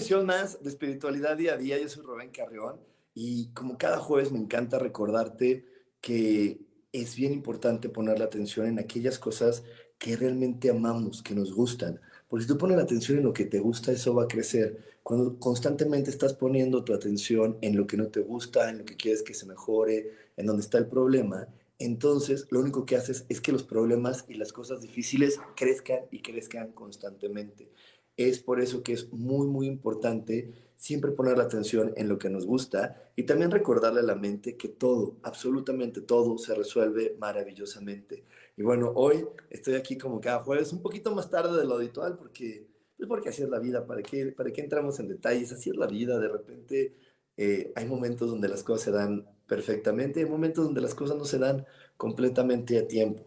Emisión 0.00 0.24
más 0.24 0.62
de 0.62 0.70
Espiritualidad 0.70 1.36
Día 1.36 1.52
a 1.52 1.56
Día. 1.58 1.78
Yo 1.78 1.86
soy 1.86 2.02
Rubén 2.02 2.30
Carrión 2.30 2.80
y 3.12 3.48
como 3.52 3.76
cada 3.76 3.98
jueves 3.98 4.32
me 4.32 4.38
encanta 4.38 4.78
recordarte 4.78 5.66
que 6.00 6.58
es 6.90 7.16
bien 7.16 7.34
importante 7.34 7.90
poner 7.90 8.18
la 8.18 8.24
atención 8.24 8.66
en 8.66 8.78
aquellas 8.78 9.18
cosas 9.18 9.62
que 9.98 10.16
realmente 10.16 10.70
amamos, 10.70 11.22
que 11.22 11.34
nos 11.34 11.52
gustan. 11.52 12.00
Porque 12.28 12.44
si 12.44 12.48
tú 12.48 12.56
pones 12.56 12.78
la 12.78 12.84
atención 12.84 13.18
en 13.18 13.24
lo 13.24 13.34
que 13.34 13.44
te 13.44 13.58
gusta, 13.58 13.92
eso 13.92 14.14
va 14.14 14.22
a 14.22 14.28
crecer. 14.28 14.82
Cuando 15.02 15.38
constantemente 15.38 16.08
estás 16.08 16.32
poniendo 16.32 16.82
tu 16.82 16.94
atención 16.94 17.58
en 17.60 17.76
lo 17.76 17.86
que 17.86 17.98
no 17.98 18.06
te 18.06 18.20
gusta, 18.20 18.70
en 18.70 18.78
lo 18.78 18.86
que 18.86 18.96
quieres 18.96 19.22
que 19.22 19.34
se 19.34 19.44
mejore, 19.44 20.14
en 20.38 20.46
donde 20.46 20.62
está 20.62 20.78
el 20.78 20.86
problema, 20.86 21.46
entonces 21.78 22.46
lo 22.50 22.60
único 22.60 22.86
que 22.86 22.96
haces 22.96 23.26
es 23.28 23.42
que 23.42 23.52
los 23.52 23.64
problemas 23.64 24.24
y 24.28 24.34
las 24.34 24.54
cosas 24.54 24.80
difíciles 24.80 25.38
crezcan 25.56 26.00
y 26.10 26.22
crezcan 26.22 26.72
constantemente. 26.72 27.70
Es 28.28 28.38
por 28.40 28.60
eso 28.60 28.82
que 28.82 28.92
es 28.92 29.10
muy, 29.14 29.46
muy 29.46 29.66
importante 29.66 30.52
siempre 30.76 31.10
poner 31.10 31.38
la 31.38 31.44
atención 31.44 31.94
en 31.96 32.06
lo 32.06 32.18
que 32.18 32.28
nos 32.28 32.44
gusta 32.44 33.10
y 33.16 33.22
también 33.22 33.50
recordarle 33.50 34.00
a 34.00 34.02
la 34.02 34.14
mente 34.14 34.58
que 34.58 34.68
todo, 34.68 35.16
absolutamente 35.22 36.02
todo, 36.02 36.36
se 36.36 36.54
resuelve 36.54 37.16
maravillosamente. 37.18 38.24
Y 38.58 38.62
bueno, 38.62 38.92
hoy 38.94 39.26
estoy 39.48 39.72
aquí 39.72 39.96
como 39.96 40.20
cada 40.20 40.40
jueves, 40.40 40.70
un 40.70 40.82
poquito 40.82 41.14
más 41.14 41.30
tarde 41.30 41.58
de 41.58 41.64
lo 41.64 41.76
habitual, 41.76 42.18
porque, 42.18 42.66
pues 42.98 43.08
porque 43.08 43.30
así 43.30 43.42
es 43.42 43.48
la 43.48 43.58
vida, 43.58 43.86
¿para 43.86 44.02
qué, 44.02 44.26
¿para 44.32 44.52
qué 44.52 44.60
entramos 44.60 45.00
en 45.00 45.08
detalles? 45.08 45.52
Así 45.52 45.70
es 45.70 45.76
la 45.76 45.86
vida, 45.86 46.18
de 46.18 46.28
repente 46.28 46.94
eh, 47.38 47.72
hay 47.74 47.86
momentos 47.86 48.28
donde 48.28 48.48
las 48.48 48.62
cosas 48.62 48.82
se 48.82 48.90
dan 48.90 49.26
perfectamente, 49.46 50.20
hay 50.20 50.26
momentos 50.26 50.66
donde 50.66 50.82
las 50.82 50.94
cosas 50.94 51.16
no 51.16 51.24
se 51.24 51.38
dan 51.38 51.64
completamente 51.96 52.78
a 52.78 52.86
tiempo. 52.86 53.24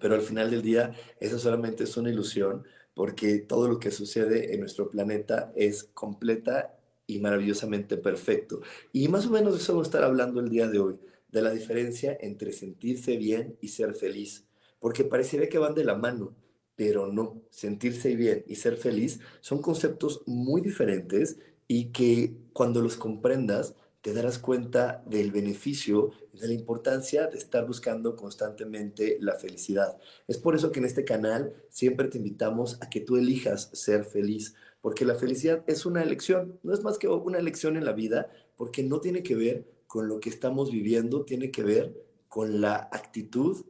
Pero 0.00 0.14
al 0.14 0.22
final 0.22 0.50
del 0.50 0.62
día, 0.62 0.94
eso 1.20 1.38
solamente 1.38 1.84
es 1.84 1.94
una 1.98 2.08
ilusión 2.08 2.64
porque 2.94 3.38
todo 3.38 3.68
lo 3.68 3.78
que 3.78 3.90
sucede 3.90 4.54
en 4.54 4.60
nuestro 4.60 4.90
planeta 4.90 5.52
es 5.56 5.84
completa 5.84 6.78
y 7.06 7.18
maravillosamente 7.18 7.96
perfecto. 7.96 8.60
Y 8.92 9.08
más 9.08 9.26
o 9.26 9.30
menos 9.30 9.56
eso 9.56 9.72
vamos 9.72 9.86
a 9.86 9.90
estar 9.90 10.04
hablando 10.04 10.40
el 10.40 10.50
día 10.50 10.68
de 10.68 10.78
hoy, 10.78 10.98
de 11.28 11.42
la 11.42 11.50
diferencia 11.50 12.16
entre 12.20 12.52
sentirse 12.52 13.16
bien 13.16 13.56
y 13.60 13.68
ser 13.68 13.94
feliz, 13.94 14.46
porque 14.78 15.04
parecería 15.04 15.48
que 15.48 15.58
van 15.58 15.74
de 15.74 15.84
la 15.84 15.94
mano, 15.94 16.34
pero 16.76 17.12
no, 17.12 17.42
sentirse 17.50 18.14
bien 18.16 18.44
y 18.46 18.56
ser 18.56 18.76
feliz 18.76 19.20
son 19.40 19.62
conceptos 19.62 20.22
muy 20.26 20.60
diferentes 20.60 21.38
y 21.68 21.86
que 21.86 22.34
cuando 22.52 22.82
los 22.82 22.96
comprendas 22.96 23.74
te 24.02 24.12
darás 24.12 24.38
cuenta 24.38 25.02
del 25.06 25.30
beneficio 25.30 26.10
y 26.32 26.40
de 26.40 26.48
la 26.48 26.54
importancia 26.54 27.28
de 27.28 27.38
estar 27.38 27.66
buscando 27.66 28.16
constantemente 28.16 29.16
la 29.20 29.36
felicidad. 29.36 29.96
Es 30.26 30.38
por 30.38 30.56
eso 30.56 30.72
que 30.72 30.80
en 30.80 30.86
este 30.86 31.04
canal 31.04 31.54
siempre 31.68 32.08
te 32.08 32.18
invitamos 32.18 32.78
a 32.82 32.90
que 32.90 33.00
tú 33.00 33.16
elijas 33.16 33.70
ser 33.72 34.04
feliz, 34.04 34.54
porque 34.80 35.04
la 35.04 35.14
felicidad 35.14 35.62
es 35.68 35.86
una 35.86 36.02
elección, 36.02 36.58
no 36.64 36.74
es 36.74 36.82
más 36.82 36.98
que 36.98 37.06
una 37.06 37.38
elección 37.38 37.76
en 37.76 37.84
la 37.84 37.92
vida, 37.92 38.28
porque 38.56 38.82
no 38.82 39.00
tiene 39.00 39.22
que 39.22 39.36
ver 39.36 39.66
con 39.86 40.08
lo 40.08 40.18
que 40.18 40.30
estamos 40.30 40.72
viviendo, 40.72 41.24
tiene 41.24 41.52
que 41.52 41.62
ver 41.62 41.94
con 42.26 42.60
la 42.60 42.88
actitud 42.90 43.64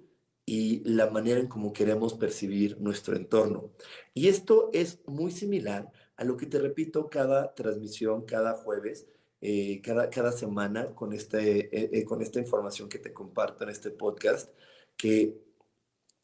y 0.47 0.83
la 0.89 1.11
manera 1.11 1.41
en 1.41 1.49
cómo 1.49 1.75
queremos 1.75 2.15
percibir 2.15 2.81
nuestro 2.81 3.17
entorno. 3.17 3.71
Y 4.15 4.29
esto 4.29 4.71
es 4.73 5.01
muy 5.07 5.31
similar 5.31 5.93
a 6.17 6.25
lo 6.25 6.37
que 6.37 6.47
te 6.47 6.59
repito 6.59 7.11
cada 7.11 7.55
transmisión, 7.55 8.25
cada 8.25 8.55
jueves, 8.55 9.07
eh, 9.45 9.83
cada, 9.83 10.09
cada 10.09 10.31
semana 10.31 10.95
con, 10.95 11.13
este, 11.13 11.77
eh, 11.77 11.91
eh, 11.93 12.05
con 12.05 12.23
esta 12.23 12.39
información 12.39 12.89
que 12.89 13.01
te 13.01 13.13
comparto 13.13 13.65
en 13.65 13.71
este 13.71 13.91
podcast, 13.91 14.51
que 14.97 15.37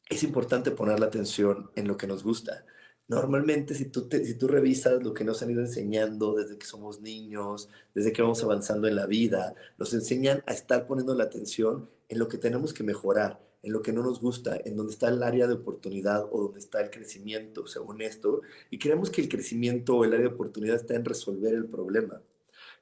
es 0.08 0.22
importante 0.22 0.70
poner 0.70 1.00
la 1.00 1.06
atención 1.06 1.68
en 1.74 1.88
lo 1.88 1.96
que 1.96 2.06
nos 2.06 2.22
gusta. 2.22 2.64
Normalmente, 3.08 3.74
si 3.74 3.86
tú, 3.86 4.08
si 4.10 4.34
tú 4.38 4.46
revisas 4.46 5.02
lo 5.02 5.14
que 5.14 5.24
nos 5.24 5.42
han 5.42 5.50
ido 5.50 5.62
enseñando 5.62 6.34
desde 6.34 6.58
que 6.58 6.66
somos 6.66 7.00
niños, 7.00 7.68
desde 7.92 8.12
que 8.12 8.22
vamos 8.22 8.44
avanzando 8.44 8.86
en 8.86 8.94
la 8.94 9.06
vida, 9.06 9.54
nos 9.78 9.92
enseñan 9.94 10.44
a 10.46 10.52
estar 10.52 10.86
poniendo 10.86 11.14
la 11.14 11.24
atención 11.24 11.90
en 12.08 12.20
lo 12.20 12.28
que 12.28 12.38
tenemos 12.38 12.72
que 12.72 12.84
mejorar, 12.84 13.40
en 13.64 13.72
lo 13.72 13.82
que 13.82 13.92
no 13.92 14.04
nos 14.04 14.20
gusta, 14.20 14.60
en 14.64 14.76
donde 14.76 14.92
está 14.92 15.08
el 15.08 15.24
área 15.24 15.48
de 15.48 15.54
oportunidad 15.54 16.28
o 16.30 16.42
donde 16.42 16.60
está 16.60 16.80
el 16.82 16.90
crecimiento, 16.90 17.66
según 17.66 18.00
esto, 18.00 18.42
y 18.70 18.78
creemos 18.78 19.10
que 19.10 19.22
el 19.22 19.28
crecimiento 19.28 19.96
o 19.96 20.04
el 20.04 20.12
área 20.12 20.28
de 20.28 20.34
oportunidad 20.34 20.76
está 20.76 20.94
en 20.94 21.04
resolver 21.04 21.52
el 21.52 21.66
problema 21.66 22.22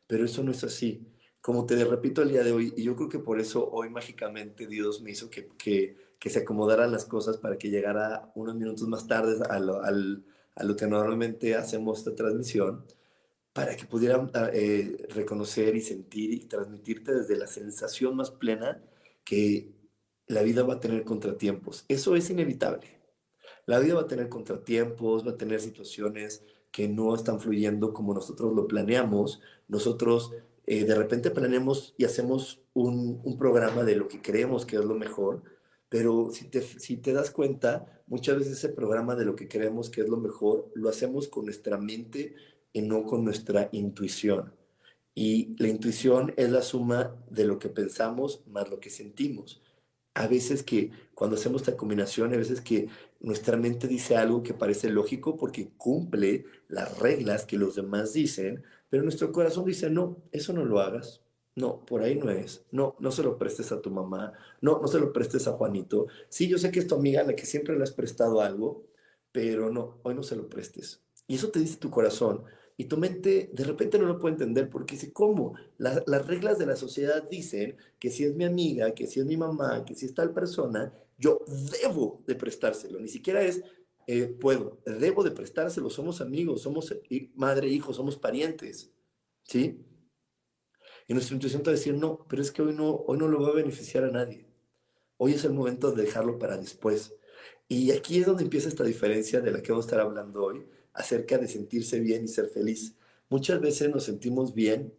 pero 0.06 0.24
eso 0.24 0.42
no 0.42 0.50
es 0.50 0.64
así. 0.64 1.06
Como 1.40 1.66
te 1.66 1.84
repito 1.84 2.22
el 2.22 2.30
día 2.30 2.42
de 2.42 2.52
hoy, 2.52 2.72
y 2.76 2.82
yo 2.82 2.96
creo 2.96 3.08
que 3.08 3.18
por 3.18 3.40
eso 3.40 3.70
hoy 3.70 3.88
mágicamente 3.90 4.66
Dios 4.66 5.00
me 5.02 5.12
hizo 5.12 5.30
que, 5.30 5.48
que, 5.56 5.96
que 6.18 6.30
se 6.30 6.40
acomodaran 6.40 6.90
las 6.90 7.04
cosas 7.04 7.36
para 7.36 7.56
que 7.58 7.70
llegara 7.70 8.32
unos 8.34 8.56
minutos 8.56 8.88
más 8.88 9.06
tarde 9.06 9.38
a 9.48 9.60
lo, 9.60 9.82
al, 9.82 10.24
lo 10.62 10.76
que 10.76 10.86
normalmente 10.86 11.54
hacemos 11.54 11.98
esta 11.98 12.14
transmisión, 12.14 12.84
para 13.52 13.76
que 13.76 13.86
pudieran 13.86 14.30
ah, 14.34 14.50
eh, 14.52 15.06
reconocer 15.10 15.76
y 15.76 15.80
sentir 15.80 16.32
y 16.32 16.46
transmitirte 16.46 17.14
desde 17.14 17.36
la 17.36 17.46
sensación 17.46 18.16
más 18.16 18.30
plena 18.30 18.82
que 19.24 19.72
la 20.26 20.42
vida 20.42 20.62
va 20.62 20.74
a 20.74 20.80
tener 20.80 21.04
contratiempos. 21.04 21.84
Eso 21.88 22.16
es 22.16 22.28
inevitable. 22.30 23.00
La 23.66 23.78
vida 23.78 23.94
va 23.94 24.02
a 24.02 24.06
tener 24.06 24.28
contratiempos, 24.28 25.26
va 25.26 25.32
a 25.32 25.36
tener 25.36 25.60
situaciones 25.60 26.44
que 26.70 26.88
no 26.88 27.14
están 27.14 27.40
fluyendo 27.40 27.92
como 27.92 28.12
nosotros 28.12 28.52
lo 28.54 28.66
planeamos, 28.68 29.40
nosotros 29.68 30.32
eh, 30.66 30.84
de 30.84 30.94
repente 30.94 31.30
planeamos 31.30 31.94
y 31.96 32.04
hacemos 32.04 32.62
un, 32.74 33.20
un, 33.24 33.38
programa 33.38 33.84
de 33.84 33.96
lo 33.96 34.08
que 34.08 34.20
creemos 34.20 34.66
que 34.66 34.76
es 34.76 34.84
lo 34.84 34.94
mejor, 34.94 35.42
pero 35.88 36.30
si 36.32 36.46
te, 36.48 36.60
si 36.62 36.96
te 36.96 37.12
das 37.12 37.30
cuenta, 37.30 38.02
muchas 38.06 38.38
veces 38.38 38.58
ese 38.58 38.68
programa 38.70 39.14
de 39.14 39.24
lo 39.24 39.36
que 39.36 39.48
creemos 39.48 39.90
que 39.90 40.00
es 40.00 40.08
lo 40.08 40.16
mejor 40.16 40.70
lo 40.74 40.88
hacemos 40.88 41.28
con 41.28 41.44
nuestra 41.44 41.78
mente 41.78 42.34
y 42.72 42.82
no 42.82 43.04
con 43.04 43.24
nuestra 43.24 43.68
intuición. 43.72 44.52
Y 45.14 45.56
la 45.58 45.68
intuición 45.68 46.34
es 46.36 46.50
la 46.50 46.62
suma 46.62 47.16
de 47.30 47.44
lo 47.46 47.58
que 47.58 47.70
pensamos 47.70 48.42
más 48.46 48.68
lo 48.68 48.80
que 48.80 48.90
sentimos. 48.90 49.62
A 50.14 50.26
veces 50.26 50.62
que 50.62 50.90
cuando 51.14 51.36
hacemos 51.36 51.62
esta 51.62 51.76
combinación, 51.76 52.34
a 52.34 52.36
veces 52.36 52.60
que 52.60 52.88
nuestra 53.20 53.56
mente 53.56 53.88
dice 53.88 54.16
algo 54.16 54.42
que 54.42 54.52
parece 54.52 54.90
lógico 54.90 55.36
porque 55.36 55.70
cumple 55.76 56.44
las 56.68 56.98
reglas 56.98 57.46
que 57.46 57.56
los 57.56 57.76
demás 57.76 58.12
dicen, 58.12 58.62
pero 58.88 59.02
nuestro 59.02 59.32
corazón 59.32 59.64
dice, 59.64 59.90
no, 59.90 60.22
eso 60.32 60.52
no 60.52 60.64
lo 60.64 60.80
hagas. 60.80 61.22
No, 61.54 61.84
por 61.86 62.02
ahí 62.02 62.16
no 62.16 62.30
es. 62.30 62.64
No, 62.70 62.96
no 63.00 63.10
se 63.10 63.22
lo 63.22 63.38
prestes 63.38 63.72
a 63.72 63.80
tu 63.80 63.90
mamá. 63.90 64.34
No, 64.60 64.78
no 64.78 64.86
se 64.88 65.00
lo 65.00 65.12
prestes 65.12 65.48
a 65.48 65.52
Juanito. 65.52 66.06
Sí, 66.28 66.48
yo 66.48 66.58
sé 66.58 66.70
que 66.70 66.80
es 66.80 66.86
tu 66.86 66.94
amiga 66.94 67.22
a 67.22 67.24
la 67.24 67.34
que 67.34 67.46
siempre 67.46 67.76
le 67.76 67.82
has 67.82 67.92
prestado 67.92 68.42
algo, 68.42 68.84
pero 69.32 69.70
no, 69.70 69.98
hoy 70.02 70.14
no 70.14 70.22
se 70.22 70.36
lo 70.36 70.48
prestes. 70.48 71.02
Y 71.26 71.36
eso 71.36 71.50
te 71.50 71.58
dice 71.58 71.78
tu 71.78 71.90
corazón. 71.90 72.44
Y 72.76 72.84
tu 72.84 72.98
mente 72.98 73.50
de 73.54 73.64
repente 73.64 73.98
no 73.98 74.04
lo 74.04 74.18
puede 74.18 74.34
entender 74.34 74.68
porque 74.68 74.96
dice, 74.96 75.12
¿cómo? 75.12 75.54
las 75.78 76.26
reglas 76.26 76.58
de 76.58 76.66
la 76.66 76.76
sociedad 76.76 77.26
dicen 77.28 77.76
que 77.98 78.10
si 78.10 78.24
es 78.24 78.34
mi 78.34 78.44
amiga, 78.44 78.92
que 78.92 79.06
si 79.06 79.20
es 79.20 79.26
mi 79.26 79.38
mamá, 79.38 79.82
que 79.86 79.94
si 79.94 80.04
es 80.04 80.14
tal 80.14 80.32
persona, 80.34 80.92
yo 81.18 81.40
debo 81.82 82.22
de 82.26 82.34
prestárselo. 82.34 83.00
Ni 83.00 83.08
siquiera 83.08 83.40
es 83.42 83.62
eh, 84.06 84.26
puedo, 84.26 84.78
debo 84.84 85.24
de 85.24 85.32
prestárselo, 85.32 85.90
somos 85.90 86.20
amigos, 86.20 86.62
somos 86.62 86.94
madre, 87.34 87.68
hijo, 87.68 87.92
somos 87.92 88.16
parientes, 88.16 88.92
¿sí? 89.42 89.84
Y 91.08 91.14
nuestra 91.14 91.34
intuición 91.34 91.62
te 91.62 91.70
va 91.70 91.74
a 91.74 91.78
decir, 91.78 91.94
no, 91.94 92.26
pero 92.28 92.42
es 92.42 92.50
que 92.50 92.62
hoy 92.62 92.74
no, 92.74 92.90
hoy 93.06 93.18
no 93.18 93.28
lo 93.28 93.40
va 93.40 93.48
a 93.48 93.54
beneficiar 93.54 94.04
a 94.04 94.10
nadie. 94.10 94.46
Hoy 95.18 95.32
es 95.32 95.44
el 95.44 95.52
momento 95.52 95.92
de 95.92 96.02
dejarlo 96.02 96.38
para 96.38 96.56
después. 96.56 97.14
Y 97.68 97.90
aquí 97.92 98.18
es 98.18 98.26
donde 98.26 98.44
empieza 98.44 98.68
esta 98.68 98.84
diferencia 98.84 99.40
de 99.40 99.50
la 99.50 99.62
que 99.62 99.72
vamos 99.72 99.86
a 99.86 99.88
estar 99.88 100.00
hablando 100.00 100.44
hoy, 100.44 100.66
acerca 100.92 101.38
de 101.38 101.48
sentirse 101.48 102.00
bien 102.00 102.24
y 102.24 102.28
ser 102.28 102.48
feliz. 102.48 102.96
Muchas 103.28 103.60
veces 103.60 103.90
nos 103.90 104.04
sentimos 104.04 104.54
bien 104.54 104.92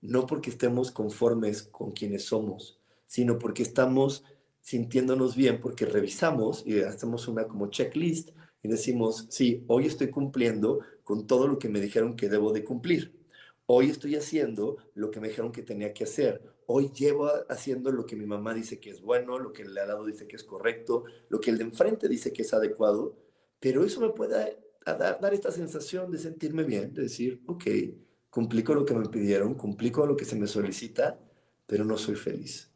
no 0.00 0.26
porque 0.26 0.50
estemos 0.50 0.90
conformes 0.90 1.62
con 1.62 1.92
quienes 1.92 2.24
somos, 2.24 2.78
sino 3.06 3.38
porque 3.38 3.62
estamos 3.62 4.24
sintiéndonos 4.60 5.34
bien, 5.34 5.60
porque 5.60 5.86
revisamos 5.86 6.62
y 6.66 6.80
hacemos 6.80 7.26
una 7.28 7.48
como 7.48 7.70
checklist 7.70 8.30
y 8.62 8.68
decimos, 8.68 9.26
sí, 9.30 9.64
hoy 9.68 9.86
estoy 9.86 10.10
cumpliendo 10.10 10.80
con 11.04 11.26
todo 11.26 11.46
lo 11.46 11.58
que 11.58 11.68
me 11.68 11.80
dijeron 11.80 12.16
que 12.16 12.28
debo 12.28 12.52
de 12.52 12.64
cumplir. 12.64 13.14
Hoy 13.66 13.90
estoy 13.90 14.16
haciendo 14.16 14.78
lo 14.94 15.10
que 15.10 15.20
me 15.20 15.28
dijeron 15.28 15.52
que 15.52 15.62
tenía 15.62 15.92
que 15.92 16.04
hacer. 16.04 16.42
Hoy 16.66 16.90
llevo 16.90 17.30
haciendo 17.48 17.92
lo 17.92 18.06
que 18.06 18.16
mi 18.16 18.26
mamá 18.26 18.54
dice 18.54 18.80
que 18.80 18.90
es 18.90 19.00
bueno, 19.00 19.38
lo 19.38 19.52
que 19.52 19.62
el 19.62 19.74
de 19.74 19.80
al 19.80 19.88
lado 19.88 20.04
dice 20.04 20.26
que 20.26 20.36
es 20.36 20.44
correcto, 20.44 21.04
lo 21.28 21.40
que 21.40 21.50
el 21.50 21.58
de 21.58 21.64
enfrente 21.64 22.08
dice 22.08 22.32
que 22.32 22.42
es 22.42 22.52
adecuado, 22.52 23.16
pero 23.60 23.84
eso 23.84 24.00
me 24.00 24.10
puede 24.10 24.58
dar, 24.84 25.20
dar 25.20 25.34
esta 25.34 25.50
sensación 25.50 26.10
de 26.10 26.18
sentirme 26.18 26.64
bien, 26.64 26.94
de 26.94 27.02
decir, 27.02 27.42
ok, 27.46 27.64
cumplí 28.30 28.62
con 28.62 28.76
lo 28.76 28.84
que 28.84 28.94
me 28.94 29.08
pidieron, 29.08 29.54
cumplí 29.54 29.90
con 29.90 30.08
lo 30.08 30.16
que 30.16 30.24
se 30.24 30.36
me 30.36 30.46
solicita, 30.46 31.18
pero 31.66 31.84
no 31.84 31.96
soy 31.96 32.16
feliz. 32.16 32.70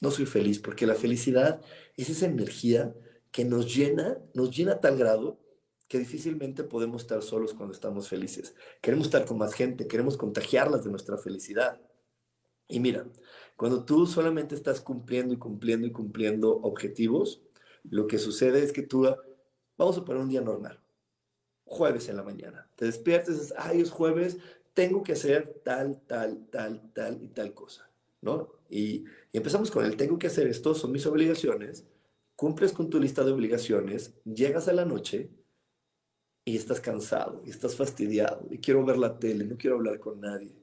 No 0.00 0.10
soy 0.10 0.26
feliz 0.26 0.60
porque 0.60 0.86
la 0.86 0.94
felicidad 0.94 1.60
es 1.96 2.10
esa 2.10 2.26
energía 2.26 2.94
que 3.30 3.44
nos 3.44 3.74
llena, 3.74 4.18
nos 4.34 4.56
llena 4.56 4.80
tal 4.80 4.96
grado 4.96 5.38
que 5.88 5.98
difícilmente 5.98 6.64
podemos 6.64 7.02
estar 7.02 7.22
solos 7.22 7.54
cuando 7.54 7.72
estamos 7.72 8.08
felices. 8.08 8.54
Queremos 8.82 9.06
estar 9.06 9.24
con 9.24 9.38
más 9.38 9.54
gente, 9.54 9.88
queremos 9.88 10.16
contagiarlas 10.16 10.84
de 10.84 10.90
nuestra 10.90 11.16
felicidad. 11.16 11.80
Y 12.68 12.80
mira, 12.80 13.06
cuando 13.56 13.84
tú 13.84 14.06
solamente 14.06 14.54
estás 14.54 14.82
cumpliendo 14.82 15.32
y 15.32 15.38
cumpliendo 15.38 15.86
y 15.86 15.92
cumpliendo 15.92 16.56
objetivos, 16.58 17.42
lo 17.84 18.06
que 18.06 18.18
sucede 18.18 18.62
es 18.62 18.72
que 18.72 18.82
tú, 18.82 19.08
vamos 19.78 19.96
a 19.96 20.04
poner 20.04 20.22
un 20.22 20.28
día 20.28 20.42
normal, 20.42 20.78
jueves 21.64 22.08
en 22.10 22.16
la 22.16 22.22
mañana, 22.22 22.68
te 22.76 22.84
despiertes, 22.84 23.40
dices, 23.40 23.54
ay, 23.56 23.80
es 23.80 23.90
jueves, 23.90 24.36
tengo 24.74 25.02
que 25.02 25.12
hacer 25.12 25.62
tal, 25.64 26.02
tal, 26.06 26.46
tal, 26.50 26.92
tal 26.92 27.22
y 27.22 27.28
tal 27.28 27.54
cosa, 27.54 27.90
¿no? 28.20 28.50
Y, 28.68 29.04
y 29.32 29.38
empezamos 29.38 29.70
con 29.70 29.86
el 29.86 29.96
tengo 29.96 30.18
que 30.18 30.26
hacer 30.26 30.46
esto, 30.46 30.74
son 30.74 30.92
mis 30.92 31.06
obligaciones, 31.06 31.86
cumples 32.38 32.72
con 32.72 32.88
tu 32.88 33.00
lista 33.00 33.24
de 33.24 33.32
obligaciones, 33.32 34.14
llegas 34.24 34.68
a 34.68 34.72
la 34.72 34.84
noche 34.84 35.28
y 36.44 36.56
estás 36.56 36.80
cansado, 36.80 37.42
y 37.44 37.50
estás 37.50 37.74
fastidiado, 37.74 38.46
y 38.48 38.58
quiero 38.58 38.84
ver 38.84 38.96
la 38.96 39.18
tele, 39.18 39.44
no 39.44 39.56
quiero 39.56 39.74
hablar 39.74 39.98
con 39.98 40.20
nadie. 40.20 40.54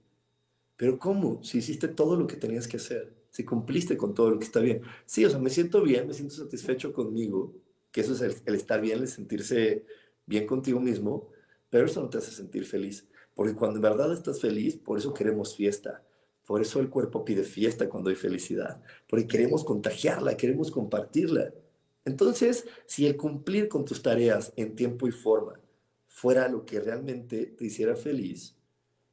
Pero 0.78 0.98
¿cómo? 0.98 1.44
Si 1.44 1.58
hiciste 1.58 1.90
todo 1.90 2.16
lo 2.16 2.28
que 2.28 2.38
tenías 2.38 2.70
que 2.70 2.78
hacer, 2.78 3.14
si 3.30 3.44
cumpliste 3.44 3.98
con 3.98 4.14
todo 4.14 4.30
lo 4.30 4.40
que 4.40 4.46
está 4.46 4.62
bien. 4.62 4.84
Sí, 5.06 5.26
o 5.26 5.30
sea, 5.30 5.38
me 5.38 5.50
siento 5.50 5.82
bien, 5.82 6.08
me 6.08 6.14
siento 6.14 6.36
satisfecho 6.36 6.94
conmigo, 6.94 7.54
que 7.92 8.00
eso 8.00 8.14
es 8.14 8.42
el, 8.46 8.56
estar 8.56 8.80
bien, 8.80 9.00
el 9.00 9.10
sentirse 9.10 9.86
bien 10.26 10.48
contigo 10.48 10.80
mismo, 10.80 11.28
pero 11.70 11.88
eso 11.88 12.02
no 12.02 12.08
te 12.08 12.20
hace 12.20 12.32
sentir 12.32 12.64
feliz. 12.64 13.06
Porque 13.34 13.54
cuando 13.54 13.76
en 13.76 13.82
verdad 13.82 14.14
estás 14.14 14.40
feliz, 14.40 14.78
por 14.78 14.98
eso 14.98 15.14
queremos 15.14 15.58
fiesta. 15.58 16.06
Por 16.46 16.62
eso 16.62 16.80
el 16.80 16.90
cuerpo 16.90 17.26
pide 17.26 17.44
fiesta 17.44 17.90
cuando 17.90 18.10
hay 18.10 18.16
felicidad. 18.16 18.82
Porque 19.10 19.28
queremos 19.28 19.66
contagiarla, 19.66 20.38
queremos 20.38 20.72
compartirla. 20.72 21.52
Entonces, 22.06 22.66
si 22.86 23.08
el 23.08 23.18
cumplir 23.18 23.68
con 23.68 23.84
tus 23.84 24.02
tareas 24.02 24.54
en 24.56 24.76
tiempo 24.76 25.08
y 25.08 25.12
forma 25.12 25.60
fuera 26.08 26.48
lo 26.48 26.66
que 26.66 26.80
realmente 26.80 27.48
te 27.48 27.66
hiciera 27.66 27.96
feliz, 27.96 28.56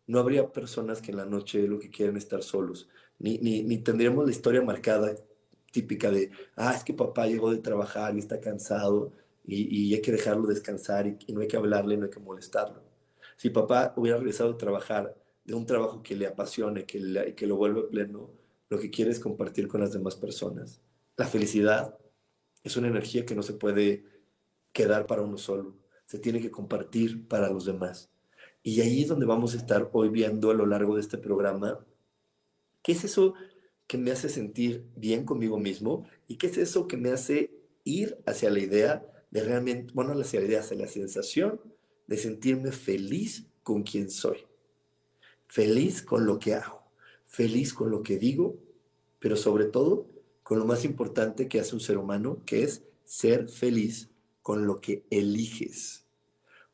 no 0.07 0.19
habría 0.19 0.53
personas 0.53 1.01
que 1.01 1.11
en 1.11 1.17
la 1.17 1.25
noche 1.25 1.67
lo 1.67 1.79
que 1.79 1.91
quieren 1.91 2.17
estar 2.17 2.43
solos, 2.43 2.89
ni, 3.19 3.39
ni, 3.39 3.79
tendríamos 3.79 4.25
la 4.25 4.31
historia 4.31 4.63
marcada 4.63 5.17
típica 5.71 6.11
de, 6.11 6.31
ah, 6.57 6.75
es 6.77 6.85
que 6.85 6.93
papá 6.93 7.27
llegó 7.27 7.51
de 7.51 7.59
trabajar 7.59 8.15
y 8.15 8.19
está 8.19 8.41
cansado 8.41 9.13
y, 9.45 9.95
hay 9.95 10.03
que 10.03 10.13
dejarlo 10.13 10.47
descansar 10.47 11.07
y, 11.07 11.17
y, 11.27 11.33
no 11.33 11.41
hay 11.41 11.49
que 11.49 11.57
hablarle, 11.57 11.97
no 11.97 12.05
hay 12.05 12.11
que 12.11 12.21
molestarlo. 12.21 12.83
Si 13.37 13.51
papá 13.51 13.93
hubiera 13.97 14.19
regresado 14.19 14.53
a 14.53 14.59
trabajar 14.59 15.17
de 15.45 15.55
un 15.55 15.67
trabajo 15.67 16.03
que 16.03 16.15
le 16.17 16.27
apasione, 16.27 16.85
que, 16.85 17.35
que 17.37 17.47
lo 17.47 17.57
vuelve 17.57 17.83
pleno, 17.85 18.31
lo 18.69 18.79
que 18.79 18.91
quiere 18.91 19.11
es 19.11 19.21
compartir 19.21 19.69
con 19.69 19.81
las 19.81 19.93
demás 19.93 20.17
personas. 20.17 20.81
La 21.17 21.27
felicidad 21.27 21.97
es 22.65 22.77
una 22.77 22.89
energía 22.89 23.27
que 23.27 23.35
no 23.35 23.43
se 23.43 23.55
puede 23.55 24.05
quedar 24.73 25.07
para 25.07 25.23
uno 25.23 25.39
solo, 25.39 25.77
se 26.07 26.19
tiene 26.19 26.41
que 26.41 26.51
compartir 26.51 27.27
para 27.29 27.51
los 27.51 27.65
demás. 27.65 28.11
Y 28.63 28.81
ahí 28.81 29.03
es 29.03 29.09
donde 29.09 29.27
vamos 29.27 29.55
a 29.55 29.57
estar 29.57 29.91
hoy 29.93 30.09
viendo 30.09 30.51
a 30.51 30.55
lo 30.55 30.67
largo 30.67 30.95
de 30.95 31.01
este 31.01 31.19
programa 31.19 31.85
qué 32.83 32.93
es 32.93 33.05
eso 33.05 33.35
que 33.87 33.99
me 33.99 34.11
hace 34.11 34.29
sentir 34.29 34.87
bien 34.97 35.25
conmigo 35.25 35.59
mismo 35.59 36.07
y 36.27 36.37
qué 36.37 36.47
es 36.47 36.59
eso 36.59 36.87
que 36.89 36.97
me 36.97 37.11
hace 37.11 37.51
ir 37.85 38.19
hacia 38.27 38.51
la 38.51 38.61
idea 38.61 39.07
de 39.31 39.43
realmente, 39.43 39.93
bueno, 39.95 40.13
hacia 40.19 40.41
la 40.41 40.47
idea, 40.47 40.61
hacia 40.61 40.77
la 40.77 40.89
sensación 40.89 41.61
de 42.07 42.17
sentirme 42.17 42.73
feliz 42.73 43.47
con 43.63 43.83
quien 43.83 44.11
soy, 44.11 44.47
feliz 45.47 46.03
con 46.03 46.27
lo 46.27 46.39
que 46.39 46.55
hago, 46.55 46.83
feliz 47.25 47.73
con 47.73 47.91
lo 47.91 48.03
que 48.03 48.19
digo, 48.19 48.57
pero 49.19 49.37
sobre 49.37 49.67
todo 49.67 50.07
con 50.53 50.59
lo 50.59 50.67
más 50.67 50.85
importante 50.85 51.49
que 51.49 51.61
hace 51.61 51.75
un 51.75 51.81
ser 51.81 51.97
humano, 51.97 52.43
que 52.45 52.63
es 52.63 52.83
ser 53.05 53.49
feliz 53.49 54.11
con 54.43 54.67
lo 54.67 54.83
que 54.83 55.03
eliges. 55.09 56.05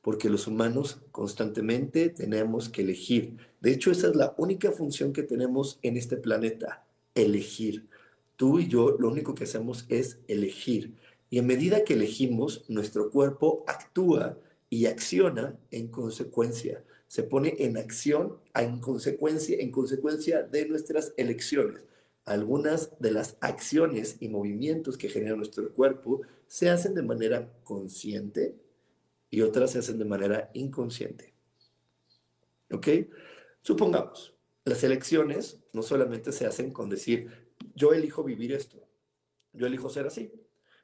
Porque 0.03 0.29
los 0.29 0.49
humanos 0.49 1.01
constantemente 1.13 2.09
tenemos 2.09 2.69
que 2.69 2.83
elegir. 2.83 3.37
De 3.61 3.71
hecho, 3.71 3.93
esa 3.93 4.09
es 4.09 4.17
la 4.17 4.35
única 4.37 4.73
función 4.73 5.13
que 5.13 5.23
tenemos 5.23 5.79
en 5.83 5.97
este 5.97 6.17
planeta, 6.17 6.89
elegir. 7.15 7.87
Tú 8.35 8.59
y 8.59 8.67
yo 8.67 8.97
lo 8.99 9.13
único 9.13 9.37
que 9.37 9.45
hacemos 9.45 9.87
es 9.89 10.19
elegir. 10.27 10.97
Y 11.31 11.39
a 11.39 11.45
medida 11.45 11.85
que 11.85 11.95
elegimos, 11.95 12.65
nuestro 12.67 13.13
cuerpo 13.13 13.63
actúa 13.69 14.41
y 14.69 14.87
acciona 14.87 15.57
en 15.71 15.87
consecuencia. 15.87 16.83
Se 17.07 17.23
pone 17.23 17.55
en 17.61 17.77
acción 17.77 18.39
en 18.57 18.81
consecuencia, 18.81 19.57
en 19.61 19.71
consecuencia 19.71 20.43
de 20.43 20.67
nuestras 20.67 21.15
elecciones 21.17 21.88
algunas 22.29 22.99
de 23.01 23.11
las 23.11 23.37
acciones 23.41 24.17
y 24.21 24.29
movimientos 24.29 24.99
que 24.99 25.09
genera 25.09 25.37
nuestro 25.37 25.73
cuerpo 25.73 26.23
se 26.47 26.69
hacen 26.71 26.95
de 26.95 27.03
manera 27.03 27.53
consciente 27.65 28.55
y 29.31 29.41
otras 29.41 29.73
se 29.73 29.79
hacen 29.79 29.99
de 29.99 30.05
manera 30.05 30.51
inconsciente. 30.55 31.35
¿Ok? 32.71 32.89
Supongamos, 33.61 34.35
las 34.65 34.85
elecciones 34.85 35.59
no 35.73 35.83
solamente 35.83 36.33
se 36.33 36.47
hacen 36.47 36.73
con 36.73 36.91
decir, 36.91 37.31
yo 37.75 37.93
elijo 37.93 38.23
vivir 38.23 38.53
esto, 38.53 38.87
yo 39.53 39.67
elijo 39.67 39.89
ser 39.89 40.07
así. 40.07 40.31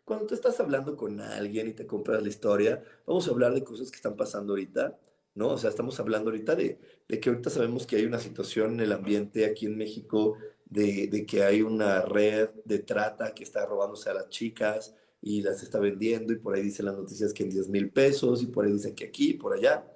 Cuando 0.04 0.26
tú 0.26 0.34
estás 0.34 0.60
hablando 0.60 0.96
con 0.96 1.20
alguien 1.20 1.68
y 1.68 1.72
te 1.72 1.86
compras 1.86 2.22
la 2.22 2.28
historia, 2.28 2.82
vamos 3.06 3.26
a 3.26 3.30
hablar 3.30 3.54
de 3.54 3.64
cosas 3.64 3.90
que 3.90 3.96
están 3.96 4.16
pasando 4.16 4.52
ahorita, 4.52 4.98
¿no? 5.34 5.48
O 5.48 5.58
sea, 5.58 5.70
estamos 5.70 5.98
hablando 5.98 6.30
ahorita 6.30 6.54
de, 6.54 6.78
de 7.08 7.20
que 7.20 7.30
ahorita 7.30 7.50
sabemos 7.50 7.86
que 7.86 7.96
hay 7.96 8.04
una 8.04 8.18
situación 8.18 8.74
en 8.74 8.80
el 8.80 8.92
ambiente 8.92 9.46
aquí 9.46 9.66
en 9.66 9.76
México 9.76 10.36
de, 10.74 11.24
que 11.26 11.44
hay 11.44 11.62
una 11.62 12.02
red 12.02 12.50
de 12.64 12.80
trata 12.80 13.32
que 13.32 13.44
está 13.44 13.64
robándose 13.64 14.10
a 14.10 14.14
las 14.14 14.28
chicas 14.28 14.94
y 15.22 15.40
las 15.40 15.62
está 15.62 15.78
vendiendo 15.78 16.32
y 16.32 16.36
por 16.36 16.54
ahí 16.54 16.62
dicen 16.62 16.86
las 16.86 16.96
noticias 16.96 17.32
que 17.32 17.44
en 17.44 17.50
10 17.50 17.68
mil 17.68 17.90
pesos 17.90 18.42
y 18.42 18.46
por 18.46 18.64
ahí 18.64 18.72
dicen 18.72 18.94
que 18.94 19.04
aquí, 19.04 19.34
por 19.34 19.54
allá. 19.54 19.86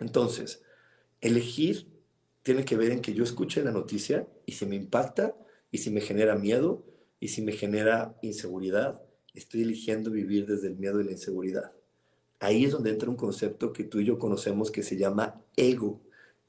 Entonces, 0.00 0.62
elegir 1.20 1.86
tiene 2.42 2.64
que 2.64 2.76
ver 2.76 2.90
en 2.90 3.00
que 3.00 3.14
yo 3.14 3.22
escuche 3.22 3.62
la 3.62 3.70
noticia 3.70 4.26
y 4.44 4.52
si 4.52 4.66
me 4.66 4.76
impacta 4.76 5.36
y 5.70 5.78
si 5.78 5.90
me 5.90 6.00
genera 6.00 6.34
miedo 6.34 6.84
y 7.20 7.28
si 7.28 7.42
me 7.42 7.52
genera 7.52 8.18
inseguridad, 8.22 9.02
estoy 9.34 9.62
eligiendo 9.62 10.10
vivir 10.10 10.46
desde 10.46 10.68
el 10.68 10.76
miedo 10.76 11.00
y 11.00 11.04
la 11.04 11.12
inseguridad. 11.12 11.72
Ahí 12.40 12.64
es 12.64 12.72
donde 12.72 12.90
entra 12.90 13.08
un 13.08 13.16
concepto 13.16 13.72
que 13.72 13.84
tú 13.84 14.00
y 14.00 14.06
yo 14.06 14.18
conocemos 14.18 14.70
que 14.70 14.82
se 14.82 14.96
llama 14.96 15.40
ego. 15.56 16.00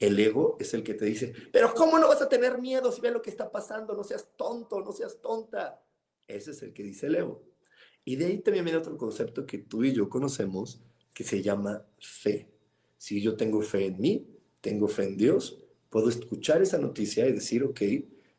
El 0.02 0.18
ego 0.18 0.56
es 0.58 0.74
el 0.74 0.82
que 0.82 0.94
te 0.94 1.04
dice, 1.04 1.32
pero 1.52 1.72
¿cómo 1.74 1.96
no 1.96 2.08
vas 2.08 2.20
a 2.20 2.28
tener 2.28 2.58
miedo 2.58 2.90
si 2.90 3.00
ves 3.00 3.12
lo 3.12 3.22
que 3.22 3.30
está 3.30 3.52
pasando? 3.52 3.94
No 3.94 4.02
seas 4.02 4.26
tonto, 4.36 4.80
no 4.80 4.90
seas 4.90 5.20
tonta. 5.22 5.80
Ese 6.26 6.50
es 6.50 6.60
el 6.64 6.72
que 6.72 6.82
dice 6.82 7.06
el 7.06 7.14
ego. 7.14 7.44
Y 8.04 8.16
de 8.16 8.26
ahí 8.26 8.38
también 8.38 8.64
viene 8.64 8.80
otro 8.80 8.98
concepto 8.98 9.46
que 9.46 9.58
tú 9.58 9.84
y 9.84 9.92
yo 9.92 10.08
conocemos 10.08 10.82
que 11.14 11.22
se 11.22 11.40
llama 11.40 11.86
fe. 12.00 12.48
Si 12.98 13.22
yo 13.22 13.36
tengo 13.36 13.62
fe 13.62 13.86
en 13.86 14.00
mí, 14.00 14.26
tengo 14.60 14.88
fe 14.88 15.04
en 15.04 15.16
Dios, 15.16 15.62
puedo 15.88 16.08
escuchar 16.08 16.62
esa 16.62 16.78
noticia 16.78 17.28
y 17.28 17.32
decir, 17.32 17.62
ok, 17.62 17.80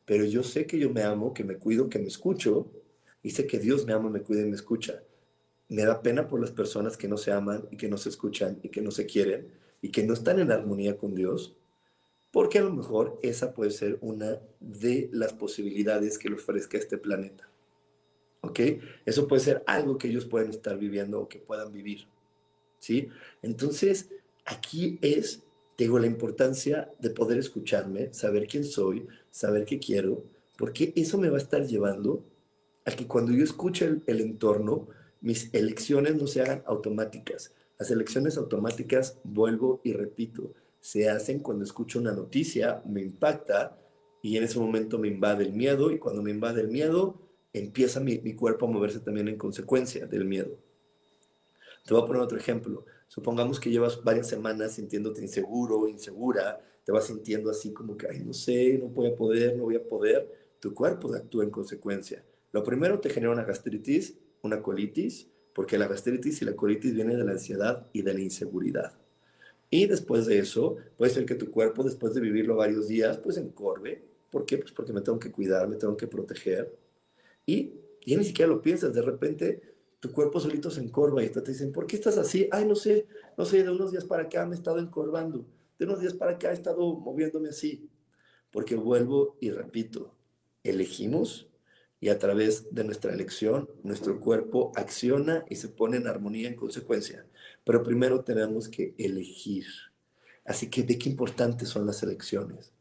pero 0.04 0.26
yo 0.26 0.44
sé 0.44 0.68
que 0.68 0.78
yo 0.78 0.90
me 0.90 1.04
amo, 1.04 1.34
que 1.34 1.46
me 1.46 1.56
cuido, 1.56 1.88
que 1.88 2.00
me 2.00 2.08
escucho, 2.08 2.74
y 3.22 3.30
sé 3.30 3.48
que 3.48 3.58
Dios 3.58 3.86
me 3.86 3.94
ama, 3.94 4.10
me 4.10 4.22
cuida 4.22 4.42
y 4.42 4.50
me 4.50 4.56
escucha. 4.58 5.02
Me 5.70 5.86
da 5.86 6.02
pena 6.02 6.28
por 6.28 6.42
las 6.42 6.52
personas 6.52 6.98
que 6.98 7.08
no 7.08 7.16
se 7.16 7.32
aman 7.32 7.70
y 7.72 7.78
que 7.78 7.88
no 7.88 7.96
se 7.96 8.10
escuchan 8.10 8.60
y 8.64 8.68
que 8.68 8.82
no 8.82 8.92
se 8.92 9.06
quieren, 9.06 9.63
y 9.84 9.90
que 9.90 10.02
no 10.02 10.14
están 10.14 10.40
en 10.40 10.50
armonía 10.50 10.98
con 10.98 11.14
Dios, 11.14 11.58
porque 12.32 12.58
a 12.58 12.64
lo 12.64 12.74
mejor 12.74 13.20
esa 13.22 13.54
puede 13.54 13.70
ser 13.70 14.00
una 14.02 14.40
de 14.62 15.10
las 15.12 15.34
posibilidades 15.34 16.18
que 16.18 16.30
le 16.30 16.36
ofrezca 16.36 16.78
este 16.78 16.98
planeta. 16.98 17.50
¿Ok? 18.42 18.60
Eso 19.06 19.28
puede 19.28 19.42
ser 19.42 19.62
algo 19.68 19.98
que 19.98 20.08
ellos 20.08 20.26
pueden 20.26 20.50
estar 20.50 20.78
viviendo 20.80 21.20
o 21.20 21.28
que 21.28 21.40
puedan 21.40 21.74
vivir. 21.74 22.08
¿Sí? 22.80 23.10
Entonces, 23.42 24.10
aquí 24.46 24.98
es, 25.02 25.44
tengo 25.76 26.00
la 26.00 26.08
importancia 26.08 26.90
de 27.00 27.10
poder 27.10 27.38
escucharme, 27.38 28.14
saber 28.14 28.48
quién 28.48 28.64
soy, 28.64 29.06
saber 29.32 29.66
qué 29.66 29.80
quiero, 29.80 30.24
porque 30.58 30.94
eso 30.96 31.18
me 31.18 31.30
va 31.30 31.36
a 31.38 31.42
estar 31.42 31.68
llevando 31.68 32.24
a 32.86 32.92
que 32.92 33.06
cuando 33.06 33.34
yo 33.34 33.44
escuche 33.44 33.98
el 34.06 34.22
entorno, 34.22 34.88
mis 35.20 35.54
elecciones 35.54 36.16
no 36.16 36.28
se 36.28 36.42
hagan 36.42 36.64
automáticas, 36.66 37.54
las 37.84 37.92
elecciones 37.92 38.38
automáticas, 38.38 39.20
vuelvo 39.26 39.82
y 39.84 39.92
repito, 39.92 40.54
se 40.80 41.10
hacen 41.10 41.40
cuando 41.40 41.66
escucho 41.66 42.00
una 42.00 42.14
noticia, 42.14 42.82
me 42.86 43.02
impacta 43.02 43.78
y 44.22 44.38
en 44.38 44.46
ese 44.46 44.58
momento 44.58 44.98
me 44.98 45.10
invade 45.10 45.44
el 45.44 45.52
miedo 45.52 45.92
y 45.92 46.00
cuando 46.00 46.22
me 46.22 46.32
invade 46.32 46.62
el 46.62 46.70
miedo, 46.70 47.20
empieza 47.52 48.00
mi, 48.00 48.20
mi 48.20 48.36
cuerpo 48.36 48.68
a 48.68 48.70
moverse 48.70 49.02
también 49.02 49.28
en 49.28 49.38
consecuencia 49.38 50.06
del 50.06 50.24
miedo. 50.24 50.58
Te 51.86 51.94
voy 51.94 52.04
a 52.04 52.06
poner 52.06 52.22
otro 52.22 52.38
ejemplo. 52.38 52.86
Supongamos 53.10 53.60
que 53.60 53.70
llevas 53.70 54.02
varias 54.02 54.30
semanas 54.30 54.76
sintiéndote 54.76 55.22
inseguro, 55.22 55.90
insegura, 55.90 56.62
te 56.86 56.94
vas 56.94 57.08
sintiendo 57.08 57.52
así 57.52 57.74
como 57.74 57.98
que, 57.98 58.08
ay, 58.08 58.24
no 58.24 58.32
sé, 58.32 58.78
no 58.78 58.88
voy 58.88 59.08
a 59.08 59.16
poder, 59.18 59.58
no 59.58 59.64
voy 59.64 59.76
a 59.76 59.84
poder. 59.84 60.56
Tu 60.62 60.74
cuerpo 60.74 61.14
actúa 61.14 61.44
en 61.44 61.52
consecuencia. 61.52 62.24
Lo 62.54 62.64
primero 62.64 63.02
te 63.02 63.10
genera 63.10 63.34
una 63.34 63.44
gastritis, 63.44 64.18
una 64.42 64.62
colitis, 64.62 65.28
porque 65.54 65.78
la 65.78 65.88
gastritis 65.88 66.42
y 66.42 66.46
la 66.46 66.56
colitis 66.56 66.94
vienen 66.94 67.18
de 67.18 67.24
la 67.24 67.32
ansiedad 67.32 67.88
y 67.94 68.02
de 68.02 68.14
la 68.14 68.22
inseguridad. 68.22 68.94
Y 69.70 69.88
después 69.88 70.26
de 70.26 70.40
eso, 70.40 70.78
puede 70.98 71.12
ser 71.12 71.26
que 71.26 71.36
tu 71.36 71.50
cuerpo, 71.50 71.84
después 71.84 72.14
de 72.14 72.22
vivirlo 72.22 72.56
varios 72.56 72.88
días, 72.88 73.18
pues 73.18 73.38
encorve. 73.38 74.04
¿Por 74.30 74.46
qué? 74.46 74.58
Pues 74.58 74.72
porque 74.72 74.94
me 74.94 75.02
tengo 75.02 75.20
que 75.20 75.32
cuidar, 75.32 75.68
me 75.68 75.76
tengo 75.78 75.98
que 75.98 76.08
proteger. 76.08 76.76
Y 77.46 77.74
ya 78.06 78.18
ni 78.18 78.24
siquiera 78.24 78.52
lo 78.52 78.62
piensas, 78.62 78.94
de 78.94 79.02
repente 79.02 79.62
tu 80.00 80.12
cuerpo 80.12 80.40
solito 80.40 80.70
se 80.70 80.82
encorva 80.82 81.24
y 81.24 81.30
te 81.30 81.40
dicen, 81.42 81.72
¿por 81.72 81.88
qué 81.88 81.96
estás 81.96 82.18
así? 82.18 82.50
Ay, 82.52 82.66
no 82.66 82.76
sé, 82.76 83.08
no 83.38 83.46
sé, 83.46 83.64
de 83.64 83.70
unos 83.70 83.92
días 83.92 84.04
para 84.04 84.24
acá 84.24 84.46
me 84.46 84.54
he 84.54 84.58
estado 84.58 84.80
encorvando, 84.80 85.46
de 85.80 85.86
unos 85.86 86.02
días 86.02 86.14
para 86.14 86.34
acá 86.34 86.52
he 86.52 86.54
estado 86.54 86.94
moviéndome 86.96 87.50
así. 87.50 87.90
Porque 88.52 88.76
vuelvo 88.76 89.38
y 89.40 89.50
repito, 89.52 90.14
elegimos 90.64 91.48
y 92.04 92.10
a 92.10 92.20
través 92.20 92.68
de 92.70 92.84
nuestra 92.84 93.14
elección, 93.14 93.70
nuestro 93.82 94.20
cuerpo 94.20 94.74
acciona 94.76 95.46
y 95.50 95.56
se 95.56 95.70
pone 95.70 95.96
en 95.96 96.06
armonía 96.06 96.50
en 96.50 96.56
consecuencia. 96.58 97.26
Pero 97.64 97.82
primero 97.82 98.26
tenemos 98.26 98.68
que 98.68 98.94
elegir. 98.98 99.64
Así 100.44 100.70
que, 100.70 100.84
¿de 100.84 100.98
qué 100.98 101.08
importantes 101.08 101.70
son 101.70 101.86
las 101.86 102.04
elecciones? 102.04 102.74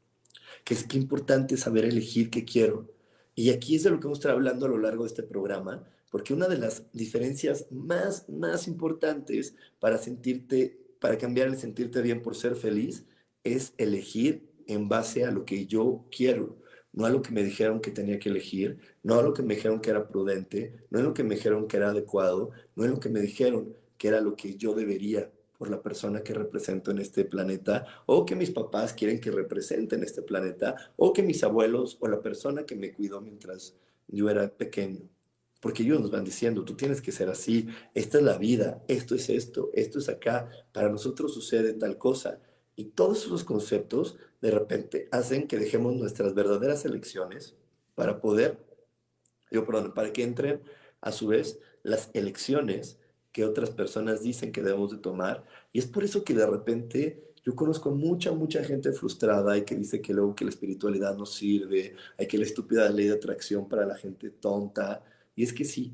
Que 0.65 0.75
es 0.75 0.83
que 0.83 0.99
importante 0.99 1.57
saber 1.57 1.85
elegir 1.85 2.31
qué 2.31 2.45
quiero. 2.45 2.91
Y 3.37 3.51
aquí 3.51 3.77
es 3.77 3.85
de 3.85 3.91
lo 3.91 4.01
que 4.01 4.07
vamos 4.07 4.19
a 4.19 4.23
estar 4.23 4.33
hablando 4.33 4.67
a 4.67 4.71
lo 4.71 4.79
largo 4.79 5.05
de 5.05 5.11
este 5.11 5.23
programa, 5.23 5.89
porque 6.11 6.35
una 6.35 6.49
de 6.49 6.59
las 6.59 6.83
diferencias 6.93 7.67
más, 7.71 8.29
más 8.29 8.67
importantes 8.67 9.55
para 9.79 9.99
sentirte, 9.99 10.81
para 10.99 11.17
cambiar 11.17 11.47
el 11.47 11.59
sentirte 11.59 12.03
bien 12.03 12.23
por 12.23 12.35
ser 12.35 12.57
feliz, 12.57 13.05
es 13.45 13.73
elegir 13.79 14.51
en 14.67 14.89
base 14.89 15.25
a 15.25 15.31
lo 15.31 15.45
que 15.45 15.67
yo 15.67 16.07
quiero, 16.11 16.57
no 16.93 17.07
a 17.07 17.11
lo 17.11 17.23
que 17.23 17.33
me 17.33 17.43
dijeron 17.43 17.81
que 17.81 17.91
tenía 17.91 18.19
que 18.19 18.29
elegir, 18.29 18.79
no 19.03 19.19
a 19.19 19.23
lo 19.23 19.33
que 19.33 19.43
me 19.43 19.55
dijeron 19.55 19.81
que 19.81 19.91
era 19.91 20.09
prudente, 20.09 20.75
no 20.91 21.01
a 21.01 21.03
lo 21.03 21.15
que 21.15 21.25
me 21.25 21.35
dijeron 21.35 21.67
que 21.67 21.79
era 21.79 21.91
adecuado, 21.91 22.51
no 22.77 22.85
a 22.85 22.89
lo 22.89 23.01
que 23.01 23.09
me 23.09 23.21
dijeron, 23.21 23.75
que 23.99 24.09
era 24.09 24.21
lo 24.21 24.37
que 24.37 24.57
yo 24.57 24.75
debería 24.75 25.31
por 25.57 25.71
la 25.71 25.81
persona 25.81 26.23
que 26.23 26.35
represento 26.35 26.91
en 26.91 26.99
este 26.99 27.25
planeta, 27.25 27.87
o 28.07 28.27
que 28.27 28.35
mis 28.35 28.51
papás 28.51 28.93
quieren 28.93 29.21
que 29.21 29.31
represente 29.31 29.95
en 29.95 30.03
este 30.03 30.21
planeta, 30.21 30.75
o 30.97 31.13
que 31.13 31.23
mis 31.23 31.45
abuelos 31.45 31.99
o 32.01 32.09
la 32.09 32.21
persona 32.21 32.67
que 32.67 32.75
me 32.75 32.93
cuidó 32.93 33.21
mientras 33.21 33.77
yo 34.09 34.29
era 34.29 34.49
pequeño. 34.49 35.09
Porque 35.61 35.85
ellos 35.85 36.01
nos 36.01 36.11
van 36.11 36.25
diciendo, 36.25 36.65
tú 36.65 36.75
tienes 36.75 37.01
que 37.01 37.13
ser 37.13 37.29
así, 37.29 37.69
esta 37.95 38.19
es 38.19 38.25
la 38.25 38.39
vida, 38.39 38.83
esto 38.89 39.15
es 39.15 39.29
esto, 39.29 39.71
esto 39.73 40.01
es 40.01 40.09
acá, 40.09 40.51
para 40.73 40.89
nosotros 40.89 41.33
sucede 41.33 41.75
tal 41.75 41.97
cosa. 41.97 42.41
Y 42.77 42.87
todos 42.87 43.25
esos 43.25 43.45
conceptos 43.45 44.17
de 44.41 44.51
repente 44.51 45.09
hacen 45.13 45.47
que 45.47 45.59
dejemos 45.59 45.95
nuestras 45.95 46.35
verdaderas 46.35 46.85
elecciones 46.85 47.55
para 47.95 48.21
poder, 48.21 48.59
yo 49.51 49.67
perdón, 49.67 49.93
para 49.95 50.13
que 50.13 50.23
entren 50.23 50.63
a 51.01 51.13
su 51.13 51.29
vez 51.29 51.59
las 51.83 52.11
elecciones 52.15 52.99
que 53.33 53.45
otras 53.45 53.71
personas 53.71 54.23
dicen 54.23 54.53
que 54.53 54.63
debemos 54.63 54.91
de 54.91 54.99
tomar. 54.99 55.45
Y 55.73 55.79
es 55.79 55.87
por 55.87 56.05
eso 56.05 56.25
que 56.25 56.35
de 56.35 56.47
repente 56.47 57.33
yo 57.45 57.57
conozco 57.57 57.91
mucha, 57.91 58.33
mucha 58.33 58.63
gente 58.63 58.93
frustrada 58.93 59.57
y 59.59 59.65
que 59.65 59.75
dice 59.75 60.01
que 60.01 60.13
luego 60.13 60.35
que 60.35 60.45
la 60.45 60.51
espiritualidad 60.51 61.17
no 61.17 61.27
sirve, 61.27 61.97
hay 62.17 62.27
que 62.27 62.39
la 62.39 62.45
estúpida 62.45 62.89
ley 62.89 63.09
de 63.09 63.15
atracción 63.15 63.69
para 63.69 63.85
la 63.85 63.97
gente 63.97 64.31
tonta. 64.31 65.03
Y 65.35 65.43
es 65.43 65.53
que 65.53 65.65
sí, 65.65 65.93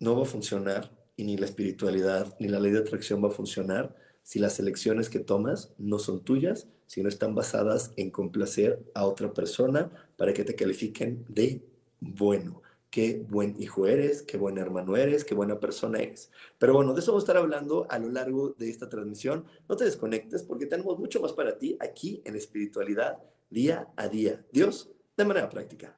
no 0.00 0.16
va 0.16 0.22
a 0.22 0.26
funcionar 0.26 0.90
y 1.16 1.24
ni 1.24 1.36
la 1.36 1.46
espiritualidad 1.46 2.36
ni 2.40 2.48
la 2.48 2.60
ley 2.60 2.72
de 2.72 2.80
atracción 2.80 3.22
va 3.22 3.28
a 3.28 3.32
funcionar 3.32 3.94
si 4.28 4.38
las 4.38 4.60
elecciones 4.60 5.08
que 5.08 5.20
tomas 5.20 5.72
no 5.78 5.98
son 5.98 6.22
tuyas, 6.22 6.68
sino 6.86 7.08
están 7.08 7.34
basadas 7.34 7.94
en 7.96 8.10
complacer 8.10 8.78
a 8.92 9.06
otra 9.06 9.32
persona 9.32 9.90
para 10.18 10.34
que 10.34 10.44
te 10.44 10.54
califiquen 10.54 11.24
de 11.30 11.62
bueno 11.98 12.60
qué 12.90 13.24
buen 13.26 13.56
hijo 13.58 13.86
eres, 13.86 14.20
qué 14.20 14.36
buen 14.36 14.58
hermano 14.58 14.98
eres, 14.98 15.24
qué 15.24 15.34
buena 15.34 15.58
persona 15.58 16.00
eres. 16.00 16.30
Pero 16.58 16.74
bueno, 16.74 16.92
de 16.92 17.00
eso 17.00 17.12
vamos 17.12 17.22
a 17.22 17.24
estar 17.24 17.38
hablando 17.38 17.86
a 17.88 17.98
lo 17.98 18.10
largo 18.10 18.50
de 18.50 18.68
esta 18.68 18.90
transmisión. 18.90 19.46
No 19.66 19.76
te 19.76 19.86
desconectes 19.86 20.42
porque 20.42 20.66
tenemos 20.66 20.98
mucho 20.98 21.22
más 21.22 21.32
para 21.32 21.56
ti 21.56 21.78
aquí 21.80 22.20
en 22.26 22.36
espiritualidad 22.36 23.16
día 23.48 23.88
a 23.96 24.08
día. 24.08 24.44
Dios, 24.52 24.90
de 25.16 25.24
manera 25.24 25.48
práctica. 25.48 25.97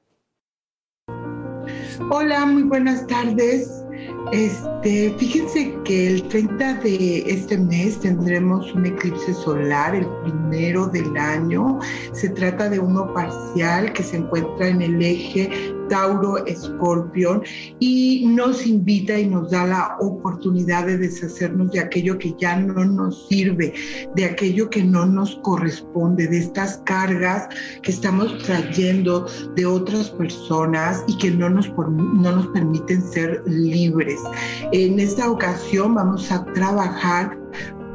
Hola, 2.09 2.47
muy 2.47 2.63
buenas 2.63 3.07
tardes. 3.07 3.85
Este, 4.33 5.15
fíjense 5.19 5.77
que 5.85 6.09
el 6.09 6.29
30 6.29 6.75
de 6.75 7.25
este 7.27 7.59
mes 7.59 8.01
tendremos 8.01 8.73
un 8.75 8.87
eclipse 8.87 9.35
solar, 9.35 9.95
el 9.95 10.07
primero 10.25 10.87
del 10.87 11.17
año. 11.17 11.79
Se 12.13 12.31
trata 12.31 12.71
de 12.71 12.81
uno 12.81 13.13
parcial 13.13 13.93
que 13.93 14.03
se 14.03 14.17
encuentra 14.17 14.69
en 14.69 14.83
el 14.83 15.03
eje 15.03 15.75
Tauro 15.91 16.47
Escorpión 16.47 17.43
y 17.81 18.25
nos 18.27 18.67
invita 18.67 19.19
y 19.19 19.27
nos 19.27 19.51
da 19.51 19.67
la 19.67 19.97
oportunidad 20.01 20.87
de 20.87 20.97
deshacernos 20.97 21.73
de 21.73 21.81
aquello 21.81 22.17
que 22.17 22.35
ya 22.39 22.57
no 22.57 22.85
nos 22.85 23.29
sirve, 23.29 23.75
de 24.15 24.25
aquello 24.25 24.71
que 24.71 24.83
no 24.83 25.05
nos 25.05 25.37
corresponde, 25.43 26.27
de 26.29 26.39
estas 26.39 26.79
cargas 26.87 27.49
que 27.83 27.91
estamos 27.91 28.39
trayendo 28.45 29.27
de 29.57 29.67
otras 29.67 30.11
personas 30.11 31.05
y 31.09 31.19
que 31.19 31.31
no 31.31 31.51
nos, 31.51 31.69
no 31.77 32.33
nos 32.33 32.47
permiten 32.49 33.03
ser 33.03 33.43
libres. 33.47 34.21
En 34.73 34.99
esta 34.99 35.31
ocasión 35.31 35.95
vamos 35.95 36.31
a 36.31 36.45
trabajar 36.53 37.40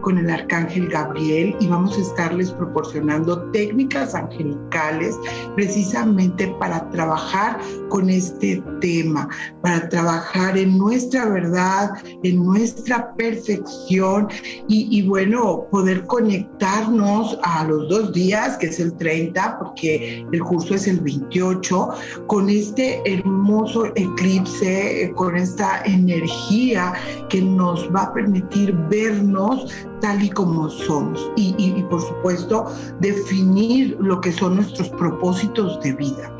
con 0.05 0.19
el 0.19 0.29
arcángel 0.29 0.87
Gabriel 0.87 1.55
y 1.59 1.65
vamos 1.65 1.97
a 1.97 2.01
estarles 2.01 2.51
proporcionando 2.51 3.41
técnicas 3.49 4.13
angelicales 4.13 5.17
precisamente 5.55 6.55
para 6.59 6.87
trabajar 6.91 7.59
con 7.89 8.11
este 8.11 8.63
tema, 8.81 9.27
para 9.63 9.89
trabajar 9.89 10.59
en 10.59 10.77
nuestra 10.77 11.25
verdad, 11.25 11.89
en 12.21 12.45
nuestra 12.45 13.15
perfección 13.15 14.27
y, 14.67 15.01
bueno, 15.07 15.65
poder 15.71 16.05
conectarnos 16.05 17.39
a 17.41 17.63
los 17.63 17.89
dos 17.89 18.13
días, 18.13 18.57
que 18.57 18.67
es 18.67 18.79
el 18.79 18.95
30, 18.97 19.57
porque 19.57 20.23
el 20.31 20.43
curso 20.43 20.75
es 20.75 20.87
el 20.87 20.99
28, 20.99 21.89
con 22.27 22.47
este 22.47 23.01
hermoso 23.11 23.87
eclipse, 23.95 25.11
con 25.15 25.35
esta 25.35 25.81
energía 25.85 26.93
que 27.29 27.41
nos 27.41 27.89
va 27.91 28.03
a 28.03 28.13
permitir 28.13 28.71
vernos 28.87 29.73
tal 30.01 30.23
y 30.23 30.29
como 30.29 30.69
somos 30.69 31.31
y, 31.35 31.83
por 31.89 32.01
supuesto 32.01 32.65
definir 32.99 33.97
lo 33.99 34.19
que 34.21 34.31
son 34.31 34.55
nuestros 34.57 34.89
propósitos 34.89 35.79
de 35.81 35.93
vida. 35.93 36.35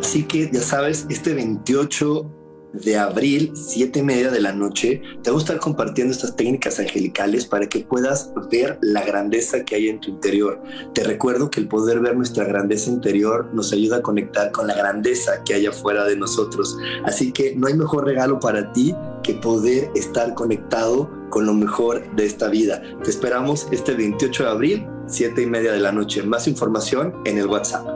Así 0.00 0.22
que 0.24 0.50
ya 0.52 0.60
sabes, 0.60 1.06
este 1.08 1.34
28 1.34 2.30
de 2.72 2.96
abril, 2.98 3.52
siete 3.54 4.00
y 4.00 4.02
media 4.02 4.30
de 4.30 4.40
la 4.40 4.52
noche, 4.52 5.00
te 5.22 5.30
voy 5.30 5.40
a 5.40 5.42
estar 5.42 5.58
compartiendo 5.58 6.12
estas 6.12 6.36
técnicas 6.36 6.78
angelicales 6.78 7.46
para 7.46 7.68
que 7.68 7.80
puedas 7.80 8.32
ver 8.50 8.78
la 8.82 9.04
grandeza 9.04 9.64
que 9.64 9.76
hay 9.76 9.88
en 9.88 10.00
tu 10.00 10.10
interior. 10.10 10.62
Te 10.94 11.04
recuerdo 11.04 11.50
que 11.50 11.60
el 11.60 11.68
poder 11.68 12.00
ver 12.00 12.16
nuestra 12.16 12.44
grandeza 12.44 12.90
interior 12.90 13.48
nos 13.54 13.72
ayuda 13.72 13.98
a 13.98 14.02
conectar 14.02 14.52
con 14.52 14.66
la 14.66 14.74
grandeza 14.74 15.42
que 15.44 15.54
hay 15.54 15.66
afuera 15.66 16.04
de 16.04 16.16
nosotros. 16.16 16.76
Así 17.04 17.32
que 17.32 17.54
no 17.56 17.66
hay 17.66 17.74
mejor 17.74 18.04
regalo 18.04 18.38
para 18.40 18.72
ti 18.72 18.94
que 19.22 19.34
poder 19.34 19.90
estar 19.94 20.34
conectado 20.34 21.10
con 21.30 21.46
lo 21.46 21.54
mejor 21.54 22.14
de 22.16 22.24
esta 22.26 22.48
vida. 22.48 22.82
Te 23.02 23.10
esperamos 23.10 23.68
este 23.72 23.94
28 23.94 24.42
de 24.42 24.48
abril, 24.48 24.86
siete 25.06 25.42
y 25.42 25.46
media 25.46 25.72
de 25.72 25.80
la 25.80 25.92
noche. 25.92 26.22
Más 26.22 26.48
información 26.48 27.22
en 27.24 27.38
el 27.38 27.46
WhatsApp. 27.46 27.86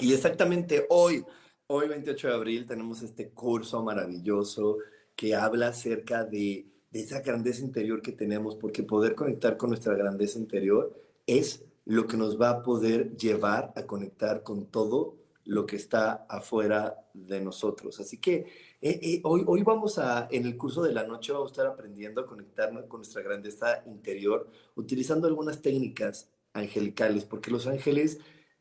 Y 0.00 0.12
exactamente 0.12 0.86
hoy, 0.90 1.24
hoy 1.66 1.88
28 1.88 2.28
de 2.28 2.34
abril, 2.34 2.66
tenemos 2.66 3.02
este 3.02 3.30
curso 3.30 3.82
maravilloso 3.82 4.78
que 5.16 5.34
habla 5.34 5.68
acerca 5.68 6.24
de, 6.24 6.66
de 6.90 7.00
esa 7.00 7.20
grandeza 7.20 7.62
interior 7.62 8.00
que 8.00 8.12
tenemos, 8.12 8.54
porque 8.54 8.84
poder 8.84 9.14
conectar 9.16 9.56
con 9.56 9.70
nuestra 9.70 9.94
grandeza 9.94 10.38
interior 10.38 10.94
es 11.26 11.64
lo 11.84 12.06
que 12.06 12.16
nos 12.16 12.40
va 12.40 12.50
a 12.50 12.62
poder 12.62 13.16
llevar 13.16 13.72
a 13.74 13.82
conectar 13.84 14.42
con 14.42 14.66
todo 14.66 15.16
lo 15.48 15.64
que 15.64 15.76
está 15.76 16.26
afuera 16.28 17.08
de 17.14 17.40
nosotros. 17.40 17.98
Así 18.00 18.18
que 18.18 18.34
eh, 18.82 19.00
eh, 19.02 19.20
hoy, 19.24 19.44
hoy 19.46 19.62
vamos 19.62 19.98
a, 19.98 20.28
en 20.30 20.44
el 20.44 20.58
curso 20.58 20.82
de 20.82 20.92
la 20.92 21.04
noche, 21.04 21.32
vamos 21.32 21.50
a 21.50 21.52
estar 21.52 21.66
aprendiendo 21.66 22.20
a 22.20 22.26
conectarnos 22.26 22.84
con 22.84 23.00
nuestra 23.00 23.22
grandeza 23.22 23.82
interior, 23.86 24.50
utilizando 24.76 25.26
algunas 25.26 25.62
técnicas 25.62 26.28
angelicales, 26.52 27.24
porque 27.24 27.50
los 27.50 27.66
ángeles 27.66 28.18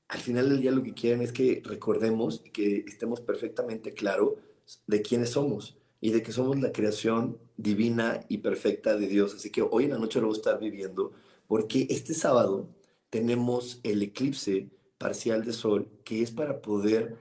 al 0.07 0.21
final 0.21 0.47
del 0.47 0.61
día 0.61 0.71
lo 0.71 0.81
que 0.81 0.93
quieren 0.93 1.21
es 1.21 1.33
que 1.33 1.61
recordemos 1.65 2.41
y 2.45 2.51
que 2.51 2.85
estemos 2.87 3.19
perfectamente 3.19 3.93
claros 3.93 4.35
de 4.87 5.01
quiénes 5.01 5.31
somos. 5.31 5.77
y 5.99 6.11
de 6.11 6.21
que 6.21 6.31
somos 6.31 6.61
la 6.61 6.71
creación 6.71 7.39
divina 7.57 8.23
y 8.29 8.37
perfecta 8.37 8.95
de 8.95 9.07
Dios. 9.07 9.33
Así 9.33 9.49
que 9.51 9.63
hoy 9.63 9.85
en 9.85 9.91
la 9.91 9.97
noche 9.97 10.19
lo 10.19 10.27
vamos 10.27 10.37
a 10.37 10.41
estar 10.41 10.59
viviendo 10.59 11.11
porque 11.47 11.87
este 11.89 12.13
sábado 12.13 12.69
tenemos 13.09 13.79
el 13.83 14.03
eclipse 14.03 14.69
parcial 14.97 15.43
de 15.43 15.53
sol 15.53 15.89
que 16.03 16.21
es 16.21 16.31
para 16.31 16.61
poder 16.61 17.17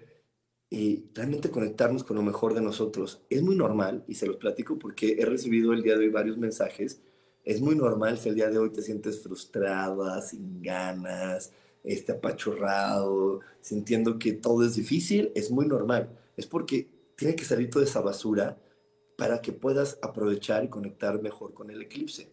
eh, 0.71 1.05
realmente 1.15 1.51
conectarnos 1.51 2.05
con 2.05 2.17
lo 2.17 2.23
mejor 2.23 2.55
de 2.55 2.61
nosotros. 2.61 3.23
Es 3.31 3.43
muy 3.43 3.57
normal, 3.57 4.05
y 4.09 4.15
se 4.17 4.27
los 4.27 4.37
platico 4.37 4.79
porque 4.79 5.17
he 5.19 5.25
recibido 5.25 5.73
el 5.73 5.83
día 5.83 5.97
de 5.97 6.07
hoy 6.07 6.11
varios 6.11 6.39
mensajes, 6.39 7.01
es 7.45 7.61
muy 7.61 7.77
normal 7.77 8.19
si 8.19 8.29
el 8.29 8.35
día 8.35 8.51
de 8.51 8.59
hoy 8.59 8.71
te 8.71 8.83
sientes 8.83 9.23
frustrada, 9.23 10.21
sin 10.21 10.61
ganas, 10.61 11.53
este, 11.85 12.13
apachurrado, 12.13 13.41
sintiendo 13.61 14.19
que 14.19 14.33
todo 14.33 14.65
es 14.65 14.75
difícil, 14.75 15.31
es 15.37 15.53
muy 15.53 15.67
normal. 15.67 16.11
Es 16.37 16.47
porque 16.49 16.89
tiene 17.17 17.37
que 17.37 17.45
salir 17.45 17.71
toda 17.71 17.85
esa 17.85 18.01
basura 18.01 18.59
para 19.17 19.41
que 19.41 19.53
puedas 19.53 19.97
aprovechar 20.03 20.65
y 20.65 20.69
conectar 20.69 21.23
mejor 21.23 21.55
con 21.55 21.71
el 21.71 21.83
eclipse. 21.83 22.29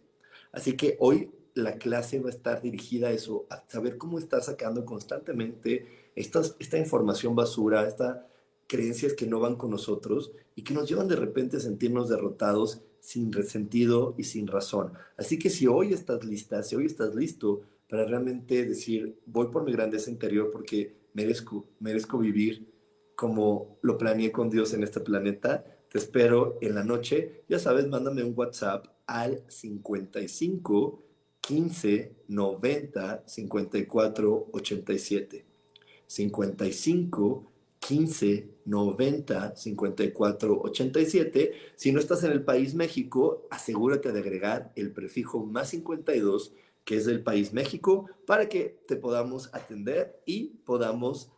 Así 0.50 0.76
que 0.76 0.96
hoy 0.98 1.30
la 1.54 1.78
clase 1.78 2.20
va 2.20 2.28
a 2.28 2.32
estar 2.32 2.60
dirigida 2.60 3.08
a 3.08 3.12
eso, 3.12 3.46
a 3.48 3.64
saber 3.68 3.96
cómo 3.96 4.18
estar 4.18 4.42
sacando 4.42 4.84
constantemente 4.84 6.10
esta, 6.16 6.42
esta 6.58 6.78
información 6.78 7.34
basura, 7.34 7.86
estas 7.86 8.18
creencias 8.66 9.12
que 9.12 9.26
no 9.26 9.40
van 9.40 9.56
con 9.56 9.70
nosotros 9.70 10.32
y 10.54 10.62
que 10.62 10.74
nos 10.74 10.88
llevan 10.88 11.08
de 11.08 11.16
repente 11.16 11.56
a 11.56 11.60
sentirnos 11.60 12.08
derrotados 12.08 12.82
sin 13.00 13.32
resentido 13.32 14.14
y 14.16 14.24
sin 14.24 14.46
razón. 14.46 14.92
Así 15.16 15.38
que 15.38 15.50
si 15.50 15.66
hoy 15.66 15.92
estás 15.92 16.24
lista, 16.24 16.62
si 16.62 16.74
hoy 16.74 16.86
estás 16.86 17.14
listo 17.14 17.62
para 17.88 18.04
realmente 18.04 18.64
decir, 18.64 19.20
voy 19.26 19.48
por 19.48 19.64
mi 19.64 19.72
grandeza 19.72 20.10
interior 20.10 20.50
porque 20.50 20.96
merezco, 21.12 21.66
merezco 21.80 22.18
vivir 22.18 22.72
como 23.14 23.78
lo 23.82 23.96
planeé 23.96 24.32
con 24.32 24.50
Dios 24.50 24.72
en 24.74 24.82
este 24.82 25.00
planeta, 25.00 25.64
te 25.88 25.98
espero 25.98 26.58
en 26.60 26.74
la 26.74 26.82
noche. 26.82 27.44
Ya 27.48 27.58
sabes, 27.58 27.86
mándame 27.86 28.24
un 28.24 28.32
WhatsApp 28.36 28.86
al 29.06 29.44
55 29.46 31.04
15 31.46 32.12
90 32.28 33.22
54 33.26 34.48
87. 34.52 35.44
55 36.06 37.52
15 37.80 38.48
90 38.64 39.56
54 39.56 40.60
87. 40.62 41.52
Si 41.76 41.92
no 41.92 42.00
estás 42.00 42.24
en 42.24 42.32
el 42.32 42.44
país 42.44 42.74
México, 42.74 43.46
asegúrate 43.50 44.12
de 44.12 44.20
agregar 44.20 44.72
el 44.74 44.90
prefijo 44.92 45.44
más 45.44 45.68
52, 45.68 46.54
que 46.84 46.96
es 46.96 47.04
del 47.04 47.22
país 47.22 47.52
México, 47.52 48.08
para 48.26 48.48
que 48.48 48.78
te 48.86 48.96
podamos 48.96 49.50
atender 49.52 50.22
y 50.24 50.46
podamos 50.64 51.30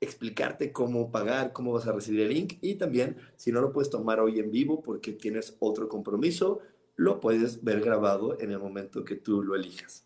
explicarte 0.00 0.72
cómo 0.72 1.10
pagar, 1.10 1.54
cómo 1.54 1.72
vas 1.72 1.86
a 1.86 1.92
recibir 1.92 2.20
el 2.20 2.34
link 2.34 2.58
y 2.60 2.74
también 2.74 3.16
si 3.36 3.50
no 3.50 3.62
lo 3.62 3.72
puedes 3.72 3.88
tomar 3.88 4.20
hoy 4.20 4.38
en 4.38 4.50
vivo 4.50 4.82
porque 4.82 5.12
tienes 5.12 5.56
otro 5.58 5.88
compromiso, 5.88 6.60
lo 6.96 7.20
puedes 7.20 7.62
ver 7.62 7.80
grabado 7.80 8.40
en 8.40 8.50
el 8.50 8.58
momento 8.58 9.04
que 9.04 9.16
tú 9.16 9.42
lo 9.42 9.54
elijas. 9.54 10.04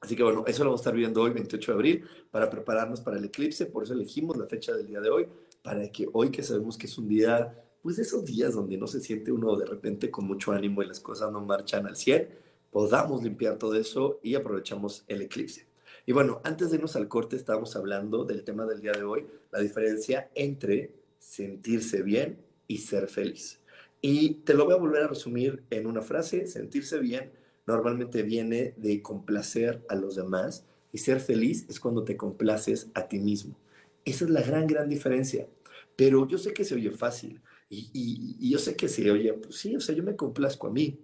Así 0.00 0.14
que 0.16 0.22
bueno, 0.22 0.44
eso 0.46 0.62
lo 0.62 0.70
vamos 0.70 0.80
a 0.80 0.82
estar 0.82 0.94
viendo 0.94 1.22
hoy, 1.22 1.30
28 1.30 1.72
de 1.72 1.74
abril, 1.74 2.04
para 2.30 2.50
prepararnos 2.50 3.00
para 3.00 3.18
el 3.18 3.24
eclipse. 3.24 3.66
Por 3.66 3.84
eso 3.84 3.94
elegimos 3.94 4.36
la 4.36 4.46
fecha 4.46 4.74
del 4.74 4.86
día 4.86 5.00
de 5.00 5.10
hoy, 5.10 5.26
para 5.62 5.90
que 5.90 6.06
hoy 6.12 6.30
que 6.30 6.42
sabemos 6.42 6.76
que 6.78 6.86
es 6.86 6.96
un 6.98 7.08
día, 7.08 7.62
pues 7.82 7.96
de 7.96 8.02
esos 8.02 8.24
días 8.24 8.54
donde 8.54 8.76
no 8.76 8.86
se 8.86 9.00
siente 9.00 9.32
uno 9.32 9.56
de 9.56 9.66
repente 9.66 10.10
con 10.10 10.26
mucho 10.26 10.52
ánimo 10.52 10.82
y 10.82 10.86
las 10.86 11.00
cosas 11.00 11.32
no 11.32 11.40
marchan 11.40 11.86
al 11.86 11.96
100, 11.96 12.28
podamos 12.70 13.22
limpiar 13.22 13.58
todo 13.58 13.74
eso 13.74 14.20
y 14.22 14.34
aprovechamos 14.34 15.04
el 15.08 15.22
eclipse. 15.22 15.66
Y 16.04 16.12
bueno, 16.12 16.40
antes 16.44 16.70
de 16.70 16.76
irnos 16.76 16.94
al 16.94 17.08
corte, 17.08 17.34
estábamos 17.34 17.74
hablando 17.74 18.24
del 18.24 18.44
tema 18.44 18.64
del 18.64 18.80
día 18.80 18.92
de 18.92 19.02
hoy, 19.02 19.26
la 19.50 19.60
diferencia 19.60 20.30
entre 20.34 20.92
sentirse 21.18 22.02
bien 22.02 22.38
y 22.68 22.78
ser 22.78 23.08
feliz. 23.08 23.58
Y 24.00 24.34
te 24.44 24.54
lo 24.54 24.64
voy 24.64 24.74
a 24.74 24.78
volver 24.78 25.04
a 25.04 25.08
resumir 25.08 25.64
en 25.70 25.86
una 25.86 26.02
frase, 26.02 26.46
sentirse 26.46 26.98
bien 26.98 27.32
normalmente 27.66 28.22
viene 28.22 28.74
de 28.76 29.02
complacer 29.02 29.84
a 29.88 29.96
los 29.96 30.14
demás 30.14 30.64
y 30.92 30.98
ser 30.98 31.20
feliz 31.20 31.66
es 31.68 31.80
cuando 31.80 32.04
te 32.04 32.16
complaces 32.16 32.88
a 32.94 33.08
ti 33.08 33.18
mismo. 33.18 33.56
Esa 34.04 34.24
es 34.24 34.30
la 34.30 34.42
gran, 34.42 34.66
gran 34.66 34.88
diferencia. 34.88 35.48
Pero 35.96 36.28
yo 36.28 36.38
sé 36.38 36.54
que 36.54 36.64
se 36.64 36.74
oye 36.74 36.90
fácil 36.90 37.40
y, 37.68 37.90
y 37.92 38.50
yo 38.50 38.58
sé 38.58 38.76
que 38.76 38.88
se 38.88 39.10
oye, 39.10 39.32
pues 39.32 39.56
sí, 39.56 39.74
o 39.74 39.80
sea, 39.80 39.94
yo 39.94 40.04
me 40.04 40.14
complazco 40.14 40.68
a 40.68 40.70
mí, 40.70 41.00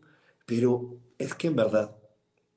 pero 0.46 0.96
es 1.18 1.34
que 1.34 1.48
en 1.48 1.56
verdad 1.56 1.96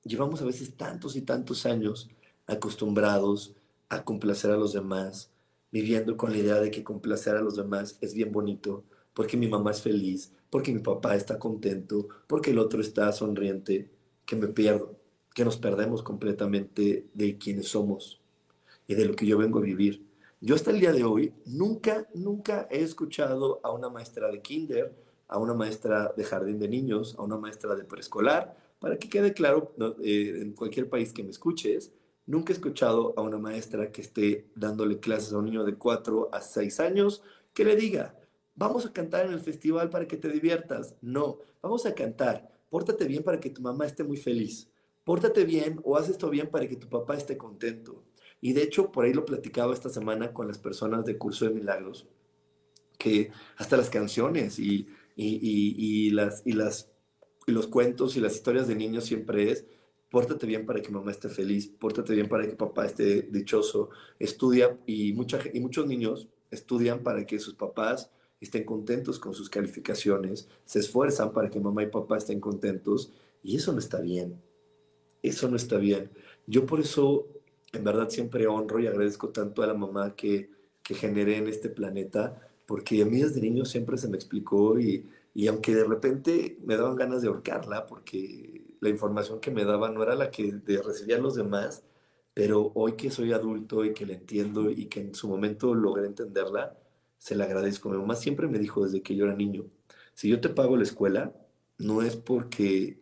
llevamos 0.04 0.42
a 0.42 0.46
veces 0.46 0.76
tantos 0.76 1.16
y 1.16 1.22
tantos 1.22 1.66
años 1.66 2.10
acostumbrados 2.46 3.56
a 3.90 4.04
complacer 4.04 4.52
a 4.52 4.58
los 4.58 4.74
demás, 4.74 5.32
viviendo 5.72 6.16
con 6.18 6.32
la 6.32 6.38
idea 6.38 6.60
de 6.60 6.72
que 6.72 6.84
complacer 6.84 7.36
a 7.36 7.42
los 7.42 7.56
demás 7.56 7.98
es 8.02 8.14
bien 8.14 8.32
bonito, 8.32 8.84
porque 9.16 9.38
mi 9.38 9.48
mamá 9.48 9.72
es 9.72 9.82
feliz, 9.82 10.32
porque 10.52 10.72
mi 10.72 10.80
papá 10.80 11.16
está 11.16 11.40
contento, 11.40 12.08
porque 12.28 12.52
el 12.52 12.60
otro 12.60 12.82
está 12.82 13.12
sonriente, 13.12 13.90
que 14.26 14.36
me 14.36 14.48
pierdo, 14.48 14.96
que 15.34 15.44
nos 15.44 15.58
perdemos 15.58 16.04
completamente 16.04 17.08
de 17.14 17.38
quienes 17.38 17.70
somos 17.70 18.22
y 18.88 18.94
de 18.94 19.06
lo 19.06 19.16
que 19.16 19.26
yo 19.26 19.38
vengo 19.38 19.60
a 19.60 19.64
vivir. 19.64 20.06
Yo 20.42 20.54
hasta 20.54 20.72
el 20.72 20.80
día 20.80 20.92
de 20.92 21.04
hoy 21.04 21.34
nunca, 21.46 22.08
nunca 22.14 22.68
he 22.70 22.84
escuchado 22.84 23.60
a 23.64 23.72
una 23.72 23.90
maestra 23.90 24.30
de 24.30 24.42
kinder, 24.42 24.94
a 25.28 25.40
una 25.40 25.56
maestra 25.56 26.14
de 26.16 26.24
jardín 26.24 26.60
de 26.60 26.68
niños, 26.68 27.16
a 27.18 27.24
una 27.24 27.38
maestra 27.38 27.74
de 27.76 27.84
preescolar, 27.84 28.56
para 28.80 29.00
que 29.00 29.10
quede 29.10 29.34
claro 29.34 29.74
eh, 30.04 30.40
en 30.42 30.54
cualquier 30.54 30.90
país 30.90 31.12
que 31.12 31.24
me 31.24 31.32
escuches, 31.32 31.92
Nunca 32.28 32.52
he 32.52 32.56
escuchado 32.56 33.14
a 33.18 33.22
una 33.22 33.38
maestra 33.38 33.92
que 33.92 34.02
esté 34.02 34.48
dándole 34.56 35.00
clases 35.00 35.32
a 35.32 35.38
un 35.38 35.46
niño 35.46 35.64
de 35.64 35.76
4 35.76 36.30
a 36.34 36.42
6 36.42 36.80
años 36.80 37.22
que 37.54 37.64
le 37.64 37.76
diga, 37.76 38.16
vamos 38.56 38.86
a 38.86 38.94
cantar 38.94 39.26
en 39.26 39.34
el 39.34 39.40
festival 39.40 39.90
para 39.90 40.08
que 40.08 40.18
te 40.18 40.30
diviertas. 40.30 40.96
No, 41.02 41.40
vamos 41.62 41.86
a 41.86 41.94
cantar. 41.94 42.50
Pórtate 42.70 43.06
bien 43.06 43.24
para 43.24 43.40
que 43.40 43.50
tu 43.50 43.62
mamá 43.62 43.86
esté 43.86 44.04
muy 44.04 44.18
feliz. 44.18 44.70
Pórtate 45.04 45.46
bien 45.46 45.80
o 45.84 45.98
haz 45.98 46.10
esto 46.10 46.30
bien 46.30 46.50
para 46.50 46.68
que 46.68 46.78
tu 46.78 46.90
papá 46.90 47.16
esté 47.16 47.38
contento. 47.38 48.04
Y 48.42 48.54
de 48.54 48.64
hecho, 48.64 48.92
por 48.92 49.06
ahí 49.06 49.14
lo 49.14 49.26
platicaba 49.26 49.74
esta 49.74 49.90
semana 49.90 50.34
con 50.34 50.48
las 50.48 50.58
personas 50.58 51.06
de 51.06 51.18
Curso 51.18 51.46
de 51.46 51.52
Milagros, 51.52 52.08
que 52.98 53.32
hasta 53.58 53.78
las 53.78 53.90
canciones 53.90 54.60
y, 54.60 54.88
y, 55.16 56.10
las, 56.12 56.42
y, 56.46 56.54
las, 56.54 56.92
y 57.48 57.52
los 57.52 57.68
cuentos 57.68 58.18
y 58.18 58.20
las 58.20 58.36
historias 58.36 58.68
de 58.68 58.76
niños 58.76 59.06
siempre 59.06 59.52
es, 59.52 59.66
pórtate 60.10 60.46
bien 60.46 60.66
para 60.66 60.82
que 60.82 60.92
mamá 60.92 61.12
esté 61.12 61.30
feliz, 61.30 61.68
pórtate 61.68 62.14
bien 62.14 62.28
para 62.28 62.46
que 62.46 62.56
papá 62.56 62.86
esté 62.86 63.24
dichoso, 63.24 63.90
estudia 64.20 64.78
y, 64.86 65.14
mucha, 65.14 65.40
y 65.54 65.60
muchos 65.60 65.88
niños 65.88 66.30
estudian 66.52 67.04
para 67.04 67.26
que 67.26 67.40
sus 67.40 67.56
papás 67.56 68.12
estén 68.42 68.64
contentos 68.64 69.20
con 69.20 69.34
sus 69.34 69.50
calificaciones, 69.50 70.48
se 70.66 70.80
esfuerzan 70.80 71.34
para 71.34 71.50
que 71.50 71.60
mamá 71.60 71.84
y 71.84 71.88
papá 71.88 72.18
estén 72.18 72.40
contentos 72.40 73.12
y 73.44 73.56
eso 73.56 73.72
no 73.74 73.80
está 73.80 74.02
bien, 74.02 74.42
eso 75.22 75.50
no 75.50 75.56
está 75.56 75.78
bien. 75.78 76.10
Yo 76.48 76.66
por 76.66 76.80
eso 76.80 77.28
en 77.74 77.84
verdad 77.84 78.10
siempre 78.10 78.48
honro 78.48 78.80
y 78.80 78.88
agradezco 78.88 79.30
tanto 79.30 79.64
a 79.64 79.68
la 79.68 79.74
mamá 79.74 80.16
que, 80.16 80.50
que 80.84 80.96
generé 80.96 81.38
en 81.38 81.48
este 81.48 81.70
planeta, 81.70 82.50
porque 82.66 83.02
a 83.02 83.06
mí 83.06 83.22
desde 83.22 83.42
niño 83.42 83.66
siempre 83.66 83.98
se 83.98 84.08
me 84.08 84.18
explicó 84.18 84.80
y, 84.80 85.06
y 85.34 85.48
aunque 85.48 85.76
de 85.76 85.84
repente 85.84 86.58
me 86.64 86.78
daban 86.78 86.96
ganas 86.96 87.22
de 87.22 87.28
ahorcarla, 87.28 87.86
porque 87.86 88.76
la 88.80 88.90
información 88.90 89.40
que 89.40 89.52
me 89.52 89.66
daba 89.66 89.92
no 89.92 90.04
era 90.04 90.16
la 90.16 90.32
que 90.32 90.62
recibían 90.84 91.22
los 91.24 91.36
demás, 91.36 91.84
pero 92.34 92.72
hoy 92.76 92.94
que 92.94 93.12
soy 93.12 93.34
adulto 93.34 93.86
y 93.86 93.94
que 93.94 94.06
la 94.06 94.14
entiendo 94.14 94.70
y 94.70 94.88
que 94.88 95.02
en 95.02 95.16
su 95.16 95.28
momento 95.28 95.74
logré 95.74 96.06
entenderla, 96.08 96.78
se 97.18 97.36
la 97.36 97.46
agradezco. 97.46 97.90
Mi 97.90 97.98
mamá 97.98 98.16
siempre 98.16 98.48
me 98.48 98.60
dijo 98.60 98.84
desde 98.84 99.02
que 99.02 99.16
yo 99.16 99.26
era 99.26 99.36
niño, 99.36 99.66
si 100.14 100.30
yo 100.30 100.40
te 100.42 100.50
pago 100.50 100.78
la 100.78 100.84
escuela, 100.84 101.34
no 101.78 102.02
es 102.02 102.16
porque, 102.16 103.00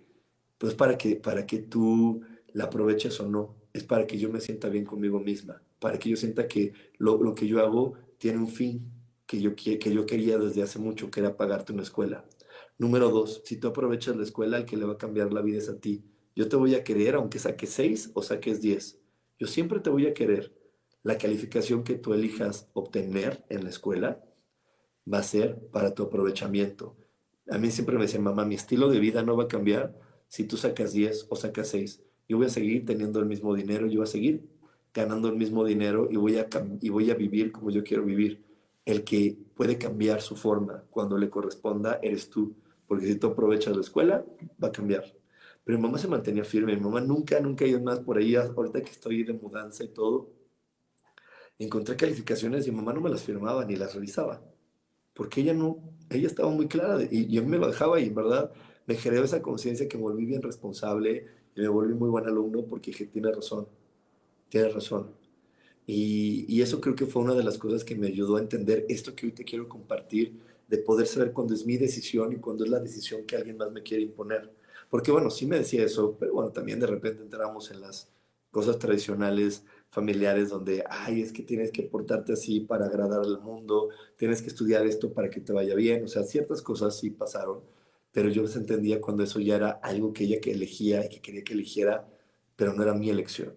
pues 0.57 0.73
para 0.75 0.97
que, 0.97 1.15
para 1.15 1.45
que 1.45 1.59
tú 1.59 2.21
la 2.53 2.65
aproveches 2.65 3.19
o 3.19 3.29
no, 3.29 3.55
es 3.73 3.83
para 3.83 4.07
que 4.07 4.17
yo 4.17 4.29
me 4.29 4.41
sienta 4.41 4.69
bien 4.69 4.85
conmigo 4.85 5.19
misma, 5.19 5.61
para 5.79 5.99
que 5.99 6.09
yo 6.09 6.15
sienta 6.15 6.47
que 6.47 6.73
lo, 6.97 7.21
lo 7.21 7.35
que 7.35 7.47
yo 7.47 7.59
hago 7.59 7.93
tiene 8.17 8.39
un 8.39 8.47
fin 8.47 8.91
que 9.25 9.41
yo, 9.41 9.55
que 9.55 9.79
yo 9.79 10.05
quería 10.05 10.37
desde 10.37 10.63
hace 10.63 10.79
mucho, 10.79 11.09
que 11.09 11.19
era 11.19 11.37
pagarte 11.37 11.73
una 11.73 11.83
escuela. 11.83 12.25
Número 12.77 13.09
dos, 13.09 13.41
si 13.45 13.57
tú 13.57 13.67
aprovechas 13.67 14.15
la 14.15 14.23
escuela, 14.23 14.57
el 14.57 14.65
que 14.65 14.77
le 14.77 14.85
va 14.85 14.93
a 14.93 14.97
cambiar 14.97 15.33
la 15.33 15.41
vida 15.41 15.57
es 15.59 15.69
a 15.69 15.79
ti. 15.79 16.03
Yo 16.35 16.49
te 16.49 16.55
voy 16.55 16.75
a 16.75 16.83
querer 16.83 17.15
aunque 17.15 17.39
saques 17.39 17.69
seis 17.69 18.11
o 18.13 18.21
saques 18.21 18.61
diez. 18.61 18.99
Yo 19.39 19.47
siempre 19.47 19.79
te 19.79 19.89
voy 19.89 20.07
a 20.07 20.13
querer. 20.13 20.53
La 21.03 21.17
calificación 21.17 21.83
que 21.83 21.95
tú 21.95 22.13
elijas 22.13 22.69
obtener 22.73 23.43
en 23.49 23.63
la 23.63 23.69
escuela 23.69 24.23
va 25.11 25.19
a 25.19 25.23
ser 25.23 25.59
para 25.71 25.93
tu 25.93 26.03
aprovechamiento. 26.03 26.95
A 27.49 27.57
mí 27.57 27.71
siempre 27.71 27.95
me 27.95 28.03
decían, 28.03 28.23
mamá, 28.23 28.45
mi 28.45 28.55
estilo 28.55 28.89
de 28.89 28.99
vida 28.99 29.21
no 29.21 29.35
va 29.35 29.43
a 29.43 29.47
cambiar 29.47 29.99
si 30.27 30.45
tú 30.45 30.57
sacas 30.57 30.93
10 30.93 31.27
o 31.29 31.35
sacas 31.35 31.67
6. 31.69 32.01
Yo 32.27 32.37
voy 32.37 32.45
a 32.45 32.49
seguir 32.49 32.85
teniendo 32.85 33.19
el 33.19 33.25
mismo 33.25 33.53
dinero, 33.53 33.85
yo 33.87 33.99
voy 33.99 34.07
a 34.07 34.11
seguir 34.11 34.49
ganando 34.93 35.27
el 35.27 35.35
mismo 35.35 35.65
dinero 35.65 36.07
y 36.09 36.15
voy 36.15 36.37
a, 36.37 36.47
y 36.81 36.89
voy 36.89 37.11
a 37.11 37.15
vivir 37.15 37.51
como 37.51 37.69
yo 37.69 37.83
quiero 37.83 38.03
vivir. 38.03 38.43
El 38.85 39.03
que 39.03 39.37
puede 39.55 39.77
cambiar 39.77 40.21
su 40.21 40.35
forma 40.35 40.83
cuando 40.89 41.17
le 41.17 41.29
corresponda 41.29 41.99
eres 42.01 42.29
tú 42.29 42.55
porque 42.87 43.07
si 43.07 43.15
tú 43.15 43.27
aprovechas 43.27 43.75
la 43.75 43.81
escuela, 43.81 44.25
va 44.63 44.67
a 44.67 44.71
cambiar. 44.71 45.03
Pero 45.63 45.77
mi 45.77 45.83
mamá 45.83 45.97
se 45.97 46.07
mantenía 46.07 46.43
firme, 46.43 46.75
mi 46.75 46.81
mamá 46.81 47.01
nunca, 47.01 47.39
nunca 47.39 47.65
ido 47.65 47.81
más 47.81 47.99
por 47.99 48.17
ahí, 48.17 48.35
ahorita 48.35 48.81
que 48.81 48.91
estoy 48.91 49.23
de 49.23 49.33
mudanza 49.33 49.83
y 49.83 49.87
todo, 49.87 50.29
encontré 51.59 51.95
calificaciones 51.95 52.67
y 52.67 52.71
mamá 52.71 52.93
no 52.93 53.01
me 53.01 53.09
las 53.09 53.23
firmaba 53.23 53.65
ni 53.65 53.75
las 53.75 53.93
revisaba. 53.95 54.41
porque 55.13 55.41
ella 55.41 55.53
no, 55.53 55.77
ella 56.09 56.27
estaba 56.27 56.49
muy 56.49 56.67
clara 56.67 57.03
y, 57.09 57.27
yo 57.27 57.45
me 57.45 57.57
lo 57.57 57.67
dejaba 57.67 57.99
y 57.99 58.07
en 58.07 58.15
verdad 58.15 58.51
me 58.87 58.95
generó 58.95 59.23
esa 59.25 59.41
conciencia 59.41 59.87
que 59.87 59.97
me 59.97 60.03
volví 60.03 60.25
bien 60.25 60.41
responsable 60.41 61.27
y 61.55 61.61
me 61.61 61.67
volví 61.67 61.93
muy 61.93 62.09
buen 62.09 62.25
alumno 62.25 62.65
porque 62.65 62.91
dije, 62.91 63.05
tiene 63.05 63.31
razón, 63.31 63.67
tiene 64.49 64.69
razón. 64.69 65.11
Y, 65.85 66.45
y, 66.47 66.61
eso 66.61 66.81
creo 66.81 66.95
que 66.95 67.05
fue 67.05 67.21
una 67.21 67.35
de 67.35 67.43
las 67.43 67.57
cosas 67.57 67.83
que 67.83 67.95
me 67.95 68.07
ayudó 68.07 68.37
a 68.37 68.41
entender 68.41 68.85
esto 68.89 69.15
que 69.15 69.27
hoy 69.27 69.33
te 69.33 69.43
quiero 69.43 69.67
compartir, 69.69 70.39
de 70.67 70.77
poder 70.77 71.07
saber 71.07 71.33
cuándo 71.33 71.53
es 71.53 71.65
mi 71.65 71.77
decisión 71.77 72.33
y 72.33 72.37
cuándo 72.37 72.63
es 72.63 72.69
la 72.71 72.79
decisión 72.79 73.25
que 73.25 73.35
alguien 73.35 73.57
más 73.57 73.71
me 73.71 73.83
quiere 73.83 74.03
imponer. 74.03 74.51
Porque 74.89 75.11
bueno, 75.11 75.29
sí 75.29 75.45
me 75.45 75.57
decía 75.57 75.83
eso, 75.83 76.15
pero 76.19 76.33
bueno, 76.33 76.51
también 76.51 76.79
de 76.79 76.87
repente 76.87 77.23
entramos 77.23 77.71
en 77.71 77.81
las 77.81 78.09
cosas 78.51 78.79
tradicionales 78.79 79.63
familiares 79.93 80.49
donde, 80.49 80.83
ay, 80.89 81.21
es 81.21 81.31
que 81.31 81.43
tienes 81.43 81.71
que 81.71 81.83
portarte 81.83 82.33
así 82.33 82.61
para 82.61 82.87
agradar 82.87 83.21
al 83.21 83.39
mundo, 83.39 83.89
tienes 84.17 84.41
que 84.41 84.47
estudiar 84.47 84.87
esto 84.87 85.13
para 85.13 85.29
que 85.29 85.39
te 85.39 85.53
vaya 85.53 85.75
bien, 85.75 86.03
o 86.03 86.07
sea, 86.07 86.23
ciertas 86.23 86.63
cosas 86.63 86.97
sí 86.97 87.11
pasaron, 87.11 87.61
pero 88.11 88.29
yo 88.29 88.41
les 88.41 88.55
entendía 88.55 88.99
cuando 88.99 89.21
eso 89.21 89.39
ya 89.39 89.55
era 89.55 89.69
algo 89.69 90.11
que 90.11 90.23
ella 90.23 90.41
que 90.41 90.51
elegía 90.51 91.05
y 91.05 91.09
que 91.09 91.21
quería 91.21 91.43
que 91.43 91.53
eligiera, 91.53 92.09
pero 92.55 92.73
no 92.73 92.81
era 92.81 92.95
mi 92.95 93.11
elección. 93.11 93.55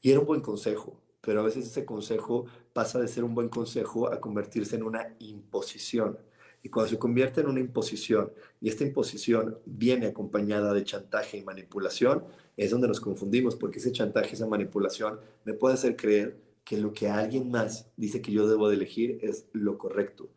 Y 0.00 0.10
era 0.10 0.20
un 0.20 0.26
buen 0.26 0.40
consejo, 0.40 0.98
pero 1.20 1.40
a 1.40 1.44
veces 1.44 1.66
ese 1.66 1.84
consejo 1.84 2.46
pasa 2.72 2.98
de 2.98 3.06
ser 3.06 3.22
un 3.22 3.34
buen 3.34 3.50
consejo 3.50 4.10
a 4.10 4.20
convertirse 4.20 4.76
en 4.76 4.84
una 4.84 5.14
imposición. 5.18 6.18
Y 6.62 6.70
cuando 6.70 6.90
se 6.90 6.98
convierte 6.98 7.42
en 7.42 7.48
una 7.48 7.60
imposición 7.60 8.32
y 8.60 8.70
esta 8.70 8.84
imposición 8.84 9.58
viene 9.66 10.06
acompañada 10.06 10.72
de 10.72 10.84
chantaje 10.84 11.36
y 11.36 11.44
manipulación, 11.44 12.24
es 12.56 12.70
donde 12.70 12.88
nos 12.88 13.00
confundimos, 13.00 13.56
porque 13.56 13.78
ese 13.78 13.92
chantaje, 13.92 14.34
esa 14.34 14.46
manipulación 14.46 15.18
me 15.44 15.54
puede 15.54 15.74
hacer 15.74 15.96
creer 15.96 16.36
que 16.64 16.78
lo 16.78 16.92
que 16.92 17.08
alguien 17.08 17.50
más 17.50 17.90
dice 17.96 18.22
que 18.22 18.32
yo 18.32 18.46
debo 18.48 18.68
de 18.68 18.76
elegir 18.76 19.18
es 19.22 19.46
lo 19.52 19.78
correcto. 19.78 20.30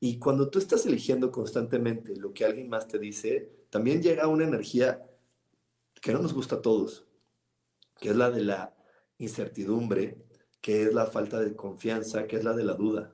Y 0.00 0.18
cuando 0.18 0.48
tú 0.48 0.58
estás 0.58 0.84
eligiendo 0.86 1.30
constantemente 1.30 2.16
lo 2.16 2.32
que 2.32 2.44
alguien 2.44 2.68
más 2.68 2.88
te 2.88 2.98
dice, 2.98 3.50
también 3.70 4.02
llega 4.02 4.28
una 4.28 4.44
energía 4.44 5.06
que 6.00 6.12
no 6.12 6.20
nos 6.20 6.34
gusta 6.34 6.56
a 6.56 6.62
todos, 6.62 7.04
que 8.00 8.10
es 8.10 8.16
la 8.16 8.30
de 8.30 8.42
la 8.42 8.74
incertidumbre, 9.18 10.18
que 10.60 10.82
es 10.82 10.94
la 10.94 11.06
falta 11.06 11.40
de 11.40 11.54
confianza, 11.54 12.26
que 12.26 12.36
es 12.36 12.44
la 12.44 12.52
de 12.52 12.64
la 12.64 12.74
duda 12.74 13.12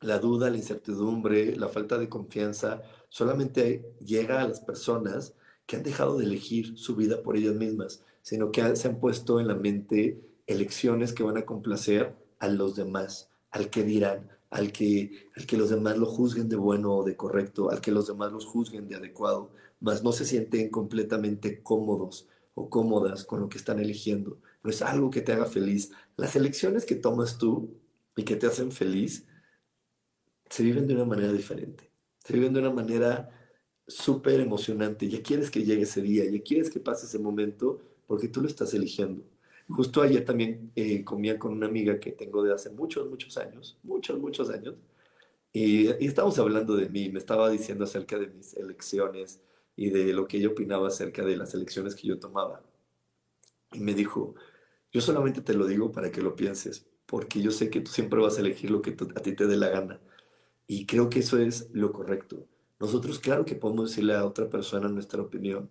la 0.00 0.18
duda, 0.18 0.50
la 0.50 0.56
incertidumbre, 0.56 1.56
la 1.56 1.68
falta 1.68 1.98
de 1.98 2.08
confianza, 2.08 2.82
solamente 3.08 3.94
llega 4.00 4.40
a 4.40 4.48
las 4.48 4.60
personas 4.60 5.34
que 5.70 5.76
han 5.76 5.84
dejado 5.84 6.18
de 6.18 6.24
elegir 6.24 6.76
su 6.76 6.96
vida 6.96 7.22
por 7.22 7.36
ellas 7.36 7.54
mismas, 7.54 8.02
sino 8.22 8.50
que 8.50 8.74
se 8.74 8.88
han 8.88 8.98
puesto 8.98 9.38
en 9.38 9.46
la 9.46 9.54
mente 9.54 10.20
elecciones 10.48 11.12
que 11.12 11.22
van 11.22 11.36
a 11.36 11.46
complacer 11.46 12.16
a 12.40 12.48
los 12.48 12.74
demás, 12.74 13.30
al 13.52 13.70
que 13.70 13.84
dirán, 13.84 14.28
al 14.50 14.72
que, 14.72 15.28
al 15.36 15.46
que 15.46 15.56
los 15.56 15.70
demás 15.70 15.96
lo 15.96 16.06
juzguen 16.06 16.48
de 16.48 16.56
bueno 16.56 16.92
o 16.92 17.04
de 17.04 17.14
correcto, 17.16 17.70
al 17.70 17.80
que 17.80 17.92
los 17.92 18.08
demás 18.08 18.32
los 18.32 18.46
juzguen 18.46 18.88
de 18.88 18.96
adecuado, 18.96 19.52
mas 19.78 20.02
no 20.02 20.10
se 20.10 20.24
sienten 20.24 20.70
completamente 20.70 21.62
cómodos 21.62 22.26
o 22.54 22.68
cómodas 22.68 23.22
con 23.24 23.38
lo 23.38 23.48
que 23.48 23.58
están 23.58 23.78
eligiendo. 23.78 24.38
No 24.64 24.70
es 24.70 24.82
algo 24.82 25.08
que 25.08 25.20
te 25.20 25.30
haga 25.30 25.46
feliz. 25.46 25.92
Las 26.16 26.34
elecciones 26.34 26.84
que 26.84 26.96
tomas 26.96 27.38
tú 27.38 27.78
y 28.16 28.24
que 28.24 28.34
te 28.34 28.48
hacen 28.48 28.72
feliz 28.72 29.24
se 30.48 30.64
viven 30.64 30.88
de 30.88 30.96
una 30.96 31.04
manera 31.04 31.32
diferente. 31.32 31.92
Se 32.24 32.32
viven 32.32 32.54
de 32.54 32.58
una 32.58 32.72
manera 32.72 33.39
súper 33.90 34.40
emocionante. 34.40 35.08
Ya 35.08 35.22
quieres 35.22 35.50
que 35.50 35.64
llegue 35.64 35.82
ese 35.82 36.02
día, 36.02 36.24
ya 36.30 36.42
quieres 36.42 36.70
que 36.70 36.80
pase 36.80 37.06
ese 37.06 37.18
momento 37.18 37.80
porque 38.06 38.28
tú 38.28 38.40
lo 38.40 38.48
estás 38.48 38.74
eligiendo. 38.74 39.22
Justo 39.68 40.02
ayer 40.02 40.24
también 40.24 40.72
eh, 40.76 41.04
comía 41.04 41.38
con 41.38 41.52
una 41.52 41.66
amiga 41.66 42.00
que 42.00 42.12
tengo 42.12 42.42
de 42.42 42.52
hace 42.52 42.70
muchos, 42.70 43.08
muchos 43.08 43.36
años, 43.38 43.78
muchos, 43.82 44.18
muchos 44.18 44.50
años, 44.50 44.74
y, 45.52 45.88
y 46.02 46.06
estábamos 46.06 46.38
hablando 46.38 46.76
de 46.76 46.88
mí, 46.88 47.08
me 47.10 47.18
estaba 47.18 47.50
diciendo 47.50 47.84
acerca 47.84 48.18
de 48.18 48.28
mis 48.28 48.54
elecciones 48.56 49.40
y 49.76 49.90
de 49.90 50.12
lo 50.12 50.26
que 50.28 50.38
ella 50.38 50.48
opinaba 50.48 50.88
acerca 50.88 51.24
de 51.24 51.36
las 51.36 51.54
elecciones 51.54 51.94
que 51.94 52.08
yo 52.08 52.18
tomaba. 52.18 52.62
Y 53.72 53.80
me 53.80 53.94
dijo, 53.94 54.34
yo 54.92 55.00
solamente 55.00 55.40
te 55.42 55.54
lo 55.54 55.66
digo 55.66 55.92
para 55.92 56.10
que 56.10 56.22
lo 56.22 56.36
pienses, 56.36 56.86
porque 57.06 57.40
yo 57.42 57.50
sé 57.50 57.70
que 57.70 57.80
tú 57.80 57.90
siempre 57.90 58.20
vas 58.20 58.38
a 58.38 58.40
elegir 58.40 58.70
lo 58.70 58.82
que 58.82 58.96
a 59.14 59.22
ti 59.22 59.34
te 59.34 59.46
dé 59.46 59.56
la 59.56 59.68
gana. 59.68 60.00
Y 60.66 60.86
creo 60.86 61.10
que 61.10 61.20
eso 61.20 61.38
es 61.38 61.70
lo 61.72 61.92
correcto. 61.92 62.46
Nosotros, 62.80 63.18
claro 63.18 63.44
que 63.44 63.54
podemos 63.54 63.90
decirle 63.90 64.14
a 64.14 64.24
otra 64.24 64.48
persona 64.48 64.88
nuestra 64.88 65.20
opinión, 65.20 65.70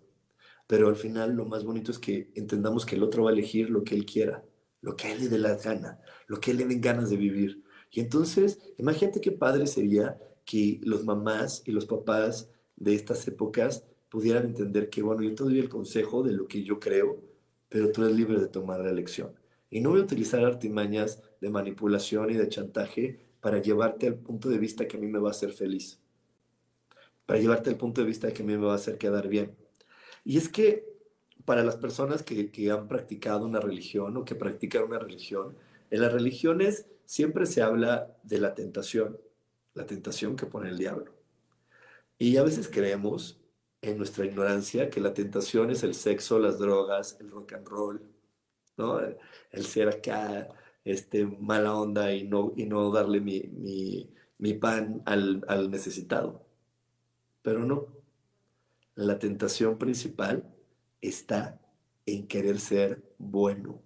pero 0.68 0.88
al 0.88 0.96
final 0.96 1.34
lo 1.34 1.44
más 1.44 1.64
bonito 1.64 1.90
es 1.90 1.98
que 1.98 2.30
entendamos 2.36 2.86
que 2.86 2.94
el 2.94 3.02
otro 3.02 3.24
va 3.24 3.30
a 3.30 3.32
elegir 3.32 3.68
lo 3.68 3.82
que 3.82 3.96
él 3.96 4.06
quiera, 4.06 4.44
lo 4.80 4.96
que 4.96 5.08
a 5.08 5.12
él 5.12 5.18
le 5.22 5.28
dé 5.28 5.38
la 5.38 5.56
gana, 5.56 6.00
lo 6.28 6.40
que 6.40 6.52
él 6.52 6.58
le 6.58 6.66
den 6.66 6.80
ganas 6.80 7.10
de 7.10 7.16
vivir. 7.16 7.64
Y 7.90 8.00
entonces, 8.00 8.60
imagínate 8.78 9.20
qué 9.20 9.32
padre 9.32 9.66
sería 9.66 10.18
que 10.44 10.80
los 10.84 11.04
mamás 11.04 11.64
y 11.66 11.72
los 11.72 11.86
papás 11.86 12.48
de 12.76 12.94
estas 12.94 13.26
épocas 13.26 13.84
pudieran 14.08 14.46
entender 14.46 14.88
que, 14.88 15.02
bueno, 15.02 15.22
yo 15.22 15.34
te 15.34 15.44
doy 15.44 15.58
el 15.58 15.68
consejo 15.68 16.22
de 16.22 16.32
lo 16.32 16.46
que 16.46 16.62
yo 16.62 16.78
creo, 16.78 17.20
pero 17.68 17.90
tú 17.90 18.04
eres 18.04 18.16
libre 18.16 18.38
de 18.38 18.48
tomar 18.48 18.80
la 18.80 18.90
elección. 18.90 19.32
Y 19.68 19.80
no 19.80 19.90
voy 19.90 20.00
a 20.00 20.04
utilizar 20.04 20.44
artimañas 20.44 21.22
de 21.40 21.50
manipulación 21.50 22.30
y 22.30 22.34
de 22.34 22.48
chantaje 22.48 23.20
para 23.40 23.60
llevarte 23.60 24.06
al 24.06 24.16
punto 24.16 24.48
de 24.48 24.58
vista 24.58 24.86
que 24.86 24.96
a 24.96 25.00
mí 25.00 25.08
me 25.08 25.18
va 25.18 25.28
a 25.28 25.32
hacer 25.32 25.52
feliz, 25.52 25.99
para 27.30 27.38
llevarte 27.38 27.70
al 27.70 27.76
punto 27.76 28.00
de 28.00 28.08
vista 28.08 28.32
que 28.32 28.42
a 28.42 28.44
mí 28.44 28.56
me 28.56 28.66
va 28.66 28.72
a 28.72 28.74
hacer 28.74 28.98
quedar 28.98 29.28
bien. 29.28 29.56
Y 30.24 30.36
es 30.36 30.48
que 30.48 30.84
para 31.44 31.62
las 31.62 31.76
personas 31.76 32.24
que, 32.24 32.50
que 32.50 32.72
han 32.72 32.88
practicado 32.88 33.46
una 33.46 33.60
religión 33.60 34.16
o 34.16 34.24
que 34.24 34.34
practican 34.34 34.82
una 34.82 34.98
religión, 34.98 35.56
en 35.92 36.00
las 36.00 36.12
religiones 36.12 36.86
siempre 37.04 37.46
se 37.46 37.62
habla 37.62 38.16
de 38.24 38.38
la 38.38 38.56
tentación, 38.56 39.16
la 39.74 39.86
tentación 39.86 40.34
que 40.34 40.46
pone 40.46 40.70
el 40.70 40.78
diablo. 40.78 41.14
Y 42.18 42.36
a 42.36 42.42
veces 42.42 42.68
creemos 42.68 43.40
en 43.80 43.96
nuestra 43.96 44.24
ignorancia 44.26 44.90
que 44.90 45.00
la 45.00 45.14
tentación 45.14 45.70
es 45.70 45.84
el 45.84 45.94
sexo, 45.94 46.40
las 46.40 46.58
drogas, 46.58 47.16
el 47.20 47.30
rock 47.30 47.52
and 47.52 47.68
roll, 47.68 48.02
¿no? 48.76 48.98
El 49.52 49.66
ser 49.66 49.88
acá 49.88 50.48
este, 50.84 51.26
mala 51.26 51.76
onda 51.76 52.12
y 52.12 52.24
no, 52.24 52.52
y 52.56 52.66
no 52.66 52.90
darle 52.90 53.20
mi, 53.20 54.54
pan 54.54 55.00
al, 55.06 55.44
al 55.46 55.70
necesitado. 55.70 56.49
Pero 57.42 57.64
no. 57.64 57.86
La 58.94 59.18
tentación 59.18 59.78
principal 59.78 60.54
está 61.00 61.60
en 62.06 62.26
querer 62.26 62.60
ser 62.60 63.02
bueno. 63.18 63.80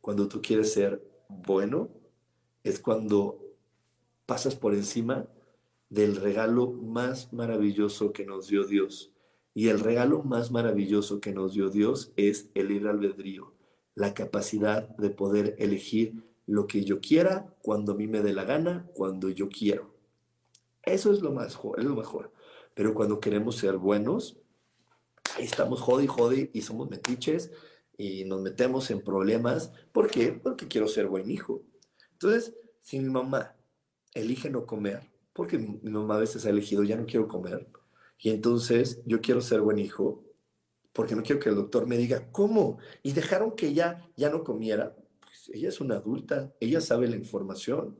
Cuando 0.00 0.28
tú 0.28 0.42
quieres 0.42 0.72
ser 0.72 1.02
bueno, 1.28 1.88
es 2.62 2.80
cuando 2.80 3.40
pasas 4.26 4.54
por 4.54 4.74
encima 4.74 5.26
del 5.88 6.16
regalo 6.16 6.70
más 6.70 7.32
maravilloso 7.32 8.12
que 8.12 8.26
nos 8.26 8.48
dio 8.48 8.64
Dios. 8.64 9.12
Y 9.54 9.68
el 9.68 9.80
regalo 9.80 10.22
más 10.22 10.50
maravilloso 10.50 11.20
que 11.20 11.32
nos 11.32 11.54
dio 11.54 11.70
Dios 11.70 12.12
es 12.16 12.50
el 12.54 12.68
libre 12.68 12.90
albedrío 12.90 13.58
la 13.98 14.14
capacidad 14.14 14.88
de 14.96 15.10
poder 15.10 15.56
elegir 15.58 16.22
lo 16.46 16.68
que 16.68 16.84
yo 16.84 17.00
quiera, 17.00 17.52
cuando 17.62 17.92
a 17.92 17.94
mí 17.96 18.06
me 18.06 18.20
dé 18.20 18.32
la 18.32 18.44
gana, 18.44 18.88
cuando 18.94 19.28
yo 19.28 19.48
quiero. 19.48 19.92
Eso 20.84 21.12
es 21.12 21.20
lo, 21.20 21.32
más, 21.32 21.58
es 21.76 21.84
lo 21.84 21.96
mejor. 21.96 22.32
Pero 22.78 22.94
cuando 22.94 23.18
queremos 23.18 23.56
ser 23.56 23.76
buenos, 23.76 24.36
ahí 25.34 25.44
estamos 25.44 25.80
jode 25.80 26.04
y 26.04 26.06
jode 26.06 26.50
y 26.54 26.62
somos 26.62 26.88
metiches 26.88 27.50
y 27.96 28.24
nos 28.24 28.40
metemos 28.40 28.92
en 28.92 29.02
problemas. 29.02 29.72
¿Por 29.90 30.08
qué? 30.08 30.30
Porque 30.30 30.68
quiero 30.68 30.86
ser 30.86 31.08
buen 31.08 31.28
hijo. 31.28 31.64
Entonces, 32.12 32.54
si 32.78 33.00
mi 33.00 33.10
mamá 33.10 33.56
elige 34.14 34.48
no 34.48 34.64
comer, 34.64 35.10
porque 35.32 35.58
mi 35.58 35.90
mamá 35.90 36.14
a 36.14 36.20
veces 36.20 36.46
ha 36.46 36.50
elegido 36.50 36.84
ya 36.84 36.94
no 36.94 37.04
quiero 37.04 37.26
comer, 37.26 37.66
y 38.16 38.30
entonces 38.30 39.02
yo 39.06 39.20
quiero 39.20 39.40
ser 39.40 39.60
buen 39.60 39.80
hijo, 39.80 40.22
porque 40.92 41.16
no 41.16 41.24
quiero 41.24 41.40
que 41.40 41.48
el 41.48 41.56
doctor 41.56 41.84
me 41.88 41.96
diga, 41.96 42.30
¿cómo? 42.30 42.78
Y 43.02 43.12
dejaron 43.12 43.56
que 43.56 43.66
ella 43.66 44.08
ya 44.16 44.30
no 44.30 44.44
comiera. 44.44 44.94
Pues 45.18 45.50
ella 45.52 45.70
es 45.70 45.80
una 45.80 45.96
adulta, 45.96 46.54
ella 46.60 46.80
sabe 46.80 47.08
la 47.08 47.16
información. 47.16 47.98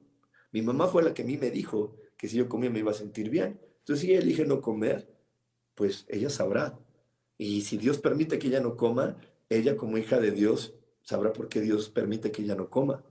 Mi 0.52 0.62
mamá 0.62 0.86
fue 0.86 1.02
la 1.02 1.14
que 1.14 1.22
a 1.22 1.26
mí 1.26 1.36
me 1.36 1.50
dijo 1.50 1.96
que 2.16 2.28
si 2.28 2.36
yo 2.36 2.48
comía 2.48 2.70
me 2.70 2.78
iba 2.78 2.92
a 2.92 2.94
sentir 2.94 3.28
bien. 3.28 3.58
Entonces, 3.88 4.05
si 4.05 4.12
ella 4.12 4.20
elige 4.20 4.44
no 4.44 4.61
comer, 4.61 5.09
pues 5.74 6.05
ella 6.09 6.29
sabrá. 6.29 6.79
Y 7.38 7.62
si 7.62 7.79
Dios 7.79 7.96
permite 7.98 8.38
que 8.38 8.48
ella 8.48 8.61
no 8.61 8.77
coma, 8.77 9.16
ella 9.48 9.79
como 9.79 9.96
hija 9.96 10.20
de 10.20 10.31
Dios 10.31 10.74
sabrá 11.01 11.33
por 11.33 11.48
qué 11.48 11.62
Dios 11.62 11.88
permite 11.88 12.31
que 12.31 12.42
ella 12.42 12.55
no 12.55 12.68
coma. 12.68 13.03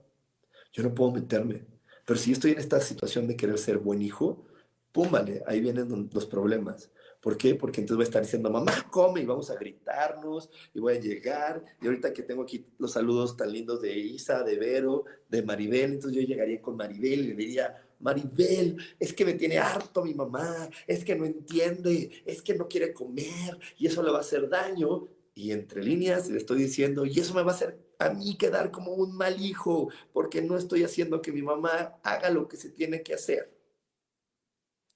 Yo 0.72 0.84
no 0.84 0.94
puedo 0.94 1.10
meterme. 1.10 1.66
Pero 2.06 2.20
si 2.20 2.30
estoy 2.30 2.52
en 2.52 2.60
esta 2.60 2.80
situación 2.80 3.26
de 3.26 3.34
querer 3.34 3.58
ser 3.58 3.78
buen 3.78 4.00
hijo, 4.02 4.46
pum, 4.92 5.10
vale, 5.10 5.42
ahí 5.48 5.60
vienen 5.60 6.08
los 6.12 6.26
problemas. 6.26 6.92
¿Por 7.20 7.36
qué? 7.36 7.56
Porque 7.56 7.80
entonces 7.80 7.96
voy 7.96 8.04
a 8.04 8.10
estar 8.10 8.22
diciendo, 8.22 8.48
mamá, 8.48 8.86
come 8.88 9.22
y 9.22 9.26
vamos 9.26 9.50
a 9.50 9.56
gritarnos 9.56 10.48
y 10.74 10.78
voy 10.78 10.94
a 10.94 11.00
llegar. 11.00 11.64
Y 11.82 11.86
ahorita 11.86 12.12
que 12.12 12.22
tengo 12.22 12.44
aquí 12.44 12.64
los 12.78 12.92
saludos 12.92 13.36
tan 13.36 13.50
lindos 13.52 13.82
de 13.82 13.98
Isa, 13.98 14.44
de 14.44 14.56
Vero, 14.56 15.06
de 15.28 15.42
Maribel, 15.42 15.94
entonces 15.94 16.22
yo 16.22 16.24
llegaría 16.24 16.62
con 16.62 16.76
Maribel 16.76 17.18
y 17.18 17.28
le 17.28 17.34
diría, 17.34 17.87
Maribel, 18.00 18.76
es 18.98 19.12
que 19.12 19.24
me 19.24 19.34
tiene 19.34 19.58
harto 19.58 20.04
mi 20.04 20.14
mamá, 20.14 20.70
es 20.86 21.04
que 21.04 21.16
no 21.16 21.24
entiende, 21.24 22.22
es 22.24 22.42
que 22.42 22.54
no 22.54 22.68
quiere 22.68 22.92
comer 22.92 23.58
y 23.76 23.86
eso 23.86 24.02
le 24.02 24.10
va 24.10 24.18
a 24.18 24.20
hacer 24.20 24.48
daño. 24.48 25.08
Y 25.34 25.52
entre 25.52 25.84
líneas 25.84 26.28
le 26.28 26.38
estoy 26.38 26.58
diciendo, 26.58 27.06
y 27.06 27.20
eso 27.20 27.34
me 27.34 27.42
va 27.42 27.52
a 27.52 27.54
hacer 27.54 27.78
a 27.98 28.10
mí 28.10 28.36
quedar 28.36 28.70
como 28.70 28.92
un 28.92 29.16
mal 29.16 29.40
hijo, 29.40 29.90
porque 30.12 30.40
no 30.40 30.56
estoy 30.56 30.84
haciendo 30.84 31.20
que 31.20 31.32
mi 31.32 31.42
mamá 31.42 31.98
haga 32.02 32.30
lo 32.30 32.48
que 32.48 32.56
se 32.56 32.70
tiene 32.70 33.02
que 33.02 33.14
hacer. 33.14 33.52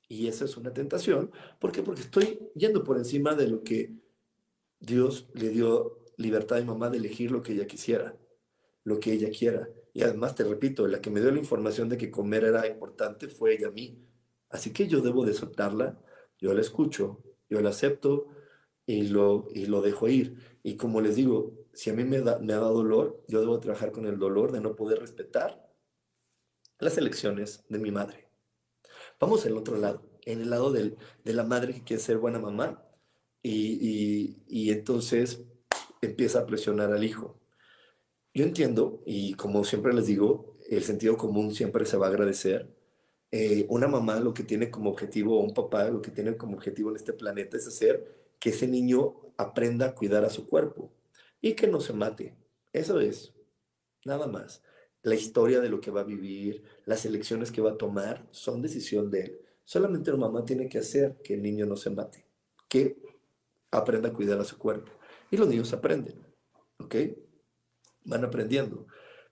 Y 0.08 0.28
esa 0.28 0.44
es 0.44 0.56
una 0.56 0.72
tentación. 0.72 1.30
¿Por 1.58 1.72
qué? 1.72 1.82
Porque 1.82 2.02
estoy 2.02 2.50
yendo 2.54 2.84
por 2.84 2.98
encima 2.98 3.34
de 3.34 3.48
lo 3.48 3.62
que 3.62 3.94
Dios 4.78 5.28
le 5.34 5.48
dio 5.48 6.04
libertad 6.16 6.58
a 6.58 6.60
mi 6.60 6.66
mamá 6.66 6.90
de 6.90 6.98
elegir 6.98 7.30
lo 7.30 7.42
que 7.42 7.52
ella 7.52 7.66
quisiera, 7.66 8.16
lo 8.84 9.00
que 9.00 9.12
ella 9.12 9.30
quiera. 9.30 9.68
Y 9.92 10.02
además, 10.02 10.34
te 10.34 10.44
repito, 10.44 10.86
la 10.86 11.00
que 11.00 11.10
me 11.10 11.20
dio 11.20 11.30
la 11.30 11.38
información 11.38 11.88
de 11.88 11.98
que 11.98 12.10
comer 12.10 12.44
era 12.44 12.66
importante 12.66 13.28
fue 13.28 13.54
ella 13.54 13.68
a 13.68 13.70
mí. 13.70 13.98
Así 14.48 14.72
que 14.72 14.86
yo 14.86 15.00
debo 15.00 15.24
de 15.24 15.34
yo 16.38 16.54
la 16.54 16.60
escucho, 16.60 17.22
yo 17.48 17.60
la 17.60 17.70
acepto 17.70 18.28
y 18.86 19.08
lo, 19.08 19.46
y 19.54 19.66
lo 19.66 19.82
dejo 19.82 20.08
ir. 20.08 20.58
Y 20.62 20.76
como 20.76 21.00
les 21.00 21.16
digo, 21.16 21.52
si 21.72 21.90
a 21.90 21.94
mí 21.94 22.04
me, 22.04 22.20
da, 22.20 22.38
me 22.38 22.52
dado 22.52 22.74
dolor, 22.74 23.24
yo 23.28 23.40
debo 23.40 23.60
trabajar 23.60 23.92
con 23.92 24.06
el 24.06 24.18
dolor 24.18 24.52
de 24.52 24.60
no 24.60 24.74
poder 24.74 24.98
respetar 24.98 25.70
las 26.78 26.98
elecciones 26.98 27.64
de 27.68 27.78
mi 27.78 27.90
madre. 27.90 28.28
Vamos 29.20 29.46
al 29.46 29.56
otro 29.56 29.76
lado, 29.76 30.02
en 30.22 30.40
el 30.40 30.50
lado 30.50 30.72
del, 30.72 30.96
de 31.24 31.32
la 31.32 31.44
madre 31.44 31.74
que 31.74 31.84
quiere 31.84 32.02
ser 32.02 32.18
buena 32.18 32.38
mamá 32.40 32.84
y, 33.42 34.42
y 34.46 34.70
entonces 34.70 35.44
empieza 36.00 36.40
a 36.40 36.46
presionar 36.46 36.92
al 36.92 37.04
hijo. 37.04 37.41
Yo 38.34 38.44
entiendo, 38.44 39.02
y 39.04 39.34
como 39.34 39.62
siempre 39.64 39.92
les 39.92 40.06
digo, 40.06 40.56
el 40.70 40.82
sentido 40.84 41.16
común 41.18 41.54
siempre 41.54 41.84
se 41.84 41.98
va 41.98 42.06
a 42.06 42.10
agradecer. 42.10 42.66
Eh, 43.30 43.66
una 43.68 43.88
mamá 43.88 44.20
lo 44.20 44.32
que 44.32 44.42
tiene 44.42 44.70
como 44.70 44.90
objetivo, 44.90 45.38
o 45.38 45.42
un 45.42 45.52
papá 45.52 45.88
lo 45.90 46.00
que 46.00 46.10
tiene 46.10 46.36
como 46.36 46.56
objetivo 46.56 46.90
en 46.90 46.96
este 46.96 47.12
planeta 47.12 47.56
es 47.56 47.66
hacer 47.66 48.32
que 48.38 48.50
ese 48.50 48.66
niño 48.66 49.14
aprenda 49.36 49.86
a 49.86 49.94
cuidar 49.94 50.24
a 50.24 50.30
su 50.30 50.48
cuerpo 50.48 50.90
y 51.40 51.54
que 51.54 51.66
no 51.66 51.80
se 51.80 51.92
mate. 51.92 52.34
Eso 52.72 53.00
es, 53.00 53.34
nada 54.04 54.26
más. 54.26 54.62
La 55.02 55.14
historia 55.14 55.60
de 55.60 55.68
lo 55.68 55.80
que 55.80 55.90
va 55.90 56.02
a 56.02 56.04
vivir, 56.04 56.62
las 56.86 57.04
elecciones 57.04 57.52
que 57.52 57.60
va 57.60 57.72
a 57.72 57.78
tomar, 57.78 58.26
son 58.30 58.62
decisión 58.62 59.10
de 59.10 59.20
él. 59.20 59.40
Solamente 59.64 60.10
la 60.10 60.16
mamá 60.16 60.44
tiene 60.44 60.68
que 60.68 60.78
hacer 60.78 61.16
que 61.22 61.34
el 61.34 61.42
niño 61.42 61.66
no 61.66 61.76
se 61.76 61.90
mate, 61.90 62.24
que 62.68 62.96
aprenda 63.70 64.08
a 64.08 64.12
cuidar 64.12 64.40
a 64.40 64.44
su 64.44 64.56
cuerpo. 64.58 64.92
Y 65.30 65.36
los 65.36 65.48
niños 65.48 65.72
aprenden, 65.72 66.24
¿ok? 66.78 66.94
Van 68.04 68.24
aprendiendo. 68.24 68.86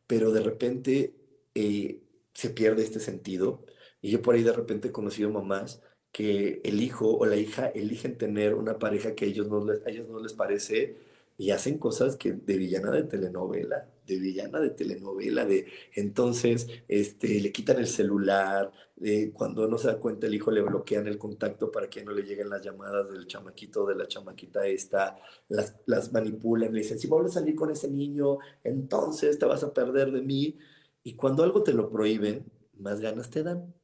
Pero 0.06 0.32
de 0.32 0.40
repente 0.40 1.14
eh, 1.54 2.02
se 2.34 2.50
pierde 2.50 2.82
este 2.82 3.00
sentido. 3.00 3.64
Y 4.02 4.10
yo 4.10 4.22
por 4.22 4.34
ahí 4.34 4.42
de 4.42 4.52
repente 4.52 4.88
he 4.88 4.92
conocido 4.92 5.30
mamás 5.30 5.82
que 6.12 6.60
el 6.64 6.80
hijo 6.82 7.16
o 7.16 7.26
la 7.26 7.36
hija 7.36 7.68
eligen 7.68 8.18
tener 8.18 8.54
una 8.54 8.78
pareja 8.78 9.14
que 9.14 9.26
a 9.26 9.28
ellos 9.28 9.48
no 9.48 9.64
les, 9.64 9.86
a 9.86 9.90
ellos 9.90 10.08
no 10.08 10.20
les 10.20 10.32
parece 10.32 10.96
y 11.38 11.50
hacen 11.52 11.78
cosas 11.78 12.16
que 12.16 12.32
de 12.32 12.58
villana 12.58 12.90
de 12.90 13.04
telenovela, 13.04 13.88
de 14.10 14.20
villana 14.20 14.60
de 14.60 14.70
telenovela, 14.70 15.44
de 15.44 15.66
entonces 15.94 16.66
este, 16.88 17.40
le 17.40 17.52
quitan 17.52 17.78
el 17.78 17.86
celular, 17.86 18.72
de 18.96 19.32
cuando 19.32 19.66
no 19.66 19.78
se 19.78 19.88
da 19.88 19.98
cuenta 19.98 20.26
el 20.26 20.34
hijo 20.34 20.50
le 20.50 20.60
bloquean 20.60 21.06
el 21.06 21.16
contacto 21.16 21.70
para 21.70 21.88
que 21.88 22.04
no 22.04 22.12
le 22.12 22.22
lleguen 22.22 22.50
las 22.50 22.62
llamadas 22.62 23.10
del 23.10 23.26
chamaquito 23.26 23.86
de 23.86 23.94
la 23.94 24.06
chamaquita 24.06 24.66
esta, 24.66 25.18
las, 25.48 26.12
manipulan, 26.12 26.72
le 26.72 26.80
dicen, 26.80 26.98
si 26.98 27.06
vuelves 27.06 27.36
a 27.36 27.40
salir 27.40 27.54
con 27.54 27.70
ese 27.70 27.88
niño, 27.88 28.38
entonces 28.62 29.38
te 29.38 29.46
vas 29.46 29.64
a 29.64 29.72
perder 29.72 30.12
de 30.12 30.20
mí. 30.20 30.58
Y 31.02 31.14
cuando 31.14 31.42
algo 31.42 31.62
te 31.62 31.72
lo 31.72 31.88
prohíben, 31.90 32.44
más 32.78 33.00
ganas 33.00 33.30
te 33.30 33.42
dan. 33.42 33.74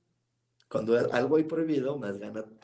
Cuando 0.68 0.98
algo 1.12 1.36
hay 1.36 1.44
prohibido, 1.44 1.96
más, 1.96 2.16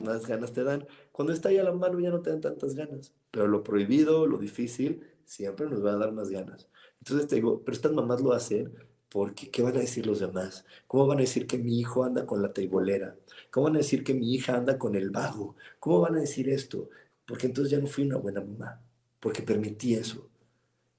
más 0.03 0.27
ganas 0.27 0.53
te 0.53 0.63
dan. 0.63 0.85
Cuando 1.11 1.33
está 1.33 1.49
ahí 1.49 1.57
a 1.57 1.63
la 1.63 1.71
mano 1.71 1.99
ya 1.99 2.11
no 2.11 2.21
te 2.21 2.29
dan 2.29 2.41
tantas 2.41 2.75
ganas. 2.75 3.13
Pero 3.31 3.47
lo 3.47 3.63
prohibido, 3.63 4.27
lo 4.27 4.37
difícil, 4.37 5.07
siempre 5.25 5.67
nos 5.67 5.83
va 5.83 5.93
a 5.93 5.97
dar 5.97 6.11
más 6.11 6.29
ganas. 6.29 6.67
Entonces 7.03 7.27
te 7.27 7.35
digo, 7.35 7.61
pero 7.65 7.75
estas 7.75 7.91
mamás 7.91 8.21
lo 8.21 8.31
hacen 8.31 8.73
porque 9.09 9.51
¿qué 9.51 9.61
van 9.61 9.75
a 9.75 9.81
decir 9.81 10.07
los 10.07 10.21
demás? 10.21 10.63
¿Cómo 10.87 11.05
van 11.05 11.17
a 11.17 11.21
decir 11.21 11.45
que 11.47 11.57
mi 11.57 11.77
hijo 11.79 12.05
anda 12.05 12.25
con 12.25 12.41
la 12.41 12.53
teibolera? 12.53 13.17
¿Cómo 13.51 13.65
van 13.65 13.75
a 13.75 13.79
decir 13.79 14.05
que 14.05 14.13
mi 14.13 14.33
hija 14.33 14.55
anda 14.55 14.77
con 14.79 14.95
el 14.95 15.09
vago? 15.09 15.55
¿Cómo 15.79 15.99
van 15.99 16.15
a 16.15 16.21
decir 16.21 16.49
esto? 16.49 16.89
Porque 17.25 17.47
entonces 17.47 17.71
ya 17.71 17.79
no 17.79 17.87
fui 17.87 18.05
una 18.05 18.17
buena 18.17 18.41
mamá, 18.41 18.81
porque 19.19 19.41
permití 19.41 19.95
eso. 19.95 20.29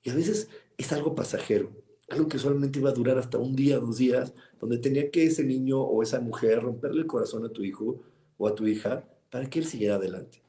Y 0.03 0.11
a 0.11 0.15
veces 0.15 0.49
es 0.77 0.93
algo 0.93 1.15
pasajero 1.15 1.73
algo 2.09 2.29
que 2.29 2.39
solamente 2.39 2.79
iba 2.79 2.91
a 2.91 2.95
durar 2.95 3.19
hasta 3.19 3.39
un 3.39 3.57
día, 3.57 3.79
dos 3.79 3.97
días, 3.99 4.35
donde 4.61 4.79
tenía 4.79 5.11
que 5.11 5.25
ese 5.25 5.45
niño 5.45 5.81
o 5.81 6.03
esa 6.03 6.21
mujer 6.21 6.63
romperle 6.63 7.01
el 7.01 7.07
corazón 7.07 7.45
a 7.45 7.49
tu 7.49 7.65
hijo 7.65 8.03
o 8.37 8.47
a 8.47 8.55
tu 8.55 8.67
hija 8.67 9.05
para 9.31 9.49
que 9.49 9.59
él 9.59 9.67
siguiera 9.67 9.97
adelante 9.97 10.43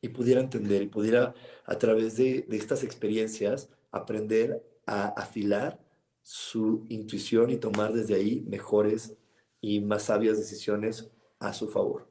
y 0.00 0.08
pudiera 0.08 0.40
entender 0.40 0.82
y 0.82 0.88
pudiera 0.88 1.34
a 1.64 1.78
través 1.78 2.16
de, 2.16 2.44
de 2.48 2.56
estas 2.56 2.82
experiencias 2.82 3.70
aprender 3.90 4.62
a 4.86 5.08
afilar 5.08 5.80
su 6.22 6.86
intuición 6.88 7.50
y 7.50 7.56
tomar 7.56 7.92
desde 7.92 8.14
ahí 8.14 8.44
mejores 8.48 9.16
y 9.60 9.80
más 9.80 10.04
sabias 10.04 10.38
decisiones 10.38 11.10
a 11.38 11.52
su 11.52 11.68
favor. 11.68 12.08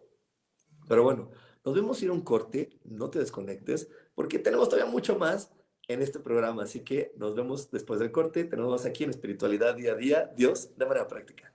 Pero 0.88 1.04
bueno, 1.04 1.32
nos 1.64 1.74
vemos 1.74 2.02
ir 2.04 2.12
un 2.12 2.22
corte, 2.22 2.78
no 2.84 3.10
te 3.10 3.20
desconectes, 3.20 3.90
porque 4.14 4.40
tenemos 4.40 4.70
todavía 4.70 4.92
mucho 4.92 5.18
más 5.18 5.52
en 5.88 6.02
este 6.02 6.20
programa. 6.20 6.64
Así 6.64 6.82
que 6.82 7.12
nos 7.18 7.36
vemos 7.36 7.72
después 7.72 8.00
del 8.00 8.12
corte. 8.12 8.44
Tenemos 8.44 8.86
aquí 8.86 9.04
en 9.04 9.10
Espiritualidad 9.10 9.76
Día 9.76 9.94
a 9.94 9.96
Día, 9.96 10.34
Dios 10.36 10.70
de 10.78 10.86
manera 10.86 11.08
práctica. 11.08 11.55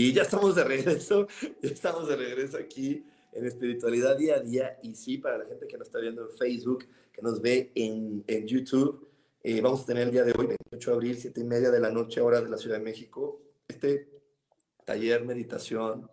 Y 0.00 0.14
ya 0.14 0.22
estamos 0.22 0.54
de 0.54 0.64
regreso, 0.64 1.28
ya 1.62 1.68
estamos 1.68 2.08
de 2.08 2.16
regreso 2.16 2.56
aquí 2.56 3.04
en 3.34 3.44
Espiritualidad 3.44 4.16
Día 4.16 4.36
a 4.36 4.40
Día. 4.40 4.78
Y 4.82 4.94
sí, 4.94 5.18
para 5.18 5.36
la 5.36 5.44
gente 5.44 5.66
que 5.66 5.76
nos 5.76 5.88
está 5.88 5.98
viendo 5.98 6.22
en 6.22 6.34
Facebook, 6.38 6.86
que 7.12 7.20
nos 7.20 7.42
ve 7.42 7.70
en, 7.74 8.24
en 8.26 8.46
YouTube, 8.46 9.06
eh, 9.42 9.60
vamos 9.60 9.82
a 9.82 9.84
tener 9.84 10.04
el 10.04 10.10
día 10.10 10.24
de 10.24 10.32
hoy, 10.32 10.46
28 10.46 10.90
de 10.90 10.96
abril, 10.96 11.16
7 11.18 11.38
y 11.42 11.44
media 11.44 11.70
de 11.70 11.80
la 11.80 11.90
noche, 11.90 12.22
hora 12.22 12.40
de 12.40 12.48
la 12.48 12.56
Ciudad 12.56 12.78
de 12.78 12.82
México, 12.82 13.42
este 13.68 14.08
taller 14.86 15.22
meditación, 15.26 16.10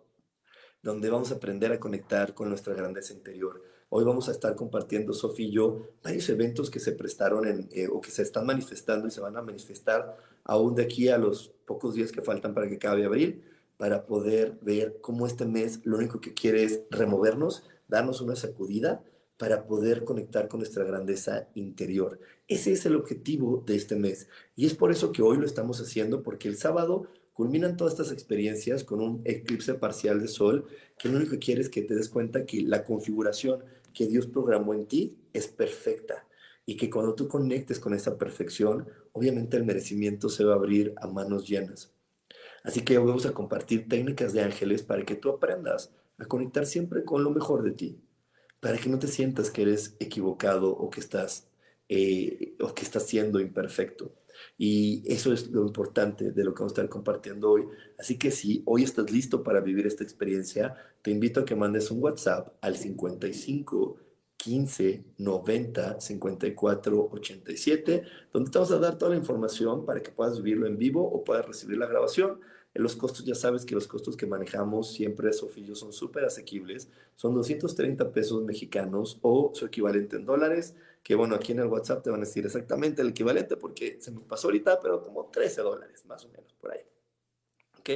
donde 0.82 1.08
vamos 1.08 1.32
a 1.32 1.36
aprender 1.36 1.72
a 1.72 1.80
conectar 1.80 2.34
con 2.34 2.50
nuestra 2.50 2.74
grandeza 2.74 3.14
interior. 3.14 3.62
Hoy 3.88 4.04
vamos 4.04 4.28
a 4.28 4.32
estar 4.32 4.54
compartiendo, 4.54 5.14
Sofía 5.14 5.46
y 5.46 5.52
yo, 5.52 5.88
varios 6.04 6.28
eventos 6.28 6.68
que 6.68 6.78
se 6.78 6.92
prestaron 6.92 7.46
en, 7.46 7.70
eh, 7.72 7.88
o 7.90 8.02
que 8.02 8.10
se 8.10 8.20
están 8.20 8.44
manifestando 8.44 9.08
y 9.08 9.10
se 9.10 9.22
van 9.22 9.38
a 9.38 9.40
manifestar 9.40 10.14
aún 10.44 10.74
de 10.74 10.82
aquí 10.82 11.08
a 11.08 11.16
los 11.16 11.54
pocos 11.64 11.94
días 11.94 12.12
que 12.12 12.20
faltan 12.20 12.52
para 12.52 12.68
que 12.68 12.74
acabe 12.74 13.06
abril 13.06 13.42
para 13.78 14.04
poder 14.04 14.58
ver 14.60 14.98
cómo 15.00 15.26
este 15.26 15.46
mes 15.46 15.80
lo 15.84 15.96
único 15.96 16.20
que 16.20 16.34
quiere 16.34 16.64
es 16.64 16.82
removernos, 16.90 17.62
darnos 17.88 18.20
una 18.20 18.36
sacudida 18.36 19.02
para 19.38 19.66
poder 19.66 20.04
conectar 20.04 20.48
con 20.48 20.60
nuestra 20.60 20.84
grandeza 20.84 21.48
interior. 21.54 22.18
Ese 22.48 22.72
es 22.72 22.84
el 22.84 22.96
objetivo 22.96 23.62
de 23.64 23.76
este 23.76 23.94
mes. 23.94 24.28
Y 24.56 24.66
es 24.66 24.74
por 24.74 24.90
eso 24.90 25.12
que 25.12 25.22
hoy 25.22 25.38
lo 25.38 25.46
estamos 25.46 25.80
haciendo, 25.80 26.22
porque 26.22 26.48
el 26.48 26.56
sábado 26.56 27.06
culminan 27.32 27.76
todas 27.76 27.94
estas 27.94 28.10
experiencias 28.10 28.82
con 28.82 29.00
un 29.00 29.22
eclipse 29.24 29.74
parcial 29.74 30.20
de 30.20 30.26
sol, 30.26 30.66
que 30.98 31.08
lo 31.08 31.18
único 31.18 31.32
que 31.32 31.38
quiere 31.38 31.60
es 31.60 31.68
que 31.68 31.82
te 31.82 31.94
des 31.94 32.08
cuenta 32.08 32.44
que 32.44 32.62
la 32.62 32.84
configuración 32.84 33.62
que 33.94 34.08
Dios 34.08 34.26
programó 34.26 34.74
en 34.74 34.86
ti 34.86 35.16
es 35.32 35.46
perfecta 35.46 36.26
y 36.66 36.76
que 36.76 36.90
cuando 36.90 37.14
tú 37.14 37.28
conectes 37.28 37.78
con 37.78 37.94
esa 37.94 38.18
perfección, 38.18 38.88
obviamente 39.12 39.56
el 39.56 39.64
merecimiento 39.64 40.28
se 40.28 40.44
va 40.44 40.54
a 40.54 40.56
abrir 40.56 40.94
a 40.96 41.06
manos 41.06 41.48
llenas. 41.48 41.92
Así 42.62 42.82
que 42.82 42.98
vamos 42.98 43.26
a 43.26 43.32
compartir 43.32 43.88
técnicas 43.88 44.32
de 44.32 44.42
ángeles 44.42 44.82
para 44.82 45.04
que 45.04 45.14
tú 45.14 45.30
aprendas 45.30 45.92
a 46.18 46.24
conectar 46.26 46.66
siempre 46.66 47.04
con 47.04 47.24
lo 47.24 47.30
mejor 47.30 47.62
de 47.62 47.72
ti, 47.72 48.00
para 48.60 48.78
que 48.78 48.88
no 48.88 48.98
te 48.98 49.06
sientas 49.06 49.50
que 49.50 49.62
eres 49.62 49.96
equivocado 50.00 50.70
o 50.70 50.90
que 50.90 51.00
estás, 51.00 51.48
eh, 51.88 52.56
o 52.60 52.74
que 52.74 52.82
estás 52.82 53.06
siendo 53.06 53.40
imperfecto. 53.40 54.12
Y 54.56 55.02
eso 55.12 55.32
es 55.32 55.50
lo 55.50 55.66
importante 55.66 56.32
de 56.32 56.44
lo 56.44 56.54
que 56.54 56.60
vamos 56.60 56.72
a 56.72 56.74
estar 56.74 56.88
compartiendo 56.88 57.50
hoy. 57.50 57.64
Así 57.98 58.18
que 58.18 58.30
si 58.30 58.62
hoy 58.66 58.84
estás 58.84 59.10
listo 59.10 59.42
para 59.42 59.60
vivir 59.60 59.86
esta 59.86 60.04
experiencia, 60.04 60.74
te 61.02 61.10
invito 61.10 61.40
a 61.40 61.44
que 61.44 61.56
mandes 61.56 61.90
un 61.90 62.02
WhatsApp 62.02 62.54
al 62.60 62.76
55 62.76 63.96
15 64.38 65.04
90 65.18 66.00
54 66.00 67.08
87, 67.12 68.02
donde 68.32 68.50
te 68.50 68.58
vamos 68.58 68.72
a 68.72 68.78
dar 68.78 68.96
toda 68.96 69.10
la 69.10 69.16
información 69.16 69.84
para 69.84 70.00
que 70.00 70.10
puedas 70.10 70.40
vivirlo 70.40 70.66
en 70.66 70.78
vivo 70.78 71.04
o 71.04 71.24
puedas 71.24 71.46
recibir 71.46 71.76
la 71.76 71.86
grabación. 71.86 72.40
En 72.72 72.82
los 72.82 72.94
costos, 72.94 73.24
ya 73.24 73.34
sabes 73.34 73.64
que 73.64 73.74
los 73.74 73.88
costos 73.88 74.16
que 74.16 74.26
manejamos 74.26 74.92
siempre, 74.92 75.32
Sofía 75.32 75.64
yo, 75.64 75.74
son 75.74 75.92
súper 75.92 76.24
asequibles. 76.24 76.88
Son 77.16 77.34
230 77.34 78.12
pesos 78.12 78.44
mexicanos 78.44 79.18
o 79.22 79.50
su 79.54 79.66
equivalente 79.66 80.16
en 80.16 80.24
dólares, 80.24 80.76
que 81.02 81.16
bueno, 81.16 81.34
aquí 81.34 81.52
en 81.52 81.58
el 81.58 81.66
WhatsApp 81.66 82.04
te 82.04 82.10
van 82.10 82.20
a 82.20 82.24
decir 82.24 82.46
exactamente 82.46 83.02
el 83.02 83.08
equivalente 83.08 83.56
porque 83.56 83.98
se 84.00 84.12
me 84.12 84.20
pasó 84.20 84.46
ahorita, 84.48 84.78
pero 84.80 85.02
como 85.02 85.26
13 85.26 85.62
dólares, 85.62 86.04
más 86.06 86.24
o 86.24 86.28
menos, 86.28 86.52
por 86.54 86.72
ahí. 86.72 86.82
¿Ok? 87.80 87.90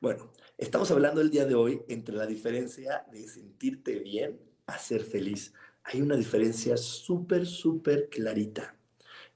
Bueno, 0.00 0.32
estamos 0.58 0.90
hablando 0.90 1.20
el 1.20 1.30
día 1.30 1.44
de 1.44 1.54
hoy 1.54 1.82
entre 1.86 2.16
la 2.16 2.26
diferencia 2.26 3.06
de 3.12 3.28
sentirte 3.28 4.00
bien 4.00 4.40
a 4.66 4.78
ser 4.78 5.02
feliz. 5.02 5.52
Hay 5.84 6.00
una 6.02 6.16
diferencia 6.16 6.76
súper, 6.76 7.46
súper 7.46 8.08
clarita. 8.08 8.76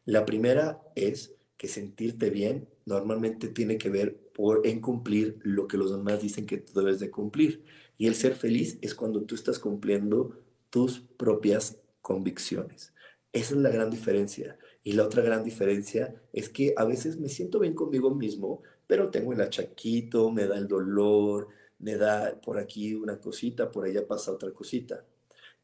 La 0.04 0.26
primera 0.26 0.82
es 0.94 1.34
que 1.56 1.68
sentirte 1.68 2.30
bien 2.30 2.68
normalmente 2.84 3.48
tiene 3.48 3.78
que 3.78 3.88
ver 3.88 4.18
por 4.34 4.66
en 4.66 4.80
cumplir 4.80 5.38
lo 5.42 5.66
que 5.66 5.78
los 5.78 5.90
demás 5.90 6.20
dicen 6.20 6.46
que 6.46 6.58
tú 6.58 6.78
debes 6.78 7.00
de 7.00 7.10
cumplir. 7.10 7.64
Y 7.96 8.06
el 8.06 8.14
ser 8.14 8.34
feliz 8.34 8.78
es 8.82 8.94
cuando 8.94 9.22
tú 9.22 9.34
estás 9.34 9.58
cumpliendo 9.58 10.36
tus 10.70 11.00
propias 11.00 11.78
convicciones. 12.02 12.92
Esa 13.32 13.54
es 13.54 13.60
la 13.60 13.70
gran 13.70 13.90
diferencia. 13.90 14.58
Y 14.82 14.92
la 14.92 15.04
otra 15.04 15.22
gran 15.22 15.44
diferencia 15.44 16.14
es 16.32 16.48
que 16.48 16.74
a 16.76 16.84
veces 16.84 17.18
me 17.18 17.28
siento 17.28 17.58
bien 17.58 17.74
conmigo 17.74 18.14
mismo, 18.14 18.62
pero 18.86 19.10
tengo 19.10 19.32
el 19.32 19.40
achaquito, 19.40 20.30
me 20.30 20.46
da 20.46 20.58
el 20.58 20.68
dolor, 20.68 21.48
me 21.78 21.96
da 21.96 22.38
por 22.40 22.58
aquí 22.58 22.94
una 22.94 23.18
cosita, 23.18 23.70
por 23.70 23.86
allá 23.86 24.06
pasa 24.06 24.32
otra 24.32 24.50
cosita. 24.52 25.04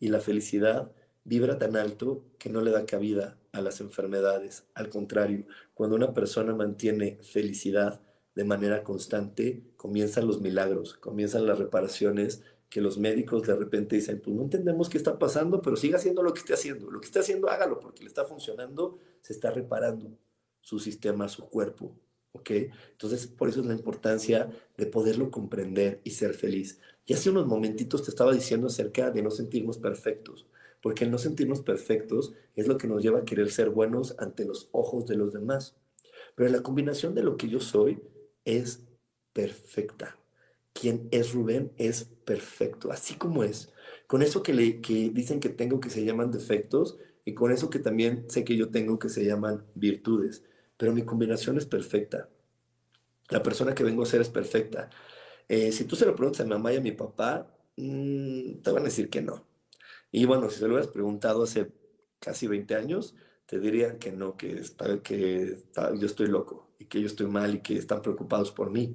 Y 0.01 0.09
la 0.09 0.19
felicidad 0.19 0.91
vibra 1.25 1.59
tan 1.59 1.77
alto 1.77 2.25
que 2.39 2.51
no 2.51 2.61
le 2.61 2.73
da 2.73 2.87
cabida 2.87 3.39
a 3.53 3.61
las 3.61 3.81
enfermedades. 3.81 4.65
Al 4.75 4.89
contrario, 4.89 5.47
cuando 5.75 5.95
una 5.95 6.13
persona 6.15 6.55
mantiene 6.55 7.19
felicidad 7.23 8.01
de 8.35 8.45
manera 8.45 8.83
constante, 8.83 9.63
comienzan 9.77 10.27
los 10.27 10.41
milagros, 10.41 10.95
comienzan 10.95 11.47
las 11.47 11.59
reparaciones 11.59 12.43
que 12.71 12.81
los 12.81 12.99
médicos 12.99 13.47
de 13.47 13.57
repente 13.57 13.97
dicen, 13.97 14.21
pues 14.21 14.35
no 14.35 14.43
entendemos 14.43 14.89
qué 14.89 14.97
está 14.97 15.19
pasando, 15.19 15.61
pero 15.61 15.77
siga 15.77 15.99
haciendo 15.99 16.23
lo 16.23 16.33
que 16.33 16.39
esté 16.39 16.55
haciendo. 16.55 16.91
Lo 16.91 17.01
que 17.01 17.07
esté 17.07 17.19
haciendo, 17.19 17.51
hágalo, 17.51 17.81
porque 17.81 18.03
le 18.03 18.09
está 18.09 18.25
funcionando, 18.25 18.99
se 19.21 19.33
está 19.33 19.51
reparando 19.51 20.17
su 20.61 20.79
sistema, 20.79 21.29
su 21.29 21.49
cuerpo. 21.49 21.97
¿Ok? 22.33 22.51
Entonces, 22.93 23.27
por 23.27 23.49
eso 23.49 23.61
es 23.61 23.67
la 23.67 23.75
importancia 23.75 24.49
de 24.77 24.87
poderlo 24.87 25.33
comprender 25.33 26.01
y 26.05 26.13
ser 26.13 26.33
feliz. 26.33 26.79
Y 27.11 27.15
hace 27.15 27.29
unos 27.31 27.49
momentitos 27.49 28.05
te 28.05 28.11
estaba 28.11 28.33
diciendo 28.33 28.69
acerca 28.69 29.11
de 29.11 29.21
no 29.21 29.33
sentirnos 29.33 29.79
perfectos 29.79 30.47
porque 30.81 31.05
el 31.05 31.11
no 31.11 31.19
sentirnos 31.19 31.61
perfectos 31.61 32.35
es 32.55 32.69
lo 32.69 32.79
que 32.79 32.87
nos 32.87 33.03
lleva 33.03 33.19
a 33.19 33.25
querer 33.25 33.51
ser 33.51 33.71
buenos 33.71 34.15
ante 34.21 34.45
los 34.45 34.69
ojos 34.71 35.09
de 35.09 35.17
los 35.17 35.33
demás. 35.33 35.77
Pero 36.35 36.51
la 36.51 36.63
combinación 36.63 37.15
de 37.17 37.25
lo 37.25 37.37
que 37.37 37.49
yo 37.49 37.59
soy 37.59 38.01
es 38.45 38.85
perfecta. 39.33 40.19
Quien 40.73 41.09
es 41.11 41.33
Rubén 41.33 41.73
es 41.79 42.05
perfecto, 42.05 42.93
así 42.93 43.15
como 43.15 43.43
es. 43.43 43.73
Con 44.07 44.23
eso 44.23 44.45
que, 44.45 44.55
le, 44.55 44.81
que 44.81 45.11
dicen 45.11 45.41
que 45.41 45.49
tengo 45.49 45.81
que 45.81 45.91
se 45.91 46.05
llaman 46.05 46.31
defectos 46.31 46.97
y 47.25 47.35
con 47.35 47.51
eso 47.51 47.71
que 47.71 47.81
también 47.81 48.25
sé 48.29 48.45
que 48.45 48.57
yo 48.57 48.71
tengo 48.71 49.01
que 49.01 49.09
se 49.09 49.25
llaman 49.25 49.65
virtudes. 49.75 50.45
Pero 50.77 50.93
mi 50.93 51.03
combinación 51.03 51.59
es 51.59 51.67
perfecta. 51.67 52.29
La 53.31 53.43
persona 53.43 53.75
que 53.75 53.83
vengo 53.83 54.05
a 54.05 54.07
ser 54.07 54.21
es 54.21 54.29
perfecta. 54.29 54.91
Eh, 55.51 55.73
si 55.73 55.85
tú 55.85 55.97
se 55.97 56.07
lo 56.07 56.15
preguntas 56.15 56.43
a 56.43 56.45
mi 56.45 56.51
mamá 56.51 56.73
y 56.73 56.77
a 56.77 56.81
mi 56.81 56.93
papá, 56.93 57.53
mm, 57.77 58.63
te 58.63 58.71
van 58.71 58.83
a 58.83 58.85
decir 58.85 59.11
que 59.11 59.21
no. 59.21 59.45
Y 60.13 60.25
bueno, 60.25 60.49
si 60.49 60.61
se 60.61 60.69
lo 60.69 60.75
hubieras 60.75 60.93
preguntado 60.93 61.43
hace 61.43 61.73
casi 62.21 62.47
20 62.47 62.77
años, 62.77 63.17
te 63.47 63.59
dirían 63.59 63.99
que 63.99 64.13
no, 64.13 64.37
que, 64.37 64.53
está, 64.61 65.03
que 65.03 65.59
yo 65.99 66.07
estoy 66.07 66.29
loco 66.29 66.71
y 66.79 66.87
que 66.87 67.01
yo 67.01 67.07
estoy 67.09 67.27
mal 67.27 67.57
y 67.57 67.63
que 67.63 67.77
están 67.77 68.01
preocupados 68.01 68.53
por 68.53 68.71
mí. 68.71 68.95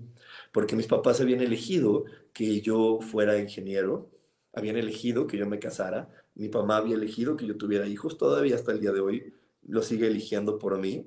Porque 0.54 0.78
mis 0.78 0.88
papás 0.88 1.20
habían 1.20 1.42
elegido 1.42 2.06
que 2.34 2.62
yo 2.62 3.00
fuera 3.02 3.38
ingeniero, 3.38 4.10
habían 4.54 4.78
elegido 4.78 5.28
que 5.28 5.38
yo 5.38 5.48
me 5.48 5.60
casara, 5.60 6.10
mi 6.36 6.48
mamá 6.48 6.78
había 6.78 6.96
elegido 6.96 7.36
que 7.36 7.48
yo 7.48 7.58
tuviera 7.58 7.86
hijos, 7.88 8.18
todavía 8.18 8.56
hasta 8.56 8.72
el 8.72 8.80
día 8.80 8.94
de 8.94 9.02
hoy 9.02 9.34
lo 9.64 9.82
sigue 9.84 10.08
eligiendo 10.08 10.58
por 10.58 10.78
mí, 10.80 11.06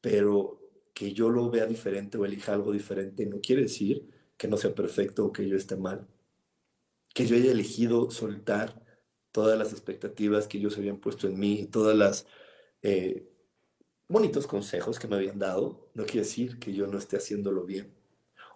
pero 0.00 0.61
que 0.94 1.12
yo 1.12 1.30
lo 1.30 1.50
vea 1.50 1.66
diferente 1.66 2.18
o 2.18 2.24
elija 2.24 2.54
algo 2.54 2.72
diferente 2.72 3.26
no 3.26 3.40
quiere 3.40 3.62
decir 3.62 4.08
que 4.36 4.48
no 4.48 4.56
sea 4.56 4.74
perfecto 4.74 5.26
o 5.26 5.32
que 5.32 5.48
yo 5.48 5.56
esté 5.56 5.76
mal 5.76 6.06
que 7.14 7.26
yo 7.26 7.36
haya 7.36 7.52
elegido 7.52 8.10
soltar 8.10 8.82
todas 9.32 9.58
las 9.58 9.72
expectativas 9.72 10.46
que 10.46 10.58
ellos 10.58 10.76
habían 10.78 10.98
puesto 10.98 11.26
en 11.26 11.38
mí, 11.38 11.66
todas 11.70 11.96
las 11.96 12.26
eh, 12.82 13.28
bonitos 14.08 14.46
consejos 14.46 14.98
que 14.98 15.08
me 15.08 15.16
habían 15.16 15.38
dado, 15.38 15.90
no 15.94 16.04
quiere 16.04 16.20
decir 16.20 16.58
que 16.58 16.72
yo 16.72 16.86
no 16.86 16.98
esté 16.98 17.16
haciéndolo 17.16 17.64
bien, 17.64 17.92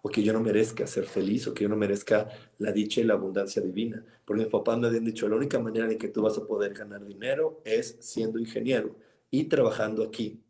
o 0.03 0.11
que 0.11 0.23
yo 0.23 0.33
no 0.33 0.41
merezca 0.41 0.87
ser 0.87 1.07
feliz, 1.07 1.47
o 1.49 1.55
que 1.55 1.65
yo 1.65 1.69
no 1.69 1.77
merezca 1.77 2.29
la 2.59 2.73
dicha 2.73 3.01
y 3.01 3.05
la 3.05 3.15
abundancia 3.15 3.63
divina. 3.63 4.05
Porque 4.25 4.43
mis 4.45 4.53
papás 4.53 4.79
me 4.79 4.87
habían 4.87 5.05
dicho, 5.05 5.29
la 5.29 5.37
única 5.37 5.59
manera 5.59 5.91
en 5.91 5.99
que 5.99 6.09
tú 6.09 6.23
vas 6.23 6.39
a 6.39 6.47
poder 6.47 6.75
ganar 6.75 7.05
dinero 7.05 7.61
es 7.65 7.97
siendo 8.01 8.39
ingeniero 8.39 8.97
y 9.31 9.45
trabajando 9.45 10.05
aquí. 10.05 10.43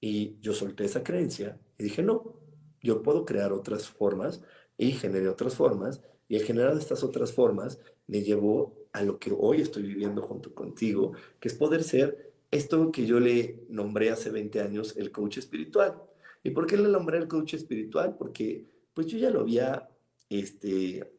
Y 0.00 0.38
yo 0.40 0.52
solté 0.52 0.84
esa 0.84 1.02
creencia 1.02 1.58
y 1.78 1.84
dije, 1.84 2.02
no, 2.02 2.34
yo 2.82 3.02
puedo 3.02 3.24
crear 3.24 3.52
otras 3.52 3.88
formas 3.88 4.42
y 4.76 4.92
generé 4.92 5.28
otras 5.28 5.54
formas 5.54 6.00
y 6.28 6.36
el 6.36 6.44
generar 6.44 6.76
estas 6.76 7.02
otras 7.02 7.32
formas 7.32 7.80
me 8.06 8.22
llevó 8.22 8.76
a 8.92 9.02
lo 9.02 9.18
que 9.18 9.34
hoy 9.36 9.60
estoy 9.60 9.82
viviendo 9.82 10.22
junto 10.22 10.54
contigo, 10.54 11.12
que 11.40 11.48
es 11.48 11.54
poder 11.54 11.82
ser 11.82 12.32
esto 12.50 12.90
que 12.92 13.06
yo 13.06 13.20
le 13.20 13.64
nombré 13.68 14.10
hace 14.10 14.30
20 14.30 14.60
años 14.60 14.96
el 14.96 15.10
coach 15.10 15.38
espiritual. 15.38 16.02
¿Y 16.42 16.50
por 16.50 16.66
qué 16.66 16.76
le 16.76 16.88
nombré 16.88 17.18
el 17.18 17.28
coach 17.28 17.54
espiritual? 17.54 18.16
Porque 18.16 18.66
pues 18.94 19.06
yo 19.06 19.18
ya 19.18 19.30
lo 19.30 19.40
había, 19.40 19.88
este, 20.28 21.12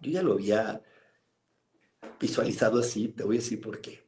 yo 0.00 0.10
ya 0.10 0.22
lo 0.22 0.34
había 0.34 0.82
visualizado 2.20 2.78
así, 2.78 3.08
te 3.08 3.24
voy 3.24 3.36
a 3.36 3.40
decir 3.40 3.60
por 3.60 3.80
qué. 3.80 4.00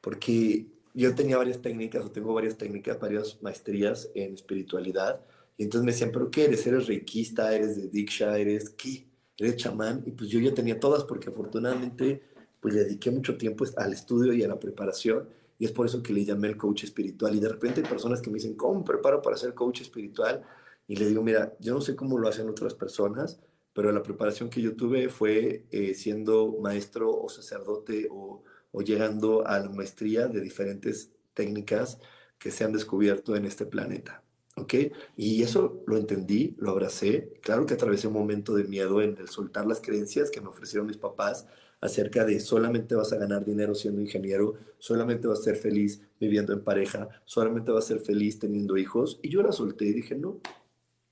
Porque 0.00 0.73
yo 0.94 1.14
tenía 1.14 1.36
varias 1.36 1.60
técnicas, 1.60 2.04
o 2.04 2.10
tengo 2.10 2.32
varias 2.32 2.56
técnicas, 2.56 2.98
varias 2.98 3.42
maestrías 3.42 4.10
en 4.14 4.34
espiritualidad, 4.34 5.20
y 5.56 5.64
entonces 5.64 5.84
me 5.84 5.92
decían, 5.92 6.10
¿pero 6.12 6.30
qué 6.30 6.44
eres? 6.44 6.66
¿Eres 6.66 6.86
reikista? 6.86 7.54
¿Eres 7.54 7.76
de 7.76 7.88
Diksha? 7.88 8.38
¿Eres 8.38 8.70
qué? 8.70 9.06
eres 9.36 9.56
chamán, 9.56 10.02
y 10.06 10.12
pues 10.12 10.30
yo 10.30 10.38
ya 10.38 10.54
tenía 10.54 10.78
todas 10.78 11.02
porque 11.04 11.28
afortunadamente 11.28 12.22
pues 12.60 12.72
le 12.72 12.84
dediqué 12.84 13.10
mucho 13.10 13.36
tiempo 13.36 13.64
al 13.76 13.92
estudio 13.92 14.32
y 14.32 14.42
a 14.42 14.48
la 14.48 14.58
preparación, 14.58 15.28
y 15.58 15.66
es 15.66 15.72
por 15.72 15.86
eso 15.86 16.02
que 16.02 16.12
le 16.12 16.24
llamé 16.24 16.48
el 16.48 16.56
coach 16.56 16.84
espiritual. 16.84 17.34
Y 17.34 17.40
de 17.40 17.48
repente 17.48 17.80
hay 17.82 17.86
personas 17.86 18.20
que 18.22 18.30
me 18.30 18.36
dicen, 18.36 18.54
¿cómo 18.54 18.80
me 18.80 18.84
preparo 18.84 19.20
para 19.22 19.36
ser 19.36 19.54
coach 19.54 19.82
espiritual? 19.82 20.42
y 20.86 20.96
le 20.96 21.06
digo, 21.06 21.22
mira, 21.22 21.56
yo 21.60 21.74
no 21.74 21.80
sé 21.80 21.96
cómo 21.96 22.18
lo 22.18 22.28
hacen 22.28 22.48
otras 22.48 22.74
personas, 22.74 23.40
pero 23.72 23.90
la 23.90 24.02
preparación 24.02 24.50
que 24.50 24.60
yo 24.60 24.76
tuve 24.76 25.08
fue 25.08 25.64
eh, 25.70 25.94
siendo 25.94 26.58
maestro 26.60 27.10
o 27.10 27.28
sacerdote 27.28 28.08
o, 28.10 28.42
o 28.74 28.82
llegando 28.82 29.46
a 29.46 29.58
la 29.60 29.70
maestría 29.70 30.26
de 30.26 30.40
diferentes 30.40 31.12
técnicas 31.32 31.98
que 32.38 32.50
se 32.50 32.64
han 32.64 32.72
descubierto 32.72 33.36
en 33.36 33.46
este 33.46 33.64
planeta. 33.64 34.22
¿Ok? 34.56 34.74
Y 35.16 35.42
eso 35.42 35.82
lo 35.86 35.96
entendí, 35.96 36.54
lo 36.58 36.70
abracé. 36.70 37.32
Claro 37.40 37.66
que 37.66 37.74
atravesé 37.74 38.08
un 38.08 38.14
momento 38.14 38.54
de 38.54 38.64
miedo 38.64 39.00
en 39.00 39.16
el 39.18 39.28
soltar 39.28 39.66
las 39.66 39.80
creencias 39.80 40.30
que 40.30 40.40
me 40.40 40.48
ofrecieron 40.48 40.86
mis 40.86 40.96
papás 40.96 41.46
acerca 41.80 42.24
de 42.24 42.40
solamente 42.40 42.94
vas 42.94 43.12
a 43.12 43.18
ganar 43.18 43.44
dinero 43.44 43.74
siendo 43.74 44.00
ingeniero, 44.00 44.54
solamente 44.78 45.28
vas 45.28 45.40
a 45.40 45.44
ser 45.44 45.56
feliz 45.56 46.00
viviendo 46.18 46.52
en 46.52 46.64
pareja, 46.64 47.08
solamente 47.24 47.72
vas 47.72 47.84
a 47.84 47.88
ser 47.88 48.00
feliz 48.00 48.38
teniendo 48.38 48.76
hijos. 48.76 49.20
Y 49.22 49.28
yo 49.28 49.42
la 49.42 49.52
solté 49.52 49.84
y 49.84 49.92
dije, 49.92 50.14
no, 50.14 50.40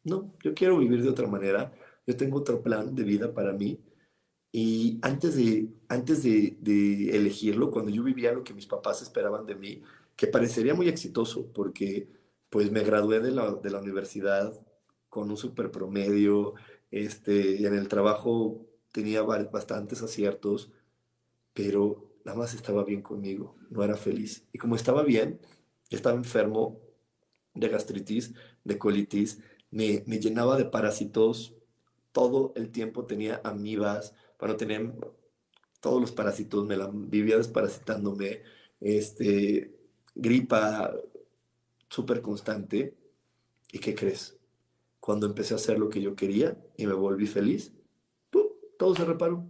no, 0.05 0.33
yo 0.43 0.55
quiero 0.55 0.79
vivir 0.79 1.03
de 1.03 1.11
otra 1.11 1.27
manera, 1.27 1.73
yo 2.07 2.17
tengo 2.17 2.39
otro 2.39 2.63
plan 2.63 2.95
de 2.95 3.05
vida 3.05 3.35
para 3.35 3.53
mí. 3.53 3.79
Y 4.53 4.99
antes 5.01 5.35
de, 5.35 5.71
antes 5.89 6.23
de, 6.23 6.59
elegirlo, 7.17 7.71
cuando 7.71 7.91
yo 7.91 8.03
vivía 8.03 8.33
lo 8.33 8.45
que 8.45 8.53
mis 8.53 8.67
papás 8.67 9.01
esperaban 9.01 9.47
de 9.47 9.55
mí, 9.55 9.83
que 10.15 10.27
parecería 10.27 10.75
muy 10.75 10.89
exitoso, 10.89 11.47
porque 11.55 12.09
pues 12.51 12.71
me 12.71 12.83
gradué 12.85 13.21
de 13.21 13.31
la, 13.31 13.55
de 13.55 13.71
la 13.71 13.81
universidad 13.81 14.53
con 15.09 15.31
un 15.31 15.39
super 15.39 15.71
promedio, 15.71 16.55
este, 16.91 17.57
y 17.57 17.67
en 17.67 17.75
el 17.75 17.89
trabajo 17.89 18.67
tenía 18.93 19.23
bastantes 19.23 20.03
aciertos, 20.03 20.71
pero 21.55 22.11
nada 22.25 22.39
más 22.39 22.55
estaba 22.55 22.85
bien 22.85 23.01
conmigo, 23.01 23.57
no 23.71 23.83
era 23.83 23.97
feliz. 23.97 24.47
Y 24.53 24.59
como 24.59 24.77
estaba 24.77 25.03
bien, 25.03 25.41
estaba 25.91 26.17
enfermo 26.17 26.79
de 27.55 27.69
gastritis, 27.69 28.35
de 28.65 28.79
colitis, 28.79 29.41
me, 29.71 30.05
me 30.07 30.21
llenaba 30.21 30.59
de 30.59 30.67
parásitos, 30.67 31.55
todo 32.13 32.53
el 32.57 32.71
tiempo 32.71 33.07
tenía 33.07 33.41
amibas, 33.45 34.15
bueno, 34.43 34.57
tenía 34.57 34.93
todos 35.81 36.01
los 36.01 36.11
parásitos, 36.11 36.67
me 36.67 36.77
la 36.77 36.91
vivía 36.93 37.37
desparasitándome, 37.37 38.43
este, 38.81 39.73
gripa 40.17 40.93
súper 41.89 42.21
constante. 42.23 42.93
¿Y 43.71 43.79
qué 43.79 43.95
crees? 43.95 44.37
Cuando 44.99 45.27
empecé 45.27 45.55
a 45.55 45.59
hacer 45.59 45.79
lo 45.79 45.89
que 45.89 46.03
yo 46.03 46.17
quería 46.17 46.61
y 46.77 46.89
me 46.89 46.93
volví 46.93 47.29
feliz, 47.29 47.73
todo 48.77 48.97
se 48.97 49.05
reparó, 49.05 49.49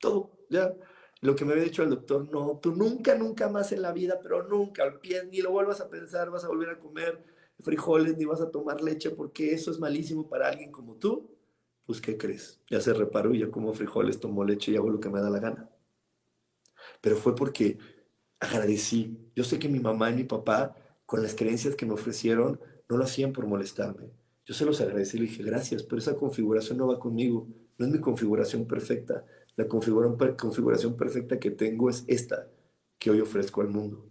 todo, 0.00 0.32
ya. 0.50 0.74
Lo 1.20 1.36
que 1.36 1.44
me 1.44 1.52
había 1.52 1.62
dicho 1.62 1.84
el 1.84 1.90
doctor, 1.90 2.28
no, 2.32 2.58
tú 2.60 2.72
nunca, 2.72 3.14
nunca 3.14 3.48
más 3.48 3.70
en 3.70 3.82
la 3.82 3.92
vida, 3.92 4.18
pero 4.20 4.48
nunca, 4.48 4.82
al 4.82 4.98
pie, 4.98 5.26
ni 5.30 5.42
lo 5.42 5.52
vuelvas 5.52 5.80
a 5.80 5.88
pensar, 5.88 6.30
vas 6.30 6.42
a 6.42 6.48
volver 6.48 6.70
a 6.70 6.78
comer 6.80 7.24
frijoles, 7.60 8.16
ni 8.16 8.24
vas 8.24 8.40
a 8.40 8.50
tomar 8.50 8.82
leche, 8.82 9.10
porque 9.10 9.54
eso 9.54 9.70
es 9.70 9.78
malísimo 9.78 10.28
para 10.28 10.48
alguien 10.48 10.72
como 10.72 10.96
tú. 10.96 11.33
Pues, 11.86 12.00
¿qué 12.00 12.16
crees? 12.16 12.60
Ya 12.70 12.80
se 12.80 12.94
reparó 12.94 13.34
y 13.34 13.40
ya 13.40 13.50
como 13.50 13.72
frijoles, 13.72 14.20
tomo 14.20 14.44
leche 14.44 14.72
y 14.72 14.76
hago 14.76 14.90
lo 14.90 15.00
que 15.00 15.10
me 15.10 15.20
da 15.20 15.30
la 15.30 15.38
gana. 15.38 15.70
Pero 17.00 17.16
fue 17.16 17.34
porque 17.34 17.78
agradecí. 18.40 19.30
Yo 19.34 19.44
sé 19.44 19.58
que 19.58 19.68
mi 19.68 19.80
mamá 19.80 20.10
y 20.10 20.14
mi 20.14 20.24
papá, 20.24 20.74
con 21.06 21.22
las 21.22 21.34
creencias 21.34 21.76
que 21.76 21.86
me 21.86 21.92
ofrecieron, 21.92 22.60
no 22.88 22.96
lo 22.96 23.04
hacían 23.04 23.32
por 23.32 23.46
molestarme. 23.46 24.10
Yo 24.46 24.54
se 24.54 24.64
los 24.64 24.80
agradecí 24.80 25.16
y 25.16 25.20
le 25.20 25.26
dije, 25.26 25.42
gracias, 25.42 25.82
pero 25.82 25.98
esa 25.98 26.16
configuración 26.16 26.78
no 26.78 26.86
va 26.86 26.98
conmigo 26.98 27.46
no 27.78 27.86
es 27.86 27.92
mi 27.92 28.00
configuración 28.00 28.66
perfecta. 28.66 29.24
La 29.56 29.66
configuración 29.66 30.96
perfecta 30.96 31.38
que 31.38 31.50
tengo 31.50 31.90
es 31.90 32.04
esta 32.06 32.48
que 32.98 33.10
hoy 33.10 33.20
ofrezco 33.20 33.60
al 33.60 33.68
mundo. 33.68 34.08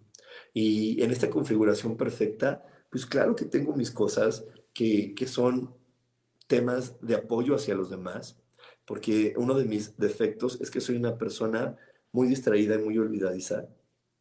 Y 0.53 1.01
en 1.01 1.11
esta 1.11 1.30
configuración 1.30 1.97
perfecta, 1.97 2.63
pues 2.89 3.05
claro 3.05 3.36
que 3.36 3.45
tengo 3.45 3.76
mis 3.76 3.91
cosas 3.91 4.45
que, 4.74 5.13
que 5.15 5.28
son 5.28 5.74
temas 6.47 6.95
de 7.01 7.15
apoyo 7.15 7.55
hacia 7.55 7.75
los 7.75 7.89
demás, 7.89 8.37
porque 8.85 9.33
uno 9.37 9.55
de 9.55 9.65
mis 9.65 9.97
defectos 9.97 10.59
es 10.61 10.69
que 10.71 10.81
soy 10.81 10.97
una 10.97 11.17
persona 11.17 11.77
muy 12.11 12.27
distraída 12.27 12.75
y 12.75 12.83
muy 12.83 12.97
olvidadiza, 12.97 13.67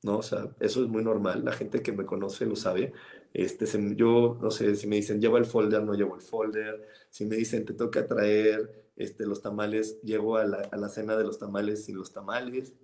¿no? 0.02 0.18
O 0.18 0.22
sea, 0.22 0.54
eso 0.60 0.82
es 0.82 0.88
muy 0.88 1.04
normal, 1.04 1.44
la 1.44 1.52
gente 1.52 1.82
que 1.82 1.92
me 1.92 2.04
conoce 2.04 2.46
lo 2.46 2.56
sabe. 2.56 2.92
Este, 3.34 3.66
yo, 3.96 4.38
no 4.40 4.50
sé, 4.50 4.74
si 4.76 4.86
me 4.86 4.96
dicen, 4.96 5.20
lleva 5.20 5.38
el 5.38 5.46
folder, 5.46 5.82
no 5.82 5.94
llevo 5.94 6.14
el 6.16 6.20
folder, 6.20 6.86
si 7.10 7.24
me 7.24 7.36
dicen, 7.36 7.64
te 7.64 7.74
toca 7.74 8.06
traer 8.06 8.90
este, 8.96 9.26
los 9.26 9.42
tamales, 9.42 10.00
llego 10.02 10.36
a 10.36 10.44
la, 10.44 10.88
cena 10.88 11.16
de 11.16 11.24
los 11.24 11.38
tamales 11.38 11.84
sin 11.84 11.96
los 11.96 12.12
tamales. 12.12 12.74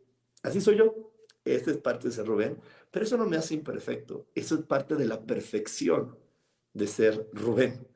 Así 0.43 0.61
soy 0.61 0.77
yo. 0.77 1.13
Esta 1.45 1.71
es 1.71 1.79
parte 1.79 2.09
de 2.09 2.15
ser 2.15 2.27
Rubén, 2.27 2.59
pero 2.91 3.05
eso 3.07 3.17
no 3.17 3.27
me 3.27 3.37
hace 3.37 3.55
imperfecto. 3.55 4.27
Eso 4.35 4.55
es 4.57 4.63
parte 4.63 4.97
de 4.97 5.07
la 5.07 5.25
perfección 5.25 6.19
de 6.75 6.87
ser 6.87 7.29
Rubén, 7.33 7.87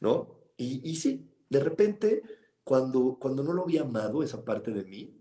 ¿no? 0.00 0.39
Y, 0.60 0.80
y 0.84 0.96
sí, 0.96 1.26
de 1.48 1.60
repente, 1.60 2.22
cuando, 2.64 3.16
cuando 3.18 3.42
no 3.42 3.52
lo 3.52 3.62
había 3.62 3.82
amado, 3.82 4.22
esa 4.22 4.44
parte 4.44 4.72
de 4.72 4.84
mí, 4.84 5.16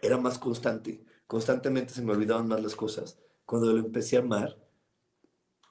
era 0.00 0.18
más 0.18 0.38
constante. 0.38 1.04
Constantemente 1.26 1.94
se 1.94 2.02
me 2.02 2.12
olvidaban 2.12 2.48
más 2.48 2.62
las 2.62 2.74
cosas. 2.74 3.18
Cuando 3.46 3.72
lo 3.72 3.78
empecé 3.78 4.16
a 4.16 4.20
amar, 4.20 4.58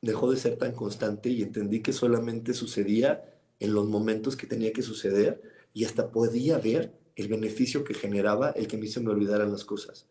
dejó 0.01 0.31
de 0.31 0.37
ser 0.37 0.57
tan 0.57 0.71
constante 0.71 1.29
y 1.29 1.43
entendí 1.43 1.81
que 1.81 1.93
solamente 1.93 2.53
sucedía 2.53 3.37
en 3.59 3.73
los 3.73 3.87
momentos 3.87 4.35
que 4.35 4.47
tenía 4.47 4.71
que 4.71 4.81
suceder 4.81 5.41
y 5.73 5.85
hasta 5.85 6.09
podía 6.09 6.57
ver 6.57 6.97
el 7.15 7.27
beneficio 7.27 7.83
que 7.83 7.93
generaba 7.93 8.51
el 8.51 8.67
que 8.67 8.77
me 8.77 8.85
hizo 8.85 9.01
me 9.01 9.11
olvidaran 9.11 9.51
las 9.51 9.65
cosas. 9.65 10.07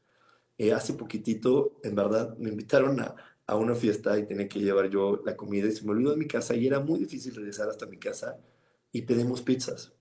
Eh, 0.59 0.73
hace 0.73 0.93
poquitito, 0.93 1.81
en 1.83 1.95
verdad, 1.95 2.37
me 2.37 2.51
invitaron 2.51 3.01
a, 3.01 3.17
a, 3.51 3.57
una 3.57 3.75
fiesta 3.75 4.19
y 4.19 4.27
tenía 4.27 4.49
que 4.49 4.61
llevar 4.61 4.89
yo 4.91 5.23
la 5.25 5.37
comida 5.37 5.69
y 5.69 5.73
se 5.73 5.85
me 5.85 5.93
olvidó 5.93 6.13
en 6.13 6.19
mi 6.19 6.27
casa 6.27 6.55
y 6.55 6.67
era 6.67 6.81
muy 6.81 6.99
difícil 7.01 7.35
regresar 7.35 7.69
hasta 7.69 7.87
mi 7.87 7.99
casa 7.99 8.39
y 8.93 9.03
pedimos 9.03 9.43
pizzas. 9.43 9.93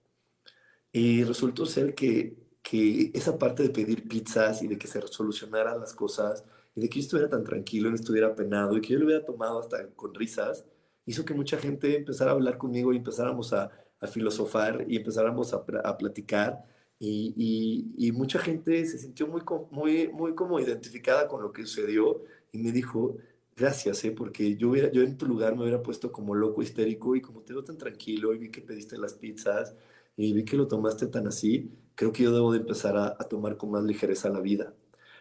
Y 0.91 1.23
resultó 1.23 1.65
ser 1.65 1.93
que, 1.95 2.37
que 2.61 3.11
esa 3.13 3.37
parte 3.37 3.63
de 3.63 3.69
pedir 3.69 4.07
pizzas 4.07 4.63
y 4.63 4.67
de 4.67 4.77
que 4.77 4.87
se 4.87 5.01
solucionaran 5.07 5.79
las 5.79 5.93
cosas 5.93 6.43
y 6.75 6.81
de 6.81 6.89
que 6.89 6.99
yo 6.99 7.01
estuviera 7.01 7.29
tan 7.29 7.43
tranquilo, 7.43 7.89
no 7.89 7.95
estuviera 7.95 8.35
penado 8.35 8.77
y 8.77 8.81
que 8.81 8.93
yo 8.93 8.99
lo 8.99 9.05
hubiera 9.05 9.25
tomado 9.25 9.59
hasta 9.59 9.87
con 9.95 10.13
risas, 10.15 10.65
hizo 11.05 11.25
que 11.25 11.33
mucha 11.33 11.57
gente 11.57 11.97
empezara 11.97 12.31
a 12.31 12.33
hablar 12.33 12.57
conmigo 12.57 12.93
y 12.93 12.97
empezáramos 12.97 13.53
a, 13.53 13.71
a 13.99 14.07
filosofar 14.07 14.85
y 14.87 14.97
empezáramos 14.97 15.53
a, 15.53 15.63
a 15.83 15.97
platicar 15.97 16.63
y, 17.01 17.93
y, 17.97 18.11
mucha 18.11 18.39
gente 18.39 18.85
se 18.85 18.97
sintió 18.97 19.25
muy, 19.27 19.41
muy, 19.71 20.09
muy 20.09 20.35
como 20.35 20.59
identificada 20.59 21.27
con 21.27 21.41
lo 21.41 21.53
que 21.53 21.61
sucedió 21.65 22.21
y 22.51 22.57
me 22.57 22.73
dijo, 22.73 23.15
gracias, 23.59 24.03
¿eh? 24.05 24.11
porque 24.11 24.55
yo, 24.55 24.69
hubiera, 24.69 24.91
yo 24.91 25.03
en 25.03 25.17
tu 25.17 25.25
lugar 25.25 25.55
me 25.55 25.63
hubiera 25.63 25.83
puesto 25.83 26.11
como 26.11 26.35
loco 26.35 26.61
histérico 26.61 27.15
y 27.15 27.21
como 27.21 27.41
te 27.41 27.53
veo 27.53 27.63
tan 27.63 27.77
tranquilo 27.77 28.33
y 28.33 28.37
vi 28.37 28.49
que 28.49 28.61
pediste 28.61 28.97
las 28.97 29.13
pizzas 29.13 29.75
y 30.17 30.33
vi 30.33 30.45
que 30.45 30.57
lo 30.57 30.67
tomaste 30.67 31.07
tan 31.07 31.27
así, 31.27 31.71
creo 31.95 32.11
que 32.11 32.23
yo 32.23 32.31
debo 32.31 32.51
de 32.51 32.59
empezar 32.59 32.97
a, 32.97 33.07
a 33.19 33.27
tomar 33.27 33.57
con 33.57 33.71
más 33.71 33.83
ligereza 33.83 34.29
la 34.29 34.41
vida. 34.41 34.73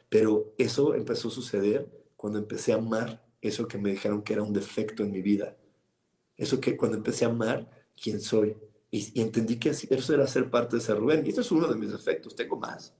Pero 0.08 0.54
eso 0.58 0.94
empezó 0.94 1.28
a 1.28 1.30
suceder 1.30 1.88
cuando 2.16 2.38
empecé 2.38 2.72
a 2.72 2.76
amar 2.76 3.24
eso 3.40 3.68
que 3.68 3.78
me 3.78 3.90
dijeron 3.90 4.22
que 4.22 4.32
era 4.32 4.42
un 4.42 4.52
defecto 4.52 5.02
en 5.02 5.12
mi 5.12 5.22
vida. 5.22 5.56
Eso 6.36 6.60
que 6.60 6.76
cuando 6.76 6.96
empecé 6.96 7.24
a 7.24 7.28
amar 7.28 7.68
quién 8.00 8.20
soy, 8.20 8.56
y, 8.90 9.20
entendí 9.20 9.58
que 9.58 9.70
eso 9.70 10.14
era 10.14 10.26
ser 10.26 10.50
parte 10.50 10.76
de 10.76 10.82
ser 10.82 10.98
Rubén. 10.98 11.24
Y 11.26 11.30
eso 11.30 11.40
es 11.40 11.50
uno 11.52 11.68
de 11.68 11.76
mis 11.76 11.92
defectos, 11.92 12.34
tengo 12.34 12.56
más. 12.56 12.94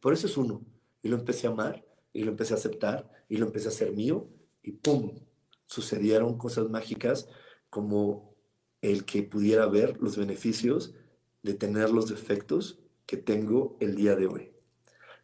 Por 0.00 0.12
eso 0.12 0.26
es 0.26 0.36
uno. 0.36 0.62
Y 1.02 1.08
lo 1.08 1.16
empecé 1.16 1.46
a 1.46 1.50
amar, 1.50 1.84
y 2.12 2.24
lo 2.24 2.30
empecé 2.30 2.54
a 2.54 2.56
aceptar, 2.56 3.10
y 3.28 3.36
lo 3.36 3.46
empecé 3.46 3.66
a 3.66 3.70
hacer 3.70 3.92
mío, 3.92 4.28
y 4.62 4.72
¡pum! 4.72 5.20
Sucedieron 5.66 6.36
cosas 6.36 6.68
mágicas 6.68 7.28
como 7.68 8.34
el 8.82 9.04
que 9.04 9.22
pudiera 9.22 9.66
ver 9.66 9.98
los 10.00 10.16
beneficios 10.16 10.94
de 11.42 11.54
tener 11.54 11.90
los 11.90 12.08
defectos 12.08 12.80
que 13.06 13.16
tengo 13.16 13.76
el 13.80 13.94
día 13.94 14.16
de 14.16 14.26
hoy. 14.26 14.52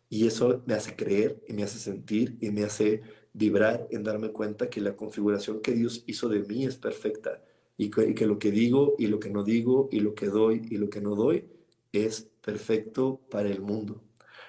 Y 0.09 0.27
eso 0.27 0.63
me 0.67 0.75
hace 0.75 0.95
creer 0.95 1.43
y 1.49 1.53
me 1.53 1.65
hace 1.65 1.79
sentir 1.79 2.39
y 2.41 2.51
me 2.51 2.65
hace 2.65 3.03
vibrar 3.33 3.87
en 3.91 4.03
darme 4.03 4.31
cuenta 4.31 4.71
que 4.71 4.81
la 4.81 4.97
configuración 4.97 5.61
que 5.61 5.73
Dios 5.73 6.05
hizo 6.07 6.29
de 6.29 6.41
mí 6.41 6.65
es 6.65 6.77
perfecta 6.77 7.43
y 7.77 7.91
que, 7.91 8.27
lo 8.27 8.39
que 8.39 8.51
digo 8.51 8.95
y 8.99 9.09
lo 9.09 9.21
que 9.21 9.31
no 9.31 9.43
digo 9.43 9.89
y 9.93 10.01
lo 10.01 10.15
que 10.15 10.27
doy 10.27 10.63
y 10.71 10.79
lo 10.79 10.89
que 10.89 11.01
no 11.01 11.15
doy 11.15 11.49
es 11.93 12.31
perfecto 12.41 13.21
para 13.31 13.51
el 13.51 13.61
mundo. 13.61 14.06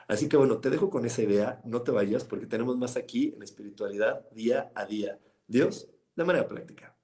Así 0.07 0.29
que 0.29 0.37
bueno, 0.37 0.59
te 0.59 0.69
dejo 0.69 0.89
con 0.89 1.05
esa 1.05 1.21
idea, 1.21 1.61
no 1.65 1.81
te 1.81 1.91
vayas 1.91 2.23
porque 2.23 2.45
tenemos 2.45 2.77
más 2.77 2.95
aquí 2.95 3.33
en 3.35 3.43
espiritualidad 3.43 4.25
día 4.31 4.71
a 4.73 4.85
día. 4.85 5.19
Dios, 5.47 5.89
de 6.15 6.23
manera 6.23 6.47
práctica. 6.47 6.95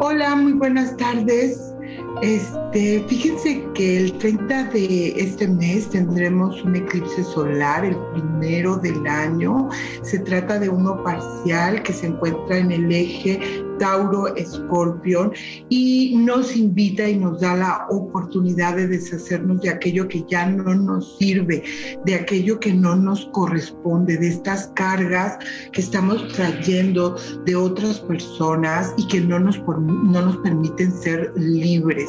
Hola, 0.00 0.34
muy 0.34 0.52
buenas 0.52 0.96
tardes. 0.96 1.74
Este, 2.22 3.04
fíjense 3.08 3.66
que 3.74 3.98
el 3.98 4.18
30 4.18 4.64
de 4.70 5.08
este 5.20 5.46
mes 5.48 5.90
tendremos 5.90 6.62
un 6.62 6.76
eclipse 6.76 7.22
solar, 7.24 7.84
el 7.84 7.96
primero 8.12 8.76
del 8.76 9.06
año. 9.06 9.68
Se 10.02 10.20
trata 10.20 10.58
de 10.58 10.68
uno 10.68 11.02
parcial 11.02 11.82
que 11.82 11.92
se 11.92 12.06
encuentra 12.06 12.58
en 12.58 12.72
el 12.72 12.90
eje 12.90 13.63
Tauro 13.78 14.34
Escorpión 14.36 15.32
y 15.68 16.16
nos 16.16 16.56
invita 16.56 17.08
y 17.08 17.18
nos 17.18 17.40
da 17.40 17.56
la 17.56 17.86
oportunidad 17.90 18.76
de 18.76 18.88
deshacernos 18.88 19.60
de 19.60 19.70
aquello 19.70 20.08
que 20.08 20.24
ya 20.28 20.46
no 20.46 20.74
nos 20.74 21.16
sirve, 21.18 21.62
de 22.04 22.14
aquello 22.14 22.58
que 22.60 22.72
no 22.72 22.96
nos 22.96 23.26
corresponde, 23.32 24.16
de 24.16 24.28
estas 24.28 24.68
cargas 24.74 25.38
que 25.72 25.80
estamos 25.80 26.26
trayendo 26.32 27.16
de 27.44 27.56
otras 27.56 28.00
personas 28.00 28.92
y 28.96 29.06
que 29.08 29.20
no 29.20 29.38
nos, 29.38 29.58
no 29.58 30.22
nos 30.22 30.36
permiten 30.38 30.92
ser 30.92 31.32
libres. 31.36 32.08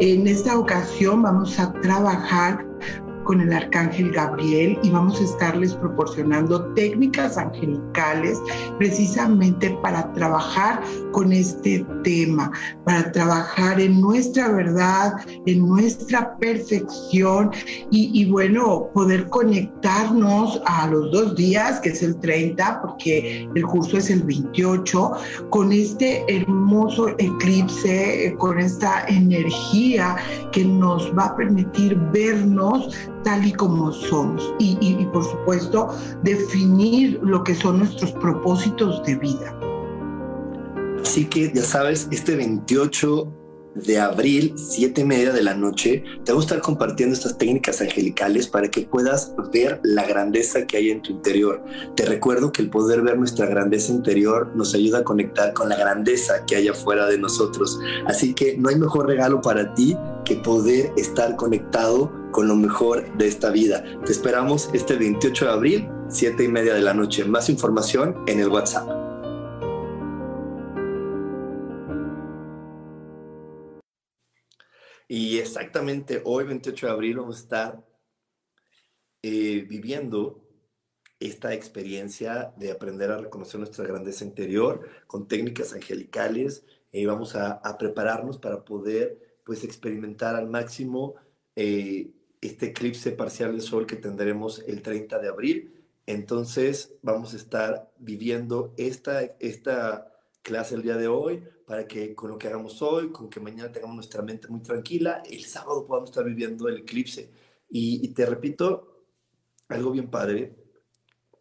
En 0.00 0.26
esta 0.26 0.58
ocasión 0.58 1.22
vamos 1.22 1.58
a 1.58 1.72
trabajar 1.80 2.71
con 3.24 3.40
el 3.40 3.52
arcángel 3.52 4.12
Gabriel 4.12 4.78
y 4.82 4.90
vamos 4.90 5.20
a 5.20 5.24
estarles 5.24 5.74
proporcionando 5.74 6.64
técnicas 6.74 7.36
angelicales 7.36 8.40
precisamente 8.78 9.70
para 9.82 10.12
trabajar 10.12 10.82
con 11.12 11.32
este 11.32 11.84
tema, 12.02 12.50
para 12.84 13.10
trabajar 13.12 13.80
en 13.80 14.00
nuestra 14.00 14.48
verdad, 14.50 15.14
en 15.46 15.66
nuestra 15.66 16.36
perfección 16.38 17.50
y, 17.90 18.30
bueno, 18.30 18.88
poder 18.94 19.28
conectarnos 19.28 20.60
a 20.66 20.88
los 20.88 21.10
dos 21.12 21.36
días, 21.36 21.80
que 21.80 21.90
es 21.90 22.02
el 22.02 22.18
30, 22.20 22.80
porque 22.82 23.48
el 23.54 23.62
curso 23.64 23.98
es 23.98 24.10
el 24.10 24.22
28, 24.22 25.12
con 25.50 25.72
este 25.72 26.24
hermoso 26.28 27.10
eclipse, 27.18 28.34
con 28.38 28.58
esta 28.58 29.04
energía 29.06 30.16
que 30.52 30.64
nos 30.64 31.12
va 31.16 31.26
a 31.26 31.36
permitir 31.36 31.96
vernos 32.12 32.96
tal 33.24 33.46
y 33.46 33.52
como 33.52 33.92
somos 33.92 34.54
y, 34.58 34.76
por 35.12 35.24
supuesto 35.24 35.88
definir 36.22 37.20
lo 37.22 37.42
que 37.44 37.54
son 37.54 37.78
nuestros 37.78 38.12
propósitos 38.12 39.02
de 39.04 39.16
vida. 39.16 39.58
Así 41.00 41.26
que 41.26 41.52
ya 41.52 41.62
sabes, 41.62 42.08
este 42.10 42.36
28 42.36 43.28
de 43.74 43.98
abril, 43.98 44.54
siete 44.56 45.00
y 45.00 45.04
media 45.04 45.32
de 45.32 45.42
la 45.42 45.54
noche, 45.54 46.04
te 46.24 46.32
voy 46.32 46.42
a 46.42 46.44
estar 46.44 46.60
compartiendo 46.60 47.14
estas 47.14 47.38
técnicas 47.38 47.80
angelicales 47.80 48.46
para 48.46 48.68
que 48.68 48.82
puedas 48.82 49.34
ver 49.52 49.80
la 49.82 50.06
grandeza 50.06 50.66
que 50.66 50.76
hay 50.76 50.90
en 50.90 51.02
tu 51.02 51.12
interior. 51.12 51.64
Te 51.96 52.04
recuerdo 52.04 52.52
que 52.52 52.62
el 52.62 52.70
poder 52.70 53.02
ver 53.02 53.18
nuestra 53.18 53.46
grandeza 53.46 53.92
interior 53.92 54.52
nos 54.54 54.74
ayuda 54.74 54.98
a 54.98 55.04
conectar 55.04 55.52
con 55.54 55.68
la 55.68 55.76
grandeza 55.76 56.44
que 56.46 56.56
hay 56.56 56.68
afuera 56.68 57.06
de 57.06 57.18
nosotros. 57.18 57.78
Así 58.06 58.34
que 58.34 58.56
no 58.58 58.68
hay 58.68 58.76
mejor 58.76 59.06
regalo 59.06 59.40
para 59.40 59.74
ti 59.74 59.96
que 60.24 60.36
poder 60.36 60.92
estar 60.96 61.36
conectado 61.36 62.21
con 62.32 62.48
lo 62.48 62.56
mejor 62.56 63.16
de 63.16 63.28
esta 63.28 63.50
vida. 63.50 63.84
Te 64.04 64.10
esperamos 64.10 64.70
este 64.72 64.96
28 64.96 65.44
de 65.44 65.50
abril, 65.50 65.88
siete 66.08 66.44
y 66.44 66.48
media 66.48 66.74
de 66.74 66.82
la 66.82 66.94
noche. 66.94 67.24
Más 67.24 67.48
información 67.48 68.24
en 68.26 68.40
el 68.40 68.48
WhatsApp. 68.48 69.02
Y 75.06 75.38
exactamente 75.38 76.22
hoy, 76.24 76.44
28 76.44 76.86
de 76.86 76.92
abril, 76.92 77.18
vamos 77.18 77.36
a 77.36 77.42
estar 77.42 77.86
eh, 79.22 79.66
viviendo 79.68 80.42
esta 81.20 81.52
experiencia 81.52 82.52
de 82.56 82.72
aprender 82.72 83.10
a 83.10 83.18
reconocer 83.18 83.60
nuestra 83.60 83.84
grandeza 83.86 84.24
interior 84.24 84.88
con 85.06 85.28
técnicas 85.28 85.72
angelicales 85.72 86.64
y 86.90 87.06
vamos 87.06 87.36
a, 87.36 87.60
prepararnos 87.78 88.38
para 88.38 88.64
poder 88.64 89.38
pues 89.44 89.64
experimentar 89.64 90.34
al 90.34 90.48
máximo 90.48 91.14
eh, 91.56 92.10
este 92.42 92.66
eclipse 92.66 93.12
parcial 93.12 93.52
del 93.52 93.62
sol 93.62 93.86
que 93.86 93.96
tendremos 93.96 94.62
el 94.66 94.82
30 94.82 95.18
de 95.20 95.28
abril. 95.28 95.72
Entonces 96.04 96.96
vamos 97.00 97.32
a 97.32 97.36
estar 97.36 97.90
viviendo 97.98 98.74
esta, 98.76 99.22
esta 99.22 100.12
clase 100.42 100.74
el 100.74 100.82
día 100.82 100.96
de 100.96 101.06
hoy 101.08 101.42
para 101.64 101.86
que 101.86 102.14
con 102.14 102.30
lo 102.30 102.38
que 102.38 102.48
hagamos 102.48 102.82
hoy, 102.82 103.10
con 103.10 103.30
que 103.30 103.40
mañana 103.40 103.70
tengamos 103.70 103.94
nuestra 103.94 104.22
mente 104.22 104.48
muy 104.48 104.60
tranquila, 104.60 105.22
el 105.30 105.44
sábado 105.44 105.86
podamos 105.86 106.10
estar 106.10 106.24
viviendo 106.24 106.68
el 106.68 106.78
eclipse. 106.78 107.30
Y, 107.70 108.06
te 108.08 108.26
repito, 108.26 109.06
algo 109.68 109.92
bien 109.92 110.10
padre 110.10 110.54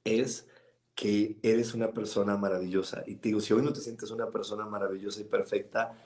es 0.06 0.48
que 0.96 1.38
eres 1.42 1.74
una 1.74 1.92
persona 1.92 2.38
maravillosa. 2.38 3.04
Y 3.06 3.16
te 3.16 3.30
digo, 3.30 3.42
si 3.42 3.54
hoy 3.54 3.64
no 3.64 3.74
te 3.74 3.82
sientes 3.82 4.12
una 4.12 4.30
persona 4.30 4.66
maravillosa 4.66 5.20
y 5.20 5.26
perfecta, 5.26 5.98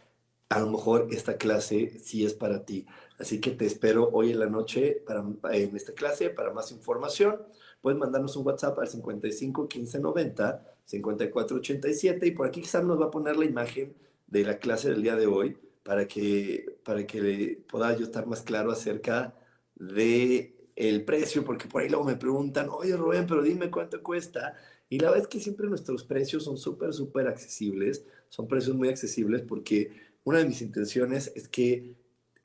a 0.49 0.59
lo 0.59 0.71
mejor 0.71 1.09
esta 1.11 1.37
clase 1.37 1.99
sí 1.99 2.25
es 2.25 2.33
para 2.33 2.65
ti. 2.65 2.87
Así 3.17 3.39
que 3.39 3.51
te 3.51 3.65
espero 3.65 4.09
hoy 4.11 4.31
en 4.31 4.39
la 4.39 4.47
noche 4.47 5.03
para, 5.05 5.23
en 5.53 5.75
esta 5.75 5.93
clase. 5.93 6.29
Para 6.29 6.51
más 6.51 6.71
información, 6.71 7.37
puedes 7.81 7.97
mandarnos 7.99 8.35
un 8.35 8.45
WhatsApp 8.45 8.77
al 8.79 8.87
55 8.87 9.67
15 9.67 9.99
90 9.99 10.75
5487 10.85 12.27
y 12.27 12.31
por 12.31 12.47
aquí 12.47 12.61
quizás 12.61 12.83
nos 12.83 12.99
va 12.99 13.05
a 13.05 13.11
poner 13.11 13.37
la 13.37 13.45
imagen 13.45 13.95
de 14.27 14.43
la 14.43 14.59
clase 14.59 14.89
del 14.89 15.01
día 15.01 15.15
de 15.15 15.27
hoy 15.27 15.57
para 15.83 16.07
que, 16.07 16.77
para 16.83 17.05
que 17.05 17.63
pueda 17.67 17.95
yo 17.95 18.05
estar 18.05 18.25
más 18.27 18.41
claro 18.41 18.71
acerca 18.71 19.35
de 19.75 20.55
el 20.75 21.05
precio, 21.05 21.45
porque 21.45 21.67
por 21.67 21.81
ahí 21.81 21.89
luego 21.89 22.03
me 22.03 22.15
preguntan, 22.15 22.69
oye 22.69 22.95
Rubén, 22.97 23.25
pero 23.27 23.41
dime 23.41 23.71
cuánto 23.71 24.03
cuesta. 24.03 24.55
Y 24.89 24.99
la 24.99 25.09
verdad 25.09 25.23
es 25.23 25.27
que 25.27 25.39
siempre 25.39 25.67
nuestros 25.67 26.03
precios 26.03 26.43
son 26.43 26.57
súper, 26.57 26.93
súper 26.93 27.27
accesibles, 27.27 28.05
son 28.29 28.47
precios 28.47 28.75
muy 28.75 28.89
accesibles 28.89 29.41
porque 29.41 29.91
una 30.23 30.39
de 30.39 30.45
mis 30.45 30.61
intenciones 30.61 31.31
es 31.35 31.47
que 31.47 31.95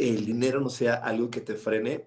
el 0.00 0.24
dinero 0.24 0.60
no 0.60 0.70
sea 0.70 0.94
algo 0.94 1.30
que 1.30 1.40
te 1.40 1.54
frene 1.54 2.06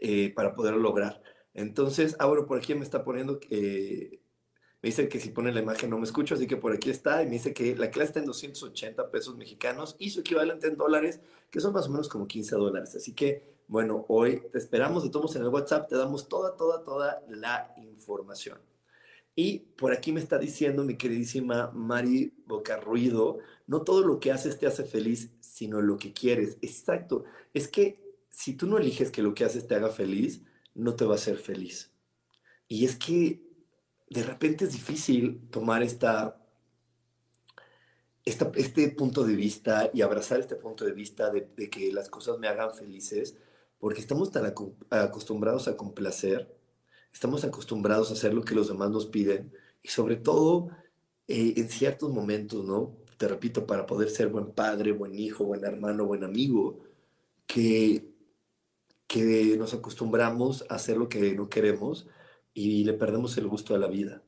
eh, 0.00 0.32
para 0.34 0.54
poderlo 0.54 0.80
lograr. 0.80 1.22
Entonces, 1.54 2.16
ahora 2.18 2.46
por 2.46 2.58
aquí 2.58 2.74
me 2.74 2.82
está 2.82 3.04
poniendo 3.04 3.38
que 3.38 4.20
me 4.82 4.88
dice 4.88 5.08
que 5.08 5.20
si 5.20 5.30
pone 5.30 5.52
la 5.52 5.60
imagen 5.60 5.88
no 5.88 5.98
me 5.98 6.04
escucho, 6.04 6.34
así 6.34 6.46
que 6.46 6.56
por 6.56 6.72
aquí 6.72 6.90
está. 6.90 7.22
Y 7.22 7.26
me 7.26 7.32
dice 7.32 7.54
que 7.54 7.76
la 7.76 7.90
clase 7.90 8.08
está 8.08 8.20
en 8.20 8.26
280 8.26 9.10
pesos 9.10 9.36
mexicanos 9.36 9.96
y 9.98 10.10
su 10.10 10.20
equivalente 10.20 10.66
en 10.66 10.76
dólares, 10.76 11.20
que 11.50 11.60
son 11.60 11.72
más 11.72 11.86
o 11.86 11.90
menos 11.90 12.08
como 12.08 12.26
15 12.26 12.56
dólares. 12.56 12.94
Así 12.94 13.14
que, 13.14 13.54
bueno, 13.68 14.04
hoy 14.08 14.42
te 14.50 14.58
esperamos, 14.58 15.04
de 15.04 15.10
todos 15.10 15.36
en 15.36 15.42
el 15.42 15.48
WhatsApp, 15.48 15.88
te 15.88 15.96
damos 15.96 16.28
toda, 16.28 16.56
toda, 16.56 16.82
toda 16.82 17.22
la 17.30 17.72
información. 17.78 18.58
Y 19.36 19.60
por 19.60 19.92
aquí 19.92 20.12
me 20.12 20.20
está 20.20 20.38
diciendo 20.38 20.84
mi 20.84 20.96
queridísima 20.96 21.70
Mari 21.72 22.34
Bocarruido, 22.46 23.38
no 23.66 23.82
todo 23.82 24.06
lo 24.06 24.20
que 24.20 24.32
haces 24.32 24.58
te 24.58 24.66
hace 24.66 24.84
feliz, 24.84 25.30
sino 25.54 25.80
lo 25.80 25.98
que 25.98 26.12
quieres. 26.12 26.58
Exacto. 26.62 27.22
Es 27.52 27.68
que 27.68 28.16
si 28.28 28.54
tú 28.54 28.66
no 28.66 28.76
eliges 28.76 29.12
que 29.12 29.22
lo 29.22 29.34
que 29.34 29.44
haces 29.44 29.68
te 29.68 29.76
haga 29.76 29.88
feliz, 29.88 30.42
no 30.74 30.96
te 30.96 31.04
va 31.04 31.12
a 31.12 31.14
hacer 31.14 31.36
feliz. 31.36 31.92
Y 32.66 32.84
es 32.84 32.96
que 32.96 33.40
de 34.10 34.24
repente 34.24 34.64
es 34.64 34.72
difícil 34.72 35.48
tomar 35.52 35.84
esta, 35.84 36.44
este 38.24 38.88
punto 38.88 39.22
de 39.22 39.36
vista 39.36 39.90
y 39.94 40.02
abrazar 40.02 40.40
este 40.40 40.56
punto 40.56 40.84
de 40.84 40.90
vista 40.90 41.30
de, 41.30 41.46
que 41.70 41.92
las 41.92 42.08
cosas 42.08 42.36
me 42.40 42.48
hagan 42.48 42.74
felices, 42.74 43.36
porque 43.78 44.00
estamos 44.00 44.32
tan 44.32 44.52
acostumbrados 44.90 45.68
a 45.68 45.76
complacer, 45.76 46.52
estamos 47.12 47.44
acostumbrados 47.44 48.10
a 48.10 48.14
hacer 48.14 48.34
lo 48.34 48.44
que 48.44 48.56
los 48.56 48.66
demás 48.66 48.90
nos 48.90 49.06
piden 49.06 49.52
y 49.82 49.88
sobre 49.88 50.16
todo 50.16 50.70
eh, 51.28 51.54
en 51.58 51.68
ciertos 51.68 52.12
momentos, 52.12 52.64
¿no? 52.64 53.03
Te 53.16 53.28
repito, 53.28 53.66
para 53.66 53.86
poder 53.86 54.10
ser 54.10 54.28
buen 54.28 54.52
padre, 54.52 54.92
buen 54.92 55.18
hijo, 55.18 55.44
buen 55.44 55.64
hermano, 55.64 56.06
buen 56.06 56.24
amigo, 56.24 56.80
que, 57.46 58.08
que 59.06 59.56
nos 59.56 59.74
acostumbramos 59.74 60.64
a 60.68 60.74
hacer 60.74 60.96
lo 60.96 61.08
que 61.08 61.34
no 61.34 61.48
queremos 61.48 62.08
y 62.52 62.84
le 62.84 62.94
perdemos 62.94 63.36
el 63.38 63.46
gusto 63.46 63.74
a 63.74 63.78
la 63.78 63.88
vida. 63.88 64.22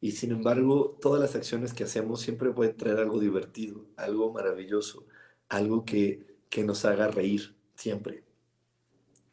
Y 0.00 0.12
sin 0.12 0.32
embargo, 0.32 0.98
todas 1.00 1.20
las 1.20 1.36
acciones 1.36 1.72
que 1.72 1.84
hacemos 1.84 2.20
siempre 2.20 2.50
pueden 2.50 2.76
traer 2.76 2.98
algo 2.98 3.20
divertido, 3.20 3.86
algo 3.96 4.32
maravilloso, 4.32 5.06
algo 5.48 5.84
que, 5.84 6.26
que 6.50 6.64
nos 6.64 6.84
haga 6.84 7.08
reír, 7.08 7.54
siempre. 7.76 8.24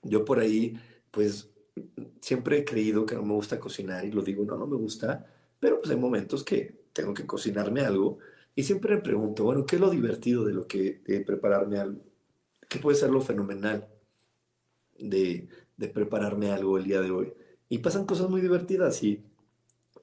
Yo 0.04 0.26
por 0.26 0.40
ahí, 0.40 0.80
pues, 1.12 1.50
siempre 2.22 2.60
he 2.60 2.66
creído 2.66 3.06
que 3.06 3.16
no 3.16 3.24
me 3.24 3.34
gusta 3.34 3.60
cocinar 3.60 4.06
y 4.06 4.12
lo 4.12 4.22
digo, 4.22 4.44
no, 4.46 4.58
no 4.58 4.68
me 4.68 4.78
gusta, 4.78 5.26
pero 5.60 5.80
pues 5.80 5.92
hay 5.92 5.98
momentos 5.98 6.44
que 6.44 6.80
tengo 6.94 7.14
que 7.14 7.26
cocinarme 7.26 7.82
algo 7.82 8.20
y 8.60 8.64
siempre 8.64 8.94
me 8.94 9.02
pregunto, 9.02 9.46
bueno, 9.46 9.66
¿qué 9.66 9.78
es 9.78 9.82
lo 9.82 9.90
divertido 9.90 10.44
de 10.44 10.52
lo 10.52 10.68
que 10.68 11.02
de 11.08 11.22
prepararme 11.22 11.80
algo? 11.80 12.02
¿Qué 12.68 12.78
puede 12.78 12.98
ser 12.98 13.10
lo 13.10 13.22
fenomenal 13.22 13.88
de, 14.98 15.48
de 15.78 15.88
prepararme 15.88 16.52
algo 16.52 16.78
el 16.78 16.84
día 16.84 17.00
de 17.00 17.10
hoy? 17.10 17.34
Y 17.70 17.78
pasan 17.78 18.06
cosas 18.06 18.30
muy 18.30 18.42
divertidas 18.42 19.02
y, 19.02 19.24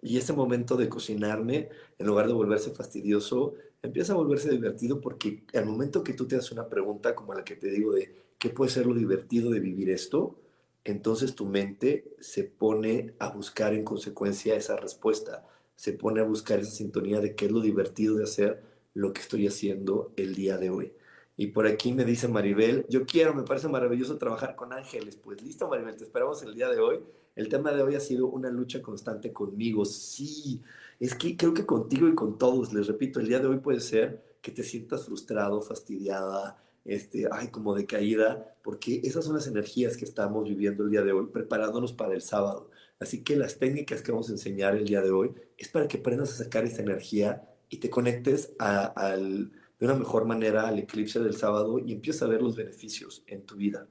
y 0.01 0.17
ese 0.17 0.33
momento 0.33 0.79
de 0.79 0.89
cocinarme, 0.89 1.69
en 1.99 2.07
lugar 2.07 2.29
de 2.29 2.33
volverse 2.33 2.71
fastidioso, 2.71 3.57
empieza 3.83 4.15
a 4.15 4.17
volverse 4.17 4.51
divertido 4.51 5.03
porque 5.03 5.45
al 5.53 5.67
momento 5.67 6.03
que 6.03 6.15
tú 6.15 6.27
te 6.27 6.37
haces 6.37 6.51
una 6.51 6.71
pregunta 6.71 7.15
como 7.15 7.35
la 7.35 7.45
que 7.45 7.57
te 7.57 7.69
digo 7.69 7.93
de 7.93 8.15
qué 8.39 8.49
puede 8.49 8.71
ser 8.71 8.87
lo 8.87 8.95
divertido 8.95 9.51
de 9.51 9.61
vivir 9.61 9.91
esto, 9.91 10.41
entonces 10.83 11.35
tu 11.35 11.45
mente 11.45 12.17
se 12.21 12.45
pone 12.45 13.13
a 13.19 13.29
buscar 13.29 13.75
en 13.75 13.85
consecuencia 13.85 14.55
esa 14.55 14.77
respuesta, 14.79 15.47
se 15.77 15.93
pone 15.93 16.21
a 16.21 16.25
buscar 16.25 16.59
esa 16.59 16.73
sintonía 16.73 17.21
de 17.21 17.35
qué 17.37 17.47
es 17.47 17.53
lo 17.53 17.61
divertido 17.61 18.17
de 18.17 18.25
hacer 18.25 18.63
lo 18.95 19.13
que 19.13 19.21
estoy 19.21 19.47
haciendo 19.47 20.13
el 20.17 20.35
día 20.35 20.57
de 20.59 20.71
hoy. 20.71 20.93
Y 21.37 21.49
por 21.49 21.67
aquí 21.67 21.93
me 21.93 22.05
dice 22.05 22.29
Maribel, 22.29 22.87
yo 22.89 23.05
quiero, 23.05 23.35
me 23.35 23.43
parece 23.43 23.69
maravilloso 23.69 24.17
trabajar 24.17 24.57
con 24.57 24.73
ángeles. 24.73 25.17
Pues 25.17 25.43
listo, 25.43 25.69
Maribel, 25.69 25.97
te 25.97 26.05
esperamos 26.05 26.43
el 26.43 26.55
día 26.55 26.69
de 26.71 26.81
hoy 26.81 27.01
El 27.35 27.51
tema 27.51 27.73
de 27.73 27.83
hoy 27.83 27.95
ha 27.95 28.01
sido 28.01 28.27
una 28.29 28.49
lucha 28.51 28.81
constante 28.81 29.33
conmigo. 29.33 29.85
Sí, 29.85 30.63
es 30.99 31.15
que 31.15 31.37
creo 31.37 31.53
que 31.53 31.67
contigo 31.67 32.09
y 32.09 32.15
con 32.15 32.39
todos, 32.39 32.73
les 32.73 32.87
repito, 32.87 33.21
el 33.21 33.29
día 33.29 33.41
de 33.41 33.49
hoy 33.49 33.59
puede 33.59 33.81
ser 33.81 34.23
que 34.41 34.51
te 34.51 34.63
sientas 34.63 35.05
frustrado, 35.05 35.61
fastidiada, 35.61 36.57
este, 36.87 37.29
ay, 37.31 37.49
como 37.49 37.75
decaída, 37.75 38.55
porque 38.63 39.01
esas 39.05 39.25
son 39.27 39.35
las 39.35 39.47
energías 39.47 39.97
que 39.97 40.05
estamos 40.07 40.49
viviendo 40.49 40.85
el 40.85 40.91
día 40.91 41.03
de 41.03 41.13
hoy, 41.13 41.27
preparándonos 41.27 41.93
para 41.93 42.15
el 42.15 42.23
sábado. 42.23 42.71
Así 42.99 43.23
que 43.23 43.37
las 43.37 43.59
técnicas 43.59 44.03
que 44.03 44.13
vamos 44.13 44.29
a 44.29 44.33
enseñar 44.33 44.75
el 44.77 44.87
día 44.87 45.03
de 45.03 45.11
hoy 45.11 45.33
es 45.59 45.69
para 45.69 45.87
que 45.87 45.99
aprendas 45.99 46.33
a 46.33 46.45
sacar 46.45 46.65
esa 46.65 46.83
energía 46.83 47.47
y 47.69 47.79
te 47.79 47.91
conectes 47.91 48.53
al, 48.59 49.53
de 49.79 49.87
una 49.87 49.95
mejor 49.95 50.25
manera 50.25 50.67
al 50.67 50.79
eclipse 50.79 51.21
del 51.21 51.37
sábado 51.37 51.79
y 51.79 51.93
empieces 51.93 52.23
a 52.23 52.27
ver 52.27 52.43
los 52.43 52.57
beneficios 52.57 53.23
en 53.27 53.43
tu 53.43 53.57
vida. 53.57 53.87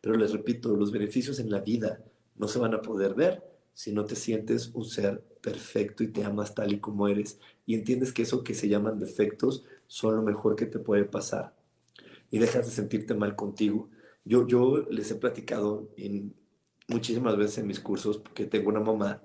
Pero 0.00 0.16
les 0.16 0.32
repito, 0.32 0.74
los 0.76 0.92
beneficios 0.92 1.38
en 1.38 1.50
la 1.50 1.60
vida 1.60 2.02
no 2.36 2.48
se 2.48 2.58
van 2.58 2.74
a 2.74 2.82
poder 2.82 3.14
ver 3.14 3.42
si 3.74 3.92
no 3.92 4.04
te 4.04 4.16
sientes 4.16 4.70
un 4.72 4.86
ser 4.86 5.22
perfecto 5.42 6.02
y 6.02 6.08
te 6.08 6.24
amas 6.24 6.54
tal 6.54 6.72
y 6.72 6.80
como 6.80 7.08
eres 7.08 7.38
y 7.66 7.74
entiendes 7.74 8.12
que 8.12 8.22
eso 8.22 8.42
que 8.42 8.54
se 8.54 8.68
llaman 8.68 8.98
defectos 8.98 9.64
son 9.86 10.16
lo 10.16 10.22
mejor 10.22 10.56
que 10.56 10.66
te 10.66 10.78
puede 10.78 11.04
pasar 11.04 11.54
y 12.30 12.38
dejas 12.38 12.66
de 12.66 12.72
sentirte 12.72 13.14
mal 13.14 13.36
contigo. 13.36 13.88
Yo, 14.24 14.46
yo 14.46 14.86
les 14.90 15.10
he 15.10 15.14
platicado 15.14 15.88
en, 15.96 16.34
muchísimas 16.88 17.36
veces 17.36 17.58
en 17.58 17.66
mis 17.66 17.80
cursos 17.80 18.18
porque 18.18 18.46
tengo 18.46 18.68
una 18.70 18.80
mamá 18.80 19.22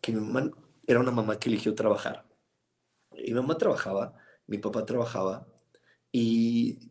que 0.00 0.12
mi 0.12 0.20
mamá 0.20 0.50
era 0.86 1.00
una 1.00 1.10
mamá 1.10 1.38
que 1.38 1.48
eligió 1.48 1.74
trabajar. 1.74 2.26
Mi 3.12 3.32
mamá 3.34 3.56
trabajaba, 3.58 4.14
mi 4.46 4.58
papá 4.58 4.84
trabajaba 4.86 5.46
y 6.12 6.90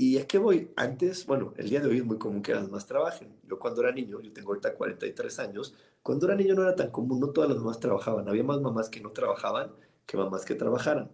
¿Y 0.00 0.18
a 0.18 0.26
qué 0.28 0.38
voy? 0.38 0.70
Antes, 0.76 1.26
bueno, 1.26 1.54
el 1.56 1.70
día 1.70 1.80
de 1.80 1.88
hoy 1.88 1.98
es 1.98 2.04
muy 2.04 2.18
común 2.18 2.40
que 2.40 2.54
las 2.54 2.62
mamás 2.64 2.86
trabajen. 2.86 3.36
Yo 3.42 3.58
cuando 3.58 3.80
era 3.82 3.90
niño, 3.90 4.20
yo 4.20 4.32
tengo 4.32 4.50
ahorita 4.50 4.74
43 4.76 5.38
años, 5.40 5.74
cuando 6.02 6.26
era 6.26 6.36
niño 6.36 6.54
no 6.54 6.62
era 6.62 6.76
tan 6.76 6.90
común, 6.90 7.18
no 7.18 7.30
todas 7.30 7.50
las 7.50 7.58
mamás 7.58 7.80
trabajaban. 7.80 8.28
Había 8.28 8.44
más 8.44 8.60
mamás 8.60 8.88
que 8.90 9.00
no 9.00 9.10
trabajaban 9.10 9.72
que 10.06 10.16
mamás 10.16 10.44
que 10.44 10.54
trabajaran. 10.54 11.10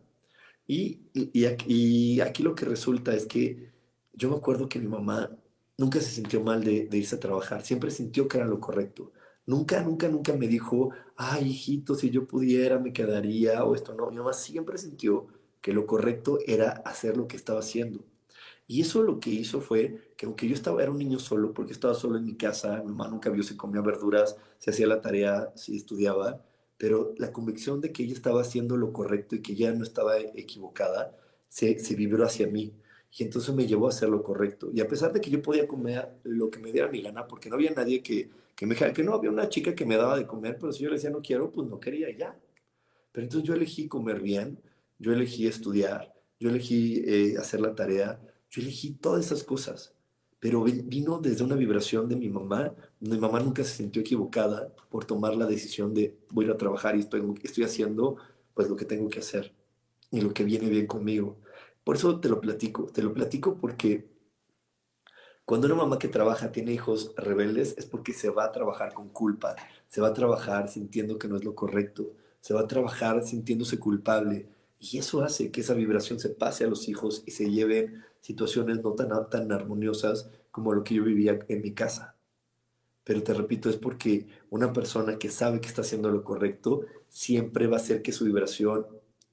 Y, 0.67 1.01
y, 1.15 1.47
aquí, 1.47 2.43
lo 2.43 2.55
que 2.55 2.67
resulta 2.67 3.15
es 3.15 3.27
que 3.27 3.73
yo 4.13 4.31
me 4.31 4.37
acuerdo 4.37 4.69
que 4.69 4.79
mi 4.79 4.87
mamá 4.89 5.31
nunca 5.79 6.01
se 6.01 6.11
sintió 6.11 6.43
mal 6.43 6.63
de, 6.65 6.87
de, 6.87 6.99
irse 6.99 7.17
a 7.17 7.21
trabajar, 7.21 7.63
siempre 7.63 7.91
sintió 7.91 8.29
que 8.29 8.39
era 8.39 8.47
lo 8.47 8.61
correcto. 8.61 9.13
Nunca, 9.47 9.83
nunca, 9.83 10.09
nunca 10.09 10.33
me 10.35 10.49
dijo, 10.49 10.91
ay, 11.17 11.49
hijito, 11.51 11.95
si 11.95 12.11
yo 12.11 12.27
pudiera 12.27 12.79
me 12.79 12.93
quedaría 12.93 13.65
o 13.65 13.75
esto 13.75 13.95
no. 13.95 14.11
Mi 14.11 14.17
mamá 14.17 14.33
siempre 14.33 14.79
sintió 14.79 15.27
que 15.61 15.73
lo 15.73 15.87
correcto 15.87 16.39
era 16.47 16.71
hacer 16.85 17.17
lo 17.17 17.29
que 17.29 17.37
estaba 17.37 17.61
haciendo. 17.61 18.05
Y 18.67 18.81
eso 18.81 19.03
lo 19.03 19.21
que 19.21 19.31
hizo 19.31 19.61
fue 19.61 20.15
que 20.17 20.27
aunque 20.27 20.49
yo 20.49 20.55
estaba, 20.55 20.83
era 20.83 20.91
un 20.91 20.99
niño 20.99 21.19
solo, 21.19 21.53
porque 21.53 21.73
estaba 21.73 21.95
solo 21.95 22.17
en 22.19 22.25
mi 22.25 22.37
casa, 22.37 22.79
mi 22.83 22.93
mamá 22.93 23.09
nunca 23.09 23.31
vio 23.31 23.43
si 23.43 23.57
comía 23.57 23.83
verduras, 23.83 24.37
si 24.59 24.71
hacía 24.71 24.87
la 24.87 25.01
tarea, 25.01 25.53
si 25.57 25.77
estudiaba, 25.77 26.43
pero 26.79 27.15
la 27.19 27.33
convicción 27.33 27.81
de 27.81 27.93
que 27.93 28.03
ella 28.05 28.15
estaba 28.15 28.41
haciendo 28.41 28.77
lo 28.77 28.93
correcto 28.93 29.37
y 29.37 29.43
que 29.43 29.55
ya 29.55 29.73
no 29.73 29.85
estaba 29.85 30.19
equivocada, 30.19 31.17
se, 31.49 31.79
se 31.79 31.95
vibró 31.95 32.25
hacia 32.25 32.47
mí. 32.47 32.75
Y 33.17 33.23
entonces 33.23 33.55
me 33.55 33.67
llevó 33.67 33.87
a 33.87 33.91
hacer 33.91 34.09
lo 34.09 34.23
correcto. 34.23 34.71
Y 34.73 34.81
a 34.81 34.89
pesar 34.89 35.13
de 35.13 35.21
que 35.21 35.31
yo 35.31 35.41
podía 35.41 35.69
comer 35.69 36.19
lo 36.25 36.51
que 36.51 36.59
me 36.59 36.73
diera 36.73 36.91
mi 36.91 37.01
gana, 37.01 37.27
porque 37.29 37.49
no 37.49 37.55
había 37.55 37.71
nadie 37.71 38.03
que, 38.03 38.29
que 38.57 38.67
me 38.67 38.75
dijera 38.75 38.93
que 38.93 39.05
no, 39.05 39.15
había 39.15 39.31
una 39.31 39.49
chica 39.49 39.75
que 39.75 39.87
me 39.87 39.97
daba 39.97 40.17
de 40.17 40.27
comer, 40.27 40.59
pero 40.59 40.73
si 40.73 40.83
yo 40.83 40.89
le 40.89 40.97
decía 40.97 41.11
no 41.11 41.23
quiero, 41.23 41.53
pues 41.53 41.69
no 41.69 41.79
quería 41.79 42.09
ya. 42.17 42.37
Pero 43.13 43.25
entonces 43.25 43.47
yo 43.47 43.55
elegí 43.55 43.87
comer 43.87 44.21
bien, 44.21 44.61
yo 44.99 45.13
elegí 45.13 45.47
estudiar, 45.47 46.13
yo 46.41 46.51
elegí 46.51 47.05
eh, 47.07 47.37
hacer 47.39 47.61
la 47.61 47.75
tarea, 47.75 48.21
yo 48.51 48.63
elegí 48.63 48.95
todas 48.95 49.27
esas 49.27 49.45
cosas, 49.45 49.95
pero 50.41 50.65
vino 50.65 51.21
desde 51.21 51.45
una 51.45 51.57
vibración 51.57 52.09
de 52.09 52.17
mi 52.17 52.29
mamá. 52.29 52.75
Mi 53.01 53.17
mamá 53.17 53.41
nunca 53.41 53.65
se 53.65 53.77
sintió 53.77 54.03
equivocada 54.03 54.69
por 54.91 55.05
tomar 55.05 55.35
la 55.37 55.47
decisión 55.47 55.95
de 55.95 56.19
voy 56.31 56.51
a 56.51 56.57
trabajar 56.57 56.97
y 56.97 57.01
estoy, 57.01 57.23
estoy 57.43 57.65
haciendo 57.65 58.17
pues 58.53 58.69
lo 58.69 58.77
que 58.77 58.85
tengo 58.85 59.09
que 59.09 59.21
hacer 59.21 59.55
y 60.11 60.21
lo 60.21 60.35
que 60.35 60.45
viene 60.45 60.69
bien 60.69 60.87
conmigo. 60.87 61.39
Por 61.85 61.97
eso 61.97 62.19
te 62.19 62.29
lo 62.29 62.41
platico, 62.41 62.87
te 62.87 63.03
lo 63.03 63.13
platico 63.13 63.57
porque 63.57 64.09
cuando 65.45 65.67
una 65.67 65.77
mamá 65.77 65.99
que 65.99 66.09
trabaja 66.09 66.51
tiene 66.51 66.73
hijos 66.73 67.13
rebeldes 67.17 67.75
es 67.77 67.85
porque 67.85 68.15
se 68.15 68.31
va 68.31 68.45
a 68.45 68.53
trabajar 68.53 68.95
con 68.95 69.11
culpa, 69.11 69.55
se 69.89 70.01
va 70.01 70.09
a 70.09 70.15
trabajar 70.15 70.71
sintiendo 70.71 71.19
que 71.19 71.29
no 71.29 71.37
es 71.37 71.45
lo 71.45 71.55
correcto, 71.55 72.13
se 72.41 72.55
va 72.55 72.63
a 72.63 72.67
trabajar 72.67 73.23
sintiéndose 73.23 73.79
culpable 73.79 74.49
y 74.81 74.99
eso 74.99 75.23
hace 75.23 75.51
que 75.51 75.61
esa 75.61 75.75
vibración 75.75 76.19
se 76.19 76.31
pase 76.31 76.65
a 76.65 76.69
los 76.69 76.89
hijos 76.89 77.23
y 77.27 77.33
se 77.33 77.51
lleven 77.51 78.03
situaciones 78.23 78.83
no 78.83 78.93
tan, 78.93 79.11
tan 79.29 79.53
armoniosas 79.53 80.31
como 80.51 80.73
lo 80.73 80.83
que 80.83 80.95
yo 80.95 81.05
vivía 81.05 81.39
en 81.49 81.61
mi 81.61 81.73
casa. 81.73 82.17
Pero 83.05 83.23
te 83.23 83.35
repito, 83.35 83.69
es 83.69 83.77
porque 83.77 84.27
una 84.49 84.73
persona 84.73 85.19
que 85.19 85.29
sabe 85.29 85.61
que 85.61 85.69
está 85.69 85.83
haciendo 85.83 86.11
lo 86.11 86.25
correcto 86.25 86.87
siempre 87.09 87.67
va 87.67 87.77
a 87.77 87.81
hacer 87.81 88.01
que 88.01 88.13
su 88.13 88.25
vibración 88.25 88.87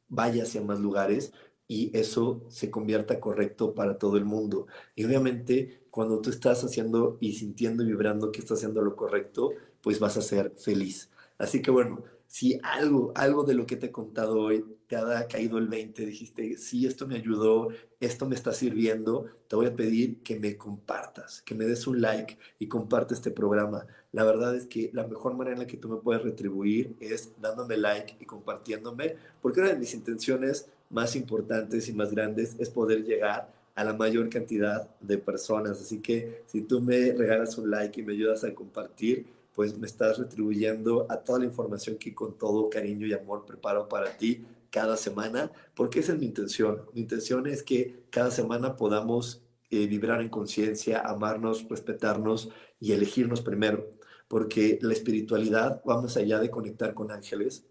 vaya 0.10 0.44
hacia 0.44 0.62
más 0.62 0.80
lugares 0.80 1.32
y 1.72 1.90
eso 1.94 2.44
se 2.50 2.70
convierta 2.70 3.22
correcto 3.22 3.74
para 3.74 3.98
todo 3.98 4.18
el 4.18 4.26
mundo. 4.26 4.68
Y 4.94 5.06
obviamente 5.06 5.84
cuando 5.90 6.20
tú 6.20 6.30
estás 6.30 6.66
haciendo 6.66 7.18
y 7.22 7.32
sintiendo 7.32 7.82
y 7.82 7.86
vibrando 7.86 8.30
que 8.30 8.42
estás 8.42 8.58
haciendo 8.58 8.82
lo 8.82 8.98
correcto, 8.98 9.52
pues 9.80 9.98
vas 9.98 10.18
a 10.18 10.22
ser 10.22 10.52
feliz. 10.58 11.10
Así 11.38 11.62
que 11.62 11.72
bueno, 11.72 12.04
si 12.28 12.60
algo, 12.62 13.14
algo 13.16 13.46
de 13.46 13.54
lo 13.54 13.66
que 13.66 13.78
te 13.78 13.86
he 13.86 13.92
contado 13.92 14.42
hoy 14.42 14.66
te 14.88 14.98
ha 14.98 15.26
caído 15.30 15.60
el 15.60 15.70
20, 15.70 16.06
dijiste, 16.06 16.58
sí, 16.58 16.86
esto 16.86 17.08
me 17.08 17.16
ayudó, 17.16 17.70
esto 18.02 18.28
me 18.28 18.36
está 18.36 18.52
sirviendo, 18.52 19.28
te 19.48 19.56
voy 19.56 19.68
a 19.68 19.76
pedir 19.76 20.22
que 20.24 20.38
me 20.38 20.58
compartas, 20.58 21.42
que 21.42 21.56
me 21.56 21.64
des 21.64 21.88
un 21.88 22.02
like 22.02 22.38
y 22.60 22.68
comparte 22.68 23.14
este 23.14 23.32
programa. 23.32 23.88
La 24.12 24.26
verdad 24.26 24.54
es 24.58 24.66
que 24.66 24.90
la 24.92 25.08
mejor 25.08 25.36
manera 25.36 25.54
en 25.54 25.60
la 25.60 25.68
que 25.68 25.78
tú 25.78 25.88
me 25.88 26.02
puedes 26.02 26.22
retribuir 26.22 26.98
es 27.00 27.32
dándome 27.42 27.78
like 27.78 28.18
y 28.20 28.26
compartiéndome, 28.26 29.16
porque 29.42 29.62
una 29.62 29.70
de 29.70 29.80
mis 29.80 29.94
intenciones 29.94 30.68
más 30.92 31.16
importantes 31.16 31.90
y 31.90 31.94
más 31.94 32.12
grandes 32.12 32.56
es 32.60 32.70
poder 32.70 33.04
llegar 33.04 33.52
a 33.76 33.84
la 33.84 33.94
mayor 33.94 34.30
cantidad 34.30 34.90
de 35.00 35.18
personas. 35.18 35.82
Así 35.82 36.00
que 36.00 36.44
si 36.46 36.62
tú 36.62 36.82
me 36.82 37.14
regalas 37.14 37.58
un 37.58 37.72
like 37.72 38.00
y 38.00 38.04
me 38.04 38.14
ayudas 38.14 38.44
a 38.44 38.54
compartir, 38.54 39.26
pues 39.56 39.78
me 39.78 39.88
estás 39.88 40.18
retribuyendo 40.18 41.08
a 41.10 41.18
toda 41.18 41.40
la 41.40 41.46
información 41.46 41.98
que 41.98 42.14
con 42.14 42.38
todo 42.38 42.70
cariño 42.70 43.08
y 43.08 43.14
amor 43.14 43.46
preparo 43.46 43.88
para 43.90 44.18
ti 44.18 44.46
cada 44.70 44.96
semana, 44.96 45.52
porque 45.76 46.00
esa 46.00 46.14
es 46.14 46.20
mi 46.20 46.26
intención. 46.26 46.84
Mi 46.94 47.02
intención 47.02 47.46
es 47.48 47.62
que 47.62 48.06
cada 48.10 48.32
semana 48.32 48.78
podamos 48.78 49.42
eh, 49.70 49.88
vibrar 49.88 50.22
en 50.22 50.30
conciencia, 50.30 51.02
amarnos, 51.02 51.68
respetarnos 51.70 52.50
y 52.80 52.94
elegirnos 52.94 53.42
primero, 53.42 53.90
porque 54.28 54.80
la 54.82 54.94
espiritualidad 54.94 55.82
va 55.88 56.02
más 56.02 56.16
allá 56.18 56.40
de 56.40 56.50
conectar 56.50 56.94
con 56.94 57.12
ángeles, 57.12 57.66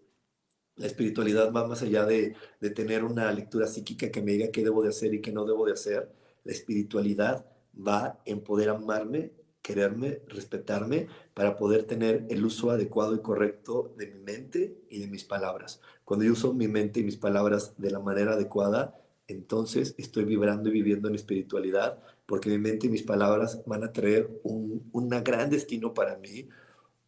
la 0.81 0.87
espiritualidad 0.87 1.53
va 1.53 1.67
más 1.67 1.81
allá 1.83 2.05
de, 2.05 2.35
tener 2.75 3.03
una 3.03 3.31
lectura 3.31 3.67
psíquica 3.67 4.11
que 4.11 4.21
me 4.21 4.33
diga 4.33 4.51
qué 4.51 4.63
debo 4.63 4.81
de 4.81 4.89
hacer 4.89 5.13
y 5.13 5.21
qué 5.21 5.31
no 5.31 5.45
debo 5.45 5.65
de 5.65 5.73
hacer. 5.73 6.11
La 6.43 6.51
espiritualidad 6.51 7.45
va 7.75 8.19
en 8.25 8.41
poder 8.41 8.69
amarme 8.69 9.31
quererme, 9.61 10.21
respetarme, 10.27 11.07
para 11.35 11.55
poder 11.55 11.83
tener 11.83 12.25
el 12.29 12.43
uso 12.43 12.71
adecuado 12.71 13.13
y 13.13 13.19
correcto 13.19 13.93
de 13.95 14.07
mi 14.07 14.19
mente 14.19 14.75
y 14.89 14.99
de 14.99 15.07
mis 15.07 15.23
palabras. 15.23 15.81
Cuando 16.03 16.25
yo 16.25 16.31
uso 16.31 16.53
mi 16.53 16.67
mente 16.67 16.99
y 16.99 17.03
mis 17.03 17.17
palabras 17.17 17.75
de 17.77 17.91
la 17.91 17.99
manera 17.99 18.33
adecuada, 18.33 18.99
entonces 19.27 19.93
estoy 19.99 20.25
vibrando 20.25 20.69
y 20.69 20.73
viviendo 20.73 21.07
en 21.07 21.15
espiritualidad, 21.15 21.99
porque 22.25 22.49
mi 22.49 22.57
mente 22.57 22.87
y 22.87 22.89
mis 22.89 23.03
palabras 23.03 23.61
van 23.67 23.83
a 23.83 23.93
traer 23.93 24.41
un 24.41 25.09
gran 25.23 25.51
destino 25.51 25.93
para 25.93 26.17
mí, 26.17 26.49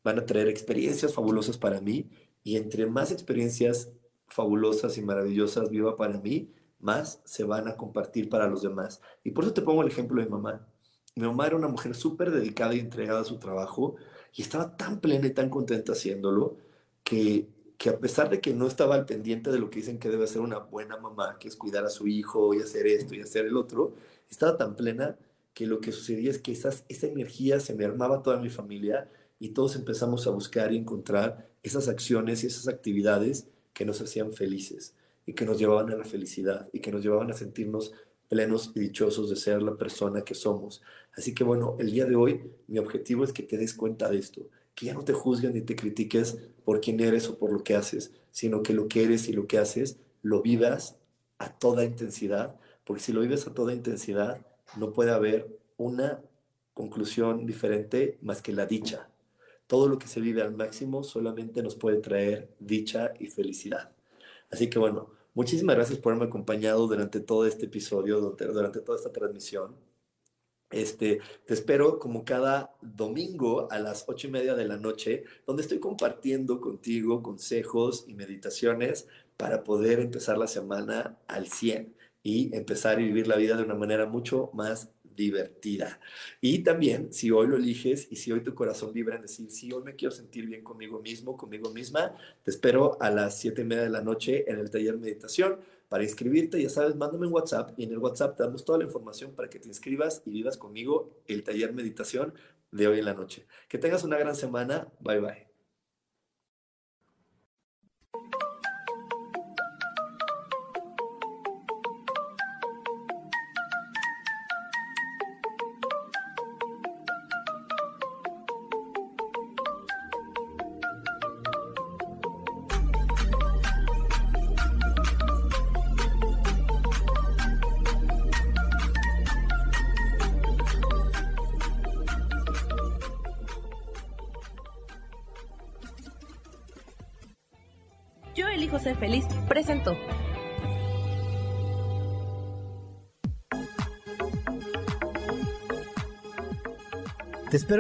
van 0.04 0.20
a 0.20 0.26
traer 0.26 0.48
experiencias 0.48 1.14
fabulosas 1.14 1.58
para 1.58 1.82
mí, 1.82 2.08
y 2.44 2.58
entre 2.58 2.86
más 2.86 3.12
experiencias 3.12 3.92
fabulosas 4.28 4.98
y 4.98 5.02
maravillosas 5.02 5.70
viva 5.70 5.96
para 5.96 6.20
mí, 6.20 6.52
más 6.80 7.22
se 7.24 7.44
van 7.44 7.68
a 7.68 7.78
compartir 7.78 8.30
para 8.30 8.48
los 8.48 8.62
demás. 8.62 9.02
Y 9.24 9.32
por 9.32 9.46
eso 9.46 9.54
te 9.54 9.62
pongo 9.62 9.82
el 9.82 9.88
ejemplo 9.88 10.22
de 10.22 10.30
mamá. 10.30 10.68
Mi 11.16 11.26
mamá 11.26 11.48
era 11.48 11.56
una 11.56 11.68
mujer 11.68 11.96
súper 11.96 12.32
dedicada 12.32 12.76
y 12.76 12.80
entregada 12.80 13.22
a 13.22 13.26
su 13.26 13.38
trabajo 13.38 13.96
y 14.34 14.42
estaba 14.42 14.76
tan 14.76 15.00
plena 15.00 15.28
y 15.28 15.32
tan 15.32 15.50
contenta 15.50 15.94
haciéndolo 15.94 16.58
que, 17.04 17.48
que 17.78 17.90
a 17.90 18.00
pesar 18.00 18.30
de 18.30 18.42
que 18.42 18.54
no 18.54 18.68
estaba 18.68 18.96
al 18.96 19.06
pendiente 19.06 19.52
de 19.52 19.60
lo 19.60 19.70
que 19.70 19.80
dicen 19.80 20.00
que 20.00 20.10
debe 20.10 20.28
ser 20.28 20.42
una 20.42 20.58
buena 20.58 20.98
mamá, 20.98 21.38
que 21.40 21.48
es 21.48 21.56
cuidar 21.56 21.86
a 21.86 21.90
su 21.90 22.08
hijo 22.08 22.54
y 22.54 22.60
hacer 22.62 22.88
esto 22.88 23.16
y 23.16 23.22
hacer 23.22 23.46
el 23.46 23.56
otro, 23.56 23.94
estaba 24.30 24.58
tan 24.58 24.76
plena 24.76 25.18
que 25.54 25.68
lo 25.68 25.80
que 25.80 25.92
sucedía 25.92 26.32
es 26.32 26.40
que 26.40 26.52
esas, 26.52 26.84
esa 26.90 27.08
energía 27.08 27.60
se 27.60 27.76
me 27.76 27.86
armaba 27.86 28.24
toda 28.24 28.38
mi 28.38 28.50
familia 28.50 29.10
y 29.40 29.50
todos 29.50 29.76
empezamos 29.76 30.26
a 30.26 30.32
buscar 30.32 30.74
y 30.74 30.78
encontrar 30.78 31.53
esas 31.64 31.88
acciones 31.88 32.44
y 32.44 32.48
esas 32.48 32.68
actividades 32.68 33.48
que 33.74 33.86
nos 33.86 34.02
hacían 34.02 34.34
felices 34.34 34.94
y 35.26 35.34
que 35.34 35.46
nos 35.46 35.58
llevaban 35.58 35.90
a 35.92 35.96
la 35.96 36.04
felicidad 36.04 36.70
y 36.74 36.80
que 36.80 36.92
nos 36.92 37.02
llevaban 37.02 37.32
a 37.32 37.34
sentirnos 37.34 37.94
plenos 38.28 38.72
y 38.76 38.80
dichosos 38.80 39.30
de 39.30 39.36
ser 39.36 39.62
la 39.62 39.76
persona 39.76 40.24
que 40.24 40.36
somos. 40.36 40.82
Así 41.16 41.34
que 41.34 41.44
bueno, 41.44 41.76
el 41.80 41.92
día 41.92 42.06
de 42.06 42.16
hoy 42.16 42.42
mi 42.68 42.80
objetivo 42.80 43.24
es 43.24 43.32
que 43.32 43.44
te 43.44 43.58
des 43.58 43.74
cuenta 43.74 44.10
de 44.10 44.18
esto, 44.18 44.48
que 44.76 44.88
ya 44.88 44.94
no 44.94 45.04
te 45.04 45.14
juzguen 45.14 45.54
ni 45.54 45.62
te 45.62 45.76
critiques 45.76 46.38
por 46.66 46.82
quién 46.82 47.00
eres 47.00 47.30
o 47.30 47.38
por 47.38 47.52
lo 47.52 47.64
que 47.64 47.76
haces, 47.76 48.12
sino 48.32 48.64
que 48.64 48.74
lo 48.74 48.88
que 48.88 49.04
eres 49.04 49.28
y 49.28 49.34
lo 49.34 49.48
que 49.48 49.58
haces 49.58 49.98
lo 50.22 50.42
vivas 50.42 50.98
a 51.38 51.52
toda 51.58 51.84
intensidad, 51.84 52.56
porque 52.84 53.04
si 53.04 53.14
lo 53.14 53.22
vives 53.22 53.48
a 53.48 53.54
toda 53.54 53.74
intensidad, 53.74 54.46
no 54.78 54.94
puede 54.94 55.12
haber 55.12 55.60
una 55.78 56.22
conclusión 56.74 57.46
diferente 57.46 58.18
más 58.22 58.42
que 58.42 58.54
la 58.54 58.66
dicha. 58.66 59.10
Todo 59.74 59.88
lo 59.88 59.98
que 59.98 60.06
se 60.06 60.22
vive 60.22 60.44
al 60.44 60.56
máximo 60.56 61.04
solamente 61.04 61.64
nos 61.64 61.76
puede 61.76 61.98
traer 61.98 62.48
dicha 62.60 63.12
y 63.20 63.26
felicidad. 63.26 63.92
Así 64.52 64.70
que 64.70 64.78
bueno, 64.78 65.10
muchísimas 65.34 65.76
gracias 65.76 65.98
por 65.98 66.12
haberme 66.14 66.28
acompañado 66.28 66.86
durante 66.86 67.20
todo 67.20 67.48
este 67.48 67.66
episodio, 67.66 68.20
durante 68.20 68.82
toda 68.82 69.00
esta 69.00 69.12
transmisión. 69.12 69.76
Este, 70.70 71.22
te 71.48 71.56
espero 71.56 71.98
como 71.98 72.24
cada 72.24 72.76
domingo 72.84 73.68
a 73.72 73.80
las 73.80 74.06
ocho 74.08 74.28
y 74.28 74.30
media 74.30 74.54
de 74.54 74.66
la 74.66 74.78
noche, 74.78 75.24
donde 75.48 75.64
estoy 75.64 75.80
compartiendo 75.80 76.62
contigo 76.62 77.24
consejos 77.24 78.06
y 78.08 78.14
meditaciones 78.14 79.08
para 79.38 79.64
poder 79.64 80.00
empezar 80.00 80.38
la 80.38 80.46
semana 80.46 81.18
al 81.26 81.48
100 81.48 81.96
y 82.22 82.56
empezar 82.56 82.98
a 82.98 83.00
vivir 83.00 83.26
la 83.26 83.38
vida 83.38 83.58
de 83.58 83.64
una 83.64 83.74
manera 83.74 84.06
mucho 84.06 84.52
más 84.54 84.92
divertida. 85.16 86.00
Y 86.42 86.60
también, 86.60 87.14
si 87.14 87.32
hoy 87.32 87.48
lo 87.48 87.58
eliges 87.58 88.08
y 88.10 88.16
si 88.16 88.32
hoy 88.32 88.42
tu 88.42 88.54
corazón 88.54 88.94
vibra 88.94 89.16
en 89.16 89.24
decir, 89.24 89.50
si 89.50 89.72
hoy 89.72 89.84
me 89.84 89.96
quiero 89.96 90.12
sentir 90.12 90.46
bien 90.46 90.64
conmigo 90.64 91.02
mismo, 91.02 91.38
conmigo 91.38 91.72
misma, 91.72 92.16
te 92.44 92.52
espero 92.52 92.98
a 93.02 93.10
las 93.10 93.40
siete 93.40 93.62
y 93.62 93.66
media 93.66 93.84
de 93.84 93.90
la 93.90 94.02
noche 94.02 94.50
en 94.50 94.60
el 94.60 94.70
taller 94.70 94.98
meditación. 94.98 95.60
Para 95.90 96.04
inscribirte, 96.04 96.62
ya 96.62 96.70
sabes, 96.70 96.96
mándame 96.96 97.28
un 97.28 97.34
WhatsApp 97.34 97.78
y 97.78 97.84
en 97.84 97.92
el 97.92 98.00
WhatsApp 98.00 98.38
damos 98.40 98.66
toda 98.66 98.80
la 98.80 98.86
información 98.86 99.34
para 99.36 99.50
que 99.50 99.60
te 99.60 99.68
inscribas 99.68 100.24
y 100.26 100.32
vivas 100.32 100.58
conmigo 100.58 101.22
el 101.28 101.44
taller 101.44 101.74
meditación 101.74 102.34
de 102.72 102.88
hoy 102.88 103.00
en 103.00 103.06
la 103.06 103.14
noche. 103.14 103.46
Que 103.68 103.78
tengas 103.78 104.04
una 104.04 104.18
gran 104.18 104.36
semana. 104.36 104.92
Bye 105.00 105.20
bye. 105.20 105.53